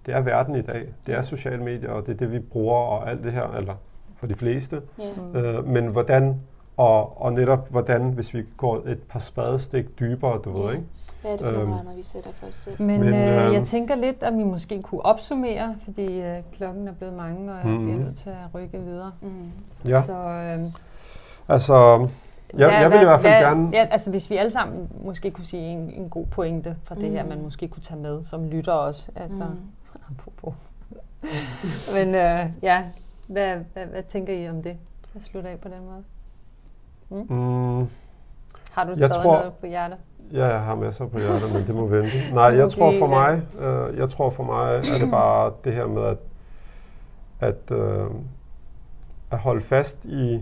[0.05, 2.77] det er verden i dag, det er sociale medier, og det er det, vi bruger,
[2.77, 3.73] og alt det her, eller
[4.15, 4.81] for de fleste.
[5.35, 5.57] Yeah.
[5.57, 6.39] Øh, men hvordan
[6.77, 10.63] og, og netop hvordan, hvis vi går et par spadestik dybere, du ja.
[10.63, 10.85] ved, ikke?
[11.21, 12.81] Hvad er det for øhm, rammer, vi sætter for os selv?
[12.81, 16.87] Men, Men øh, øh, jeg tænker lidt, at vi måske kunne opsummere, fordi øh, klokken
[16.87, 17.85] er blevet mange, og jeg mm.
[17.85, 19.11] bliver nødt til at rykke videre.
[19.21, 19.51] Mm.
[19.87, 20.01] Ja.
[20.01, 20.63] Så, øh,
[21.47, 22.07] altså,
[22.53, 23.69] jeg, hvad, jeg vil i hvert fald hvad, gerne...
[23.73, 27.01] Ja, altså hvis vi alle sammen måske kunne sige en, en god pointe fra mm.
[27.01, 27.29] det her, mm.
[27.29, 29.11] man måske kunne tage med som lytter også.
[29.15, 30.53] Altså, mm.
[31.95, 32.83] Men øh, ja,
[33.27, 34.77] hvad, hvad, hvad tænker I om det?
[35.13, 36.03] Jeg slutter af på den måde.
[37.09, 37.35] Mm.
[37.35, 37.87] Mm.
[38.71, 39.97] Har du jeg tror, noget på hjertet?
[40.33, 42.33] Ja, jeg har masser på hjertet, men det må vente.
[42.33, 45.73] Nej, jeg okay, tror for mig, øh, jeg tror for mig, er det bare det
[45.73, 46.17] her med at,
[47.39, 48.05] at, øh,
[49.31, 50.41] at holde fast i,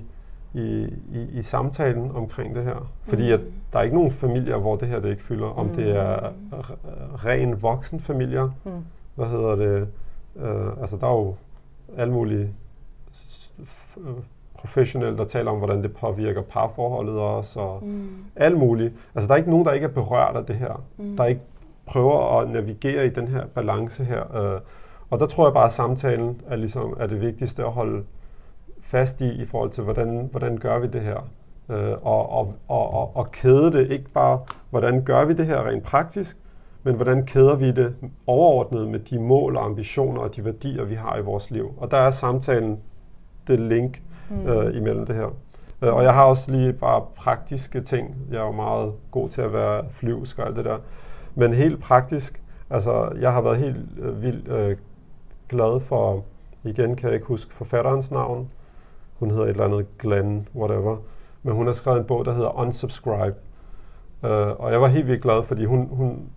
[0.55, 2.91] i, i, i samtalen omkring det her.
[3.07, 3.53] Fordi at mm.
[3.73, 5.47] der er ikke nogen familier, hvor det her det ikke fylder.
[5.47, 5.73] Om mm.
[5.75, 6.33] det er
[7.25, 8.71] ren voksen familier, mm.
[9.15, 9.87] hvad hedder det,
[10.35, 11.35] øh, altså der er jo
[11.97, 12.49] alle mulige
[14.53, 18.09] professionelle, der taler om, hvordan det påvirker parforholdet også, og mm.
[18.35, 18.93] alt muligt.
[19.15, 20.83] Altså, der er ikke nogen, der ikke er berørt af det her.
[20.97, 21.17] Mm.
[21.17, 21.41] Der ikke
[21.85, 24.35] prøver at navigere i den her balance her.
[24.35, 24.61] Øh,
[25.09, 28.03] og der tror jeg bare, at samtalen er, ligesom, er det vigtigste at holde
[28.85, 31.29] fast i, i forhold til, hvordan, hvordan gør vi det her.
[31.69, 35.67] Øh, og, og, og, og, og kæde det ikke bare, hvordan gør vi det her
[35.67, 36.37] rent praktisk,
[36.83, 37.95] men hvordan kæder vi det
[38.27, 41.73] overordnet med de mål og ambitioner og de værdier, vi har i vores liv.
[41.77, 42.79] Og der er samtalen
[43.47, 44.47] det link, mm.
[44.47, 45.35] øh, imellem det her.
[45.81, 48.15] Øh, og jeg har også lige bare praktiske ting.
[48.31, 50.77] Jeg er jo meget god til at være flyvsk og alt det der.
[51.35, 54.77] Men helt praktisk, altså jeg har været helt øh, vildt øh,
[55.49, 56.23] glad for,
[56.63, 58.49] igen kan jeg ikke huske forfatterens navn.
[59.19, 60.97] Hun hedder et eller andet Glenn, whatever.
[61.43, 63.35] Men hun har skrevet en bog, der hedder Unsubscribe.
[64.23, 66.29] Øh, og jeg var helt vildt glad, fordi hun, hun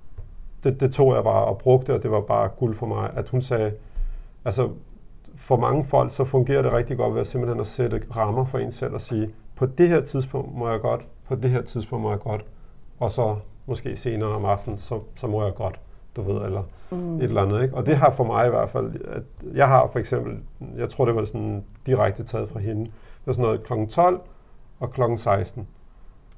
[0.65, 3.29] det, det tog jeg bare og brugte, og det var bare guld for mig, at
[3.29, 3.73] hun sagde,
[4.45, 4.71] altså
[5.37, 8.59] for mange folk, så fungerer det rigtig godt ved at simpelthen at sætte rammer for
[8.59, 12.03] en selv og sige, på det her tidspunkt må jeg godt, på det her tidspunkt
[12.03, 12.45] må jeg godt,
[13.01, 15.81] og så måske senere om aftenen, så, så må jeg godt,
[16.19, 17.17] du ved, eller mm.
[17.17, 17.63] et eller andet.
[17.63, 17.75] Ikke?
[17.75, 19.23] Og det har for mig i hvert fald, at
[19.55, 20.39] jeg har for eksempel,
[20.77, 23.73] jeg tror det var sådan direkte taget fra hende, det var sådan noget kl.
[23.91, 24.21] 12
[24.81, 25.03] og kl.
[25.17, 25.67] 16.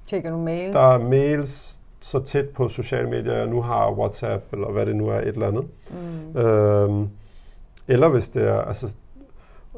[0.07, 0.73] Tjekker du mails?
[0.73, 4.97] Der er mails så tæt på sociale medier, jeg nu har WhatsApp, eller hvad det
[4.97, 5.67] nu er, et eller andet.
[5.91, 6.41] Mm.
[6.41, 7.09] Øhm,
[7.89, 8.95] eller hvis det er, altså,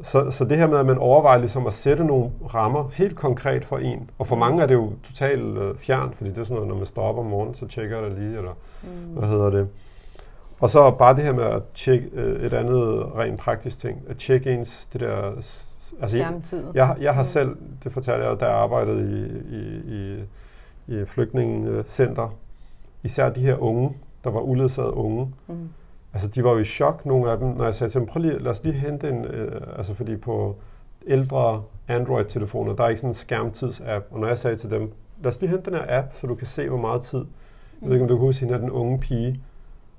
[0.03, 3.65] så, så det her med, at man overvejer ligesom at sætte nogle rammer helt konkret
[3.65, 6.55] for en, og for mange er det jo totalt øh, fjern, fordi det er sådan
[6.55, 8.89] noget, når man står op om morgenen, så tjekker jeg det lige, eller mm.
[8.89, 9.69] hvad hedder det.
[10.63, 14.17] Og så bare det her med at tjekke øh, et andet rent praktisk ting, at
[14.17, 15.33] tjekke ens, det der,
[16.01, 16.41] altså jeg,
[16.75, 17.27] jeg, jeg har mm.
[17.27, 22.35] selv, det fortalte jeg, da jeg arbejdede i, i, i, i flygtningecenter,
[23.03, 25.69] især de her unge, der var uledsagede unge, mm
[26.13, 28.23] Altså, de var jo i chok, nogle af dem, når jeg sagde til dem, prøv
[28.23, 30.57] lige, lad os lige hente en, øh, altså fordi på
[31.07, 34.93] ældre Android-telefoner, der er ikke sådan en skærmtids-app, og når jeg sagde til dem,
[35.23, 37.25] lad os lige hente den her app, så du kan se, hvor meget tid.
[37.81, 39.41] Jeg ved ikke, om du kan huske hende, den unge pige,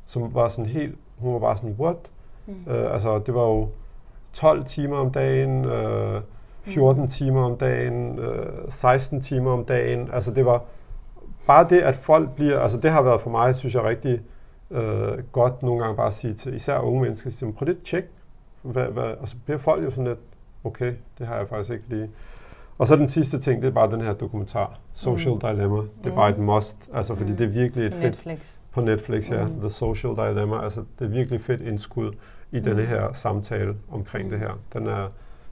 [0.08, 2.12] som var sådan helt, hun var bare sådan, what?
[2.46, 2.72] Mm.
[2.72, 3.70] Øh, altså, det var jo
[4.34, 6.22] 12 timer om dagen, øh,
[6.64, 7.08] 14 mm.
[7.08, 10.10] timer om dagen, øh, 16 timer om dagen.
[10.14, 10.64] Altså, det var
[11.48, 14.22] bare det, at folk bliver, altså det har været for mig, synes jeg, rigtig
[14.72, 17.84] øh, godt nogle gange bare at sige til især unge mennesker, sige, prøv lige at
[17.84, 18.10] tjekke,
[18.62, 20.20] hvad, hvad, og så bliver folk jo sådan lidt,
[20.64, 22.10] okay, det har jeg faktisk ikke lige.
[22.78, 25.40] Og så den sidste ting, det er bare den her dokumentar, Social mm.
[25.40, 25.78] Dilemma.
[25.78, 26.16] Det er mm.
[26.16, 27.38] bare et must, altså fordi mm.
[27.38, 28.40] det er virkelig et fedt...
[28.74, 29.46] På Netflix, ja.
[29.46, 29.60] Mm.
[29.60, 30.64] The Social Dilemma.
[30.64, 32.12] Altså det er virkelig fedt indskud
[32.52, 32.64] i mm.
[32.64, 34.32] denne her samtale omkring mm.
[34.32, 34.60] det her.
[34.74, 35.10] Den er,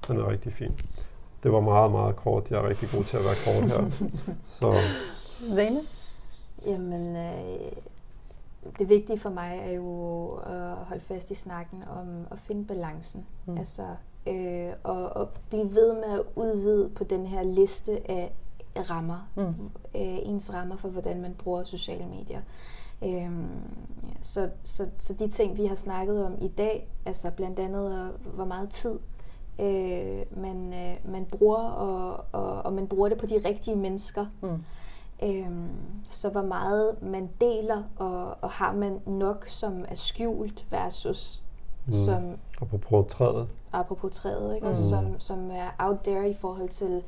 [0.07, 0.71] den er rigtig fin.
[1.43, 2.49] Det var meget, meget kort.
[2.49, 4.07] Jeg er rigtig god til at være kort her.
[4.59, 4.81] så.
[5.55, 5.79] Zane?
[6.65, 7.71] Jamen, øh,
[8.79, 13.25] det vigtige for mig er jo at holde fast i snakken om at finde balancen.
[13.45, 13.57] Mm.
[13.57, 13.83] Altså,
[14.27, 18.31] øh, og, og blive ved med at udvide på den her liste af
[18.75, 19.29] rammer.
[19.35, 19.43] Mm.
[19.95, 22.41] Øh, ens rammer for, hvordan man bruger sociale medier.
[23.03, 23.31] Øh,
[24.21, 28.45] så, så, så de ting, vi har snakket om i dag, altså blandt andet, hvor
[28.45, 28.99] meget tid
[29.59, 34.25] øh, man, øh, man bruger, og, og, og man bruger det på de rigtige mennesker.
[34.41, 34.63] Mm
[35.23, 35.69] Øhm,
[36.11, 41.43] så hvor meget man deler, og, og har man nok, som er skjult versus
[41.85, 41.93] Mm.
[41.93, 43.47] som Apropos træet.
[43.71, 44.65] apropos træet, ikke?
[44.65, 44.69] Mm.
[44.71, 47.03] Og som, som er out there i forhold til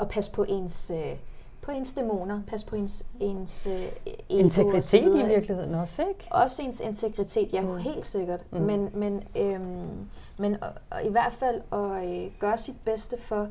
[0.00, 1.16] at passe på ens, øh,
[1.68, 3.92] på ens dæmoner, passe på ens, ens øh, ego og
[4.28, 6.26] så Integritet videre, i virkeligheden også, ikke?
[6.30, 7.76] Også ens integritet, ja, Mm.
[7.76, 8.44] helt sikkert.
[8.52, 8.60] Mm.
[8.60, 10.08] Men, men, øhm,
[10.38, 13.48] men og, og i hvert fald at øh, gøre sit bedste for,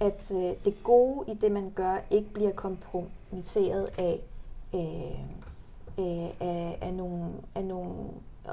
[0.00, 4.20] at øh, det gode i det, man gør, ikke bliver kompromitteret af,
[4.74, 4.80] øh,
[5.98, 7.24] øh, af, af, nogle,
[7.54, 7.92] af nogle,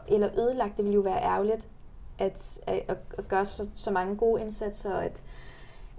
[0.08, 0.78] eller ødelagt.
[0.78, 1.68] Det ville jo være ærgerligt
[2.20, 5.22] at, at, at, at gøre så, så mange gode indsatser, og at,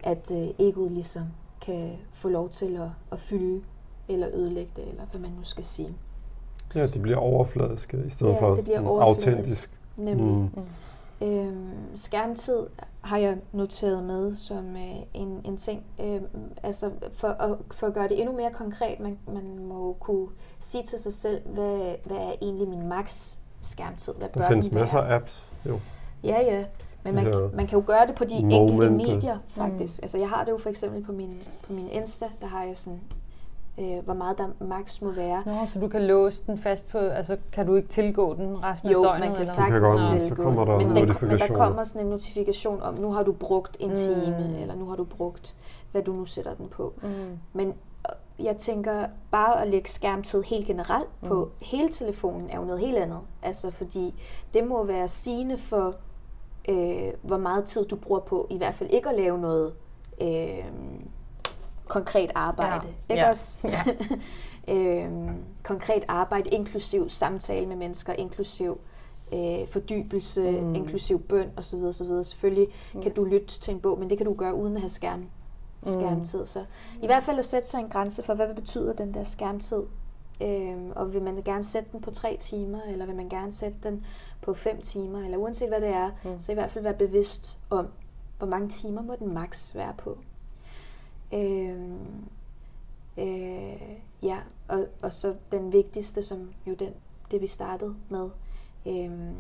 [0.03, 1.23] at øh, egoet ligesom
[1.60, 3.62] kan få lov til at, at fylde
[4.09, 5.97] eller ødelægge det, eller hvad man nu skal sige.
[6.74, 9.26] Ja, det bliver overfladisk i stedet Ja, for det bliver overfladisk.
[9.28, 9.70] autentisk.
[9.97, 10.26] Nemlig.
[10.26, 10.51] Mm.
[11.20, 11.26] Mm.
[11.28, 12.66] Øhm, skærmtid
[13.01, 15.82] har jeg noteret med som øh, en, en ting.
[16.01, 16.24] Øhm,
[16.62, 20.28] altså for at, for at gøre det endnu mere konkret, man, man må kunne
[20.59, 24.14] sige til sig selv, hvad, hvad er egentlig min max skærmtid?
[24.14, 24.82] Hvad Der bør findes den være?
[24.82, 25.47] masser af apps.
[25.66, 25.78] Jo.
[26.24, 26.64] Ja, ja.
[27.04, 29.98] Men man, her man kan jo gøre det på de enkelte moment, medier, faktisk.
[30.00, 30.04] Mm.
[30.04, 32.76] Altså, jeg har det jo for eksempel på min, på min Insta, der har jeg
[32.76, 33.00] sådan,
[33.78, 35.42] øh, hvor meget der max må være.
[35.46, 38.90] Nå, så du kan låse den fast på, altså kan du ikke tilgå den resten
[38.90, 39.20] Jo, af døgnet?
[39.20, 39.54] man kan eller?
[39.54, 42.82] kan sagtens godt, tilgå så kommer der men, den, men der kommer sådan en notifikation
[42.82, 44.54] om, nu har du brugt en time, Mm.
[44.62, 45.54] eller nu har du brugt,
[45.92, 46.92] hvad du nu sætter den på.
[47.02, 47.08] Mm.
[47.52, 51.40] Men øh, jeg tænker, bare at lægge skærmtid helt generelt på Mm.
[51.40, 51.46] mm.
[51.62, 53.18] hele telefonen, er jo noget helt andet.
[53.42, 54.14] Altså, fordi
[54.54, 55.94] det må være sigende for,
[56.69, 59.74] øh, hvor meget tid du bruger på, i hvert fald ikke at lave noget
[60.20, 60.65] øh,
[61.89, 62.86] konkret arbejde.
[63.09, 63.15] Ja.
[63.15, 63.28] Ikke Ja.
[63.28, 63.61] også?
[63.69, 63.82] Ja.
[64.74, 65.28] øhm,
[65.65, 68.81] konkret arbejde, inklusiv samtale med mennesker, inklusiv
[69.32, 70.66] øh, fordybelse, Mm.
[70.66, 70.74] mm.
[70.74, 71.77] inklusiv bøn osv.
[71.85, 72.23] osv.
[72.24, 73.03] Selvfølgelig Mm.
[73.03, 75.24] kan du lytte til en bog, men det kan du gøre uden at have skærm,
[75.86, 76.47] skærmtid.
[76.47, 76.65] Så
[77.03, 79.82] i hvert fald at sætte sig en grænse for, hvad betyder den der skærmtid?
[80.43, 83.77] Øhm, og vil man gerne sætte den på tre timer, eller vil man gerne sætte
[83.82, 84.05] den
[84.43, 86.40] på fem timer, eller uanset hvad det er, Mm.
[86.40, 87.86] så i hvert fald være bevidst om,
[88.39, 90.19] hvor mange timer må den maks være på.
[91.35, 91.98] Øhm,
[93.19, 93.93] øh,
[94.23, 94.39] ja,
[94.69, 96.93] og, og så den vigtigste, som jo den,
[97.31, 98.28] det vi startede med,
[98.86, 99.35] øhm,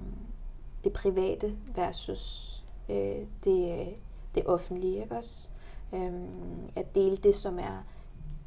[0.84, 2.54] det private versus
[2.88, 3.88] øh, det,
[4.34, 5.48] det offentlige, ikke også?
[5.92, 7.97] Øhm, at dele det, som er øh,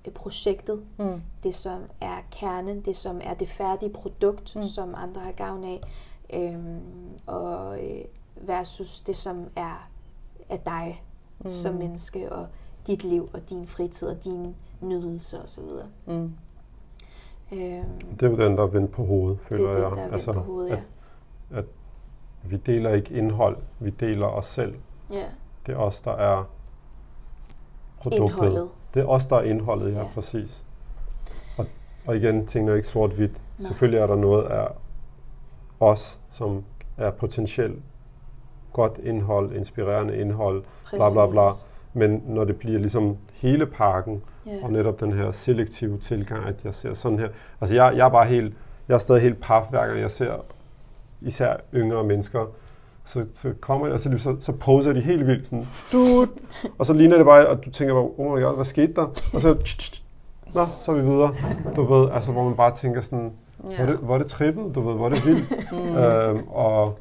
[0.09, 1.21] projektet, Mm.
[1.43, 4.63] det som er kernen, det som er det færdige produkt, Mm.
[4.63, 5.81] som andre har gavn af,
[6.33, 6.79] øhm,
[7.27, 8.01] og øh,
[8.35, 9.87] versus det, som er
[10.49, 11.03] af dig
[11.39, 11.51] Mm.
[11.51, 12.47] som menneske, og
[12.87, 15.63] dit liv, og din fritid, og dine nydelser osv.
[16.05, 16.13] Mm.
[17.51, 17.83] Øhm,
[18.19, 19.91] Det er jo den, der er vendt på hovedet, det føler er den, jeg.
[19.97, 20.75] der er altså, på hovedet, ja.
[21.51, 21.57] at,
[22.43, 24.75] at vi deler ikke indhold, vi deler os selv.
[25.11, 25.25] ja.
[25.65, 26.43] Det er os, der er
[27.97, 28.25] produktet.
[28.25, 28.69] Indholdet.
[28.93, 30.05] Det er os, der er indholdet, ja, Ja.
[30.13, 30.65] præcis.
[31.57, 31.65] Og,
[32.07, 33.31] og igen, tingene er ikke sort-hvidt.
[33.59, 34.67] Selvfølgelig er der noget af
[35.79, 36.63] os, som
[36.97, 37.79] er potentielt
[38.73, 41.49] godt indhold, inspirerende indhold, bla bla bla.
[41.49, 41.65] Præcis.
[41.93, 44.51] Men når det bliver ligesom hele pakken, Ja.
[44.63, 47.27] og netop den her selektive tilgang, at jeg ser sådan her.
[47.61, 48.55] Altså jeg, jeg er bare helt,
[48.87, 50.35] jeg er stadig helt paf, hver gang jeg ser
[51.21, 52.45] især yngre mennesker,
[53.11, 56.27] så, så kommer og så, så, så poser de helt vildt sådan, dude,
[56.77, 59.05] og så ligner det bare, og du tænker bare, oh my god, hvad skete der?
[59.33, 60.03] Og så, tsk, tsk,
[60.53, 61.35] nå, så er vi videre.
[61.75, 64.75] Du ved, altså hvor man bare tænker sådan, hvor, er det, hvor er det trippet,
[64.75, 65.51] du ved, hvor er det vildt.
[65.71, 65.97] Mm.
[65.97, 66.99] øhm, og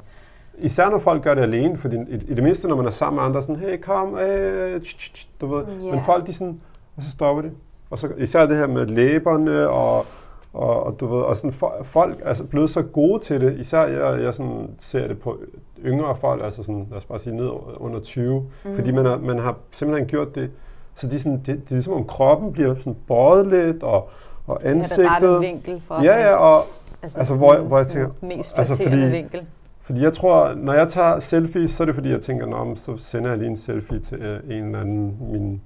[0.59, 3.17] især når folk gør det alene, fordi i, i det mindste, når man er sammen
[3.17, 5.65] med andre, sådan, hey, kom, øh, tsk, tsk, tsk, du ved.
[5.67, 5.91] Ja.
[5.91, 6.61] Men folk, de sådan,
[6.97, 7.51] og så stopper de.
[7.91, 10.07] Og så, især det her med læberne, og,
[10.53, 13.59] og, og du ved, og sådan, for, folk er altså blevet så gode til det.
[13.59, 15.39] Især jeg, jeg sådan, ser det på
[15.85, 18.47] yngre folk, altså sådan, lad os bare sige ned under 20.
[18.65, 18.75] Mm.
[18.75, 20.51] Fordi man, er, man har simpelthen gjort det,
[20.95, 24.09] så de sådan, det, det er ligesom om kroppen bliver sådan bøjet lidt, og,
[24.47, 25.11] og Ja, ansigtet.
[25.11, 26.57] rette vinkel for Ja, ja, og
[27.03, 29.41] altså, altså, hvor hvor jeg tænker, mest altså, fordi- vinkel.
[29.83, 32.97] fordi jeg tror, når jeg tager selfies, så er det fordi, jeg tænker, Nå, så
[32.97, 35.61] sender jeg lige en selfie til øh, en eller anden min,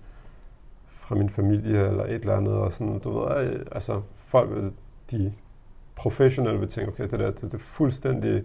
[0.91, 4.01] fra min familie, eller et eller andet, og sådan, du ved, øh, altså,
[4.35, 4.51] folk,
[5.11, 5.33] de
[5.97, 8.43] professionelle vil tænke, okay, det der, det, det er fuldstændig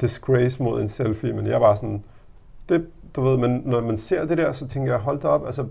[0.00, 2.04] disgrace mod en selfie, men jeg bare sådan,
[2.68, 2.86] det,
[3.16, 5.66] du ved, men når man ser det der, så tænker jeg, hold da op, altså,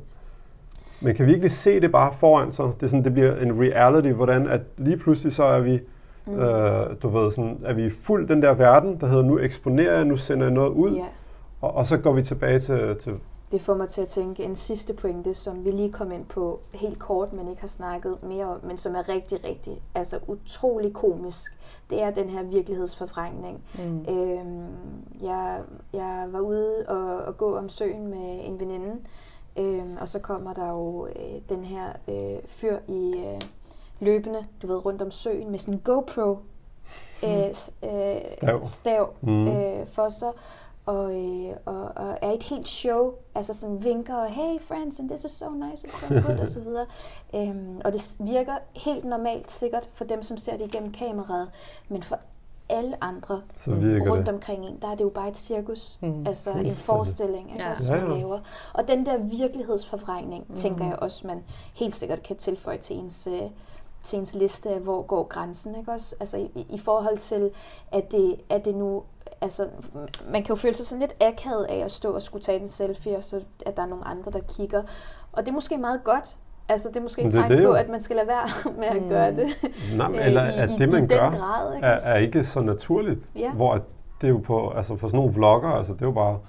[1.01, 2.65] man kan virkelig se det bare foran sig.
[2.65, 5.79] Det, er sådan, det bliver en reality, hvordan at lige pludselig så er vi,
[6.25, 6.39] Mm.
[6.39, 10.05] øh, du ved, sådan, er vi fuld den der verden, der hedder, nu eksponerer jeg,
[10.05, 11.05] nu sender jeg noget ud, Ja.
[11.61, 13.13] og, og så går vi tilbage til, til
[13.53, 16.59] Det får mig til at tænke en sidste pointe, som vi lige kom ind på
[16.71, 20.93] helt kort, men ikke har snakket mere om, men som er rigtig, rigtig, altså utrolig
[20.93, 21.51] komisk.
[21.89, 23.63] Det er den her virkelighedsforvrængning.
[23.75, 24.05] Mm.
[24.09, 24.65] Øhm,
[25.21, 25.61] jeg,
[25.93, 28.95] jeg var ude og, og gå om søen med en veninde,
[29.57, 33.41] øhm, og så kommer der jo øh, den her øh, fyr i, øh,
[33.99, 36.37] løbende, du ved, rundt om søen med sådan en GoPro
[37.23, 37.47] øh,
[37.83, 39.47] øh, stav, stav mm.
[39.47, 40.31] øh, for sig,
[40.85, 45.09] og, øh, og, og er et helt show, altså sådan vinker, og hey friends, and
[45.09, 46.85] this is so nice, and so good, og så videre.
[47.35, 51.49] Øhm, og det virker helt normalt sikkert for dem, som ser det igennem kameraet,
[51.89, 52.19] men for
[52.69, 54.33] alle andre så rundt det.
[54.33, 56.27] omkring en, der er det jo bare et cirkus, mm.
[56.27, 57.71] altså en forestilling, ikke, ja.
[57.71, 58.17] også, ja, ja.
[58.17, 58.39] laver.
[58.73, 60.55] Og den der virkelighedsforvrængning, mm.
[60.55, 61.43] tænker jeg også, man
[61.73, 63.49] helt sikkert kan tilføje til ens, uh,
[64.03, 66.15] til ens liste af, hvor går grænsen, ikke også?
[66.19, 67.51] Altså i, i forhold til,
[67.91, 69.03] at det, at det nu
[69.43, 69.67] altså,
[70.31, 72.67] man kan jo føle sig sådan lidt akavet af at stå og skulle tage en
[72.67, 74.83] selfie, og så at der er nogle andre, der kigger.
[75.31, 76.37] Og det er måske meget godt.
[76.69, 78.47] Altså, det er måske et tegn på, at man skal lade være
[78.79, 79.37] med at gøre mm.
[79.37, 79.47] det.
[79.97, 81.87] Nej, eller at det, man gør, grad, ikke?
[81.87, 83.19] Er, er ikke så naturligt.
[83.35, 83.51] Ja.
[83.51, 83.73] Hvor
[84.21, 86.39] det er jo på, altså for sådan nogle vlogger, altså det er jo bare,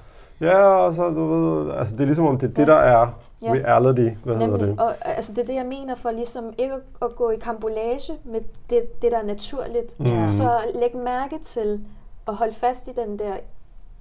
[0.41, 2.61] ja, og så du ved, altså det er ligesom om det er ja.
[2.61, 3.09] det, der er
[3.43, 3.53] ja.
[3.53, 4.61] reality, hvad Nemlig.
[4.61, 4.81] hedder det?
[4.81, 8.12] Og altså det er det, jeg mener for ligesom ikke at, at gå i kambolage
[8.25, 8.41] med
[8.71, 10.01] det, det der er naturligt.
[10.01, 10.27] Mm.
[10.27, 11.81] Så læg mærke til,
[12.28, 13.38] at holde fast i den der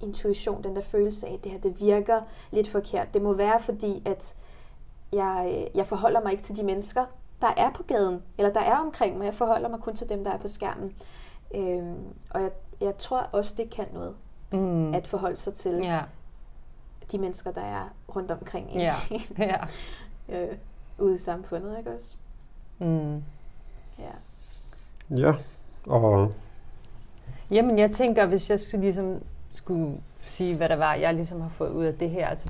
[0.00, 2.20] intuition, den der følelse af, at det her det virker
[2.50, 3.14] lidt forkert.
[3.14, 4.34] Det må være fordi, at
[5.12, 7.04] jeg, jeg forholder mig ikke til de mennesker,
[7.40, 9.24] der er på gaden, eller der er omkring mig.
[9.24, 10.94] Jeg forholder mig kun til dem, der er på skærmen.
[11.54, 14.14] Øhm, og jeg, jeg tror også, det kan noget,
[14.52, 14.94] mm.
[14.94, 16.02] at forholde sig til ja.
[17.12, 18.94] de mennesker, der er rundt omkring ja.
[19.38, 19.56] ja.
[20.28, 20.56] øh,
[20.98, 22.14] ude i samfundet, ikke også?
[22.78, 23.22] Mm.
[23.98, 24.12] Ja.
[25.10, 25.34] Ja,
[25.86, 26.32] og
[27.50, 29.22] Jamen, jeg tænker, hvis jeg skulle, ligesom,
[29.52, 32.26] skulle sige, hvad der var, jeg ligesom har fået ud af det her.
[32.26, 32.48] Altså,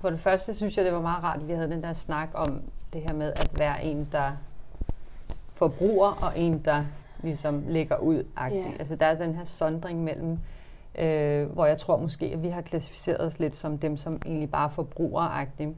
[0.00, 2.28] for, det første synes jeg, det var meget rart, at vi havde den der snak
[2.34, 2.60] om
[2.92, 4.32] det her med at være en, der
[5.54, 6.84] forbruger, og en, der
[7.22, 8.24] ligesom lægger ud.
[8.42, 8.72] Yeah.
[8.78, 10.38] Altså, der er den her sondring mellem,
[10.98, 14.50] øh, hvor jeg tror måske, at vi har klassificeret os lidt som dem, som egentlig
[14.50, 15.74] bare forbruger -agtige.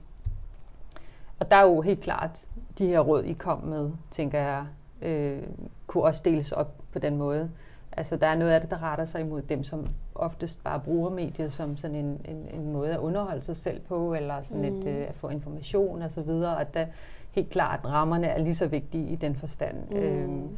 [1.39, 2.45] Og der er jo helt klart,
[2.79, 4.65] de her råd, I kom med, tænker jeg,
[5.03, 5.43] øh,
[5.87, 7.51] kunne også deles op på den måde.
[7.99, 11.11] Altså, der er noget af det, der retter sig imod dem, som oftest bare bruger
[11.11, 14.79] mediet som sådan en, en, en måde at underholde sig selv på, eller sådan mm.
[14.79, 16.87] et, øh, at få information og så videre, og der
[17.31, 19.77] helt klart, rammerne er lige så vigtige i den forstand.
[19.91, 19.97] Mm.
[19.97, 20.49] Øhm,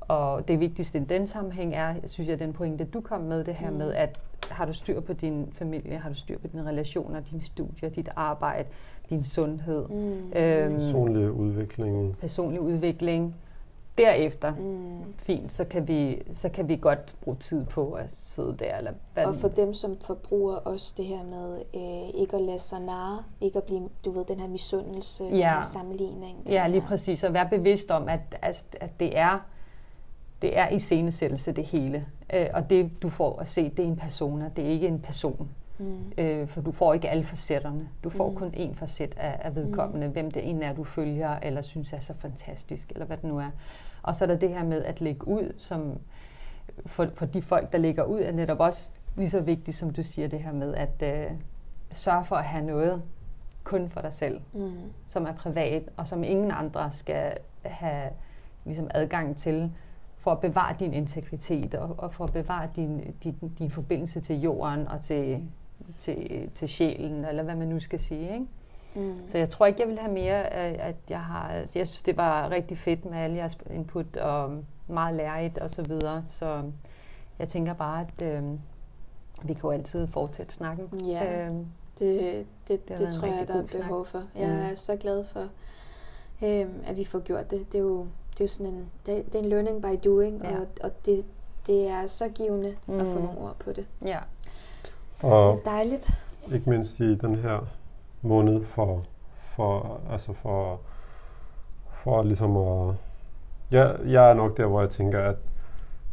[0.00, 3.54] og det vigtigste i den sammenhæng er, synes jeg, den pointe, du kom med, det
[3.54, 3.76] her mm.
[3.76, 4.20] med, at
[4.50, 8.08] har du styr på din familie, har du styr på dine relationer, dine studier, dit
[8.16, 8.68] arbejde,
[9.10, 9.88] din sundhed.
[9.88, 10.32] Mm.
[10.38, 12.16] Øhm, personlig udvikling.
[12.16, 13.34] Personlig udvikling
[13.98, 15.14] derefter, mm.
[15.16, 18.76] fint, så kan, vi, så kan vi godt bruge tid på at sidde der.
[18.76, 22.80] Eller og for dem, som forbruger også det her med øh, ikke at lade sig
[22.80, 25.30] narre, ikke at blive, du ved, den her misundelse, ja.
[25.30, 26.44] den her sammenligning.
[26.44, 26.88] Den ja, lige her.
[26.88, 27.24] præcis.
[27.24, 29.38] Og være bevidst om, at, at, at det er
[30.42, 32.06] det er i scenesættelse det hele.
[32.32, 35.00] Øh, og det, du får at se, det er en persona, det er ikke en
[35.00, 35.48] person.
[35.78, 36.12] Mm.
[36.18, 37.88] Øh, for du får ikke alle facetterne.
[38.04, 38.36] Du får mm.
[38.36, 40.12] kun én facet af, af vedkommende, mm.
[40.12, 43.38] hvem det en er, du følger, eller synes er så fantastisk, eller hvad det nu
[43.38, 43.50] er.
[44.06, 45.98] Og så er der det her med at lægge ud, som
[46.86, 50.02] for, for de folk, der lægger ud, er netop også lige så vigtigt, som du
[50.02, 51.30] siger, det her med at øh,
[51.92, 53.02] sørge for at have noget
[53.64, 54.72] kun for dig selv, mm.
[55.08, 58.10] som er privat, og som ingen andre skal have
[58.64, 59.72] ligesom adgang til,
[60.18, 64.40] for at bevare din integritet, og, og for at bevare din, din, din forbindelse til
[64.40, 65.48] jorden og til,
[65.98, 68.32] til, til sjælen, eller hvad man nu skal sige.
[68.32, 68.46] Ikke?
[68.96, 69.28] Mm.
[69.28, 71.52] Så jeg tror ikke, jeg vil have mere, at jeg har...
[71.52, 75.82] Jeg synes, det var rigtig fedt med alle jeres input, og meget lærigt og så
[75.82, 76.24] videre.
[76.26, 76.62] Så
[77.38, 78.42] jeg tænker bare, at øh,
[79.42, 81.06] vi kan jo altid fortsætte snakken.
[81.06, 81.54] Ja, øh,
[81.98, 84.22] det, det, det, det tror jeg, der er behov for.
[84.34, 84.70] Jeg mm.
[84.70, 85.40] er så glad for,
[86.42, 87.72] øh, at vi får gjort det.
[87.72, 87.98] Det er jo,
[88.30, 90.60] det er jo sådan en, det, det er en learning by doing, ja.
[90.60, 91.24] og, og det,
[91.66, 93.00] det er så givende mm.
[93.00, 93.24] at få mm.
[93.24, 93.86] nogle ord på det.
[94.04, 94.18] Ja.
[95.20, 96.10] Og det er dejligt.
[96.54, 97.66] Ikke mindst i den her
[98.22, 99.02] måned for,
[99.56, 100.80] for, altså for,
[101.90, 102.94] for ligesom at...
[103.70, 105.36] Ja, jeg er nok der, hvor jeg tænker, at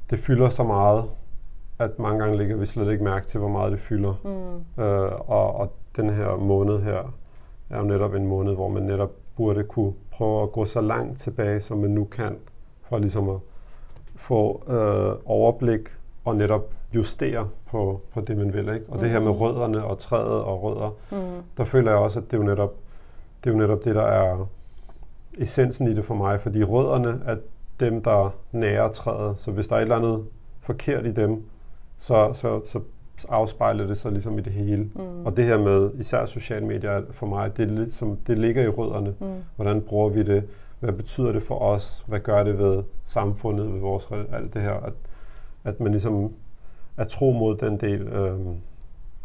[0.10, 1.06] det fylder så meget,
[1.80, 4.14] at mange gange ligger vi slet ikke mærke til, hvor meget det fylder.
[4.24, 4.84] Mm.
[4.84, 7.14] Øh, og, og den her måned her
[7.70, 11.20] er jo netop en måned, hvor man netop burde kunne prøve at gå så langt
[11.20, 12.38] tilbage, som man nu kan,
[12.82, 13.38] for ligesom at
[14.16, 15.80] få øh, overblik
[16.26, 18.60] og netop justere på, på det, man vil.
[18.60, 18.86] Ikke?
[18.90, 18.99] Og mm.
[18.99, 19.38] det her med mm.
[19.38, 21.44] rødderne og træet og rødder, mm.
[21.57, 22.76] der føler jeg også, at det er jo netop
[23.44, 24.48] det, er jo netop det der er
[25.38, 27.36] essensen i det for mig, fordi rødderne er
[27.80, 29.36] dem, der nærer træet.
[29.38, 30.26] Så hvis der er et eller andet
[30.61, 31.44] forkert i dem,
[31.98, 32.80] så, så, så
[33.30, 34.84] afspejler det sig ligesom i det hele.
[34.84, 35.26] Mm.
[35.26, 38.64] Og det her med især sociale medier for mig, det, er lidt som, det ligger
[38.64, 39.15] i rødderne.
[39.20, 39.28] Mm.
[39.56, 40.44] Hvordan bruger vi det?
[40.80, 42.03] Hvad betyder det for os?
[42.07, 44.74] Hvad gør det ved samfundet, ved vores alt det her?
[44.74, 44.94] At,
[45.64, 46.32] at man ligesom
[46.98, 48.40] at tro mod den del, øh,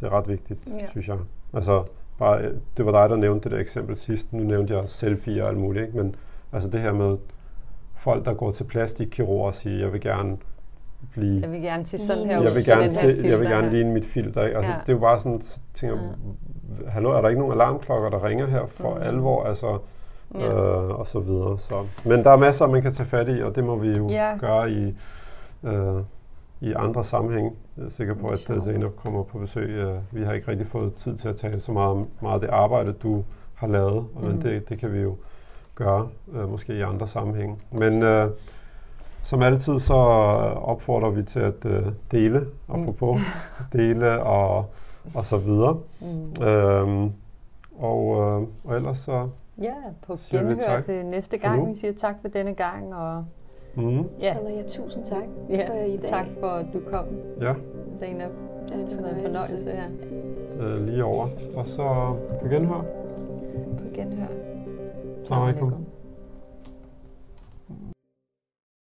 [0.00, 0.86] det er ret vigtigt, ja.
[0.86, 1.16] synes jeg.
[1.54, 1.84] Altså,
[2.18, 2.42] bare,
[2.76, 4.32] det var dig, der nævnte det der eksempel sidst.
[4.32, 5.96] Nu nævnte jeg selfie og alt muligt, ikke?
[5.96, 6.14] men
[6.52, 7.16] altså det her med
[7.96, 10.36] folk, der går til plastikkirurg og siger, jeg vil gerne
[11.12, 11.40] blive...
[11.40, 14.04] Jeg vil gerne til sådan her Jeg vil gerne, se, jeg vil gerne ligne mit
[14.04, 14.44] filter.
[14.44, 14.56] Ikke?
[14.56, 14.78] Altså, ja.
[14.80, 15.40] Det er jo bare sådan,
[15.74, 16.90] tænker, ja.
[16.90, 19.02] hallo, er der ikke nogen alarmklokker, der ringer her for mm.
[19.02, 19.44] alvor?
[19.44, 19.78] Altså,
[20.34, 20.40] ja.
[20.40, 21.58] øh, og så videre.
[21.58, 21.74] Så.
[22.04, 24.36] Men der er masser, man kan tage fat i, og det må vi jo ja.
[24.40, 24.94] gøre i,
[25.64, 26.02] øh,
[26.60, 27.56] i andre sammenhæng.
[27.76, 29.86] Jeg er sikker på, at uh, Zainab kommer på besøg.
[29.86, 32.48] Uh, vi har ikke rigtig fået tid til at tale så meget om meget det
[32.48, 33.24] arbejde, du
[33.54, 34.24] har lavet, mm.
[34.26, 35.16] men det, det kan vi jo
[35.74, 37.56] gøre, uh, måske i andre sammenhænge.
[37.70, 38.30] Men uh,
[39.22, 43.24] som altid, så opfordrer vi til at uh, dele, apropos mm.
[43.78, 44.66] dele og,
[45.14, 45.78] og så videre.
[46.00, 46.22] Mm.
[46.40, 47.10] Uh,
[47.82, 49.28] og, uh, og ellers så
[49.62, 49.74] Ja,
[50.06, 51.70] på genhør til næste gang.
[51.70, 53.24] Vi siger tak for denne gang, og
[53.78, 54.04] Mm.
[54.20, 54.38] Ja.
[54.38, 55.68] Eller ja, tusind tak ja.
[55.68, 56.10] for i dag.
[56.10, 57.04] Tak for, at du kom.
[57.40, 57.54] Ja.
[57.98, 58.30] Zainab.
[58.64, 59.18] Det er en fornøjelse.
[59.18, 60.64] En fornøjelse ja.
[60.64, 61.28] Øh, lige over.
[61.54, 62.84] Og så på genhør.
[63.78, 64.26] På genhør.
[65.24, 65.74] Salam alaikum.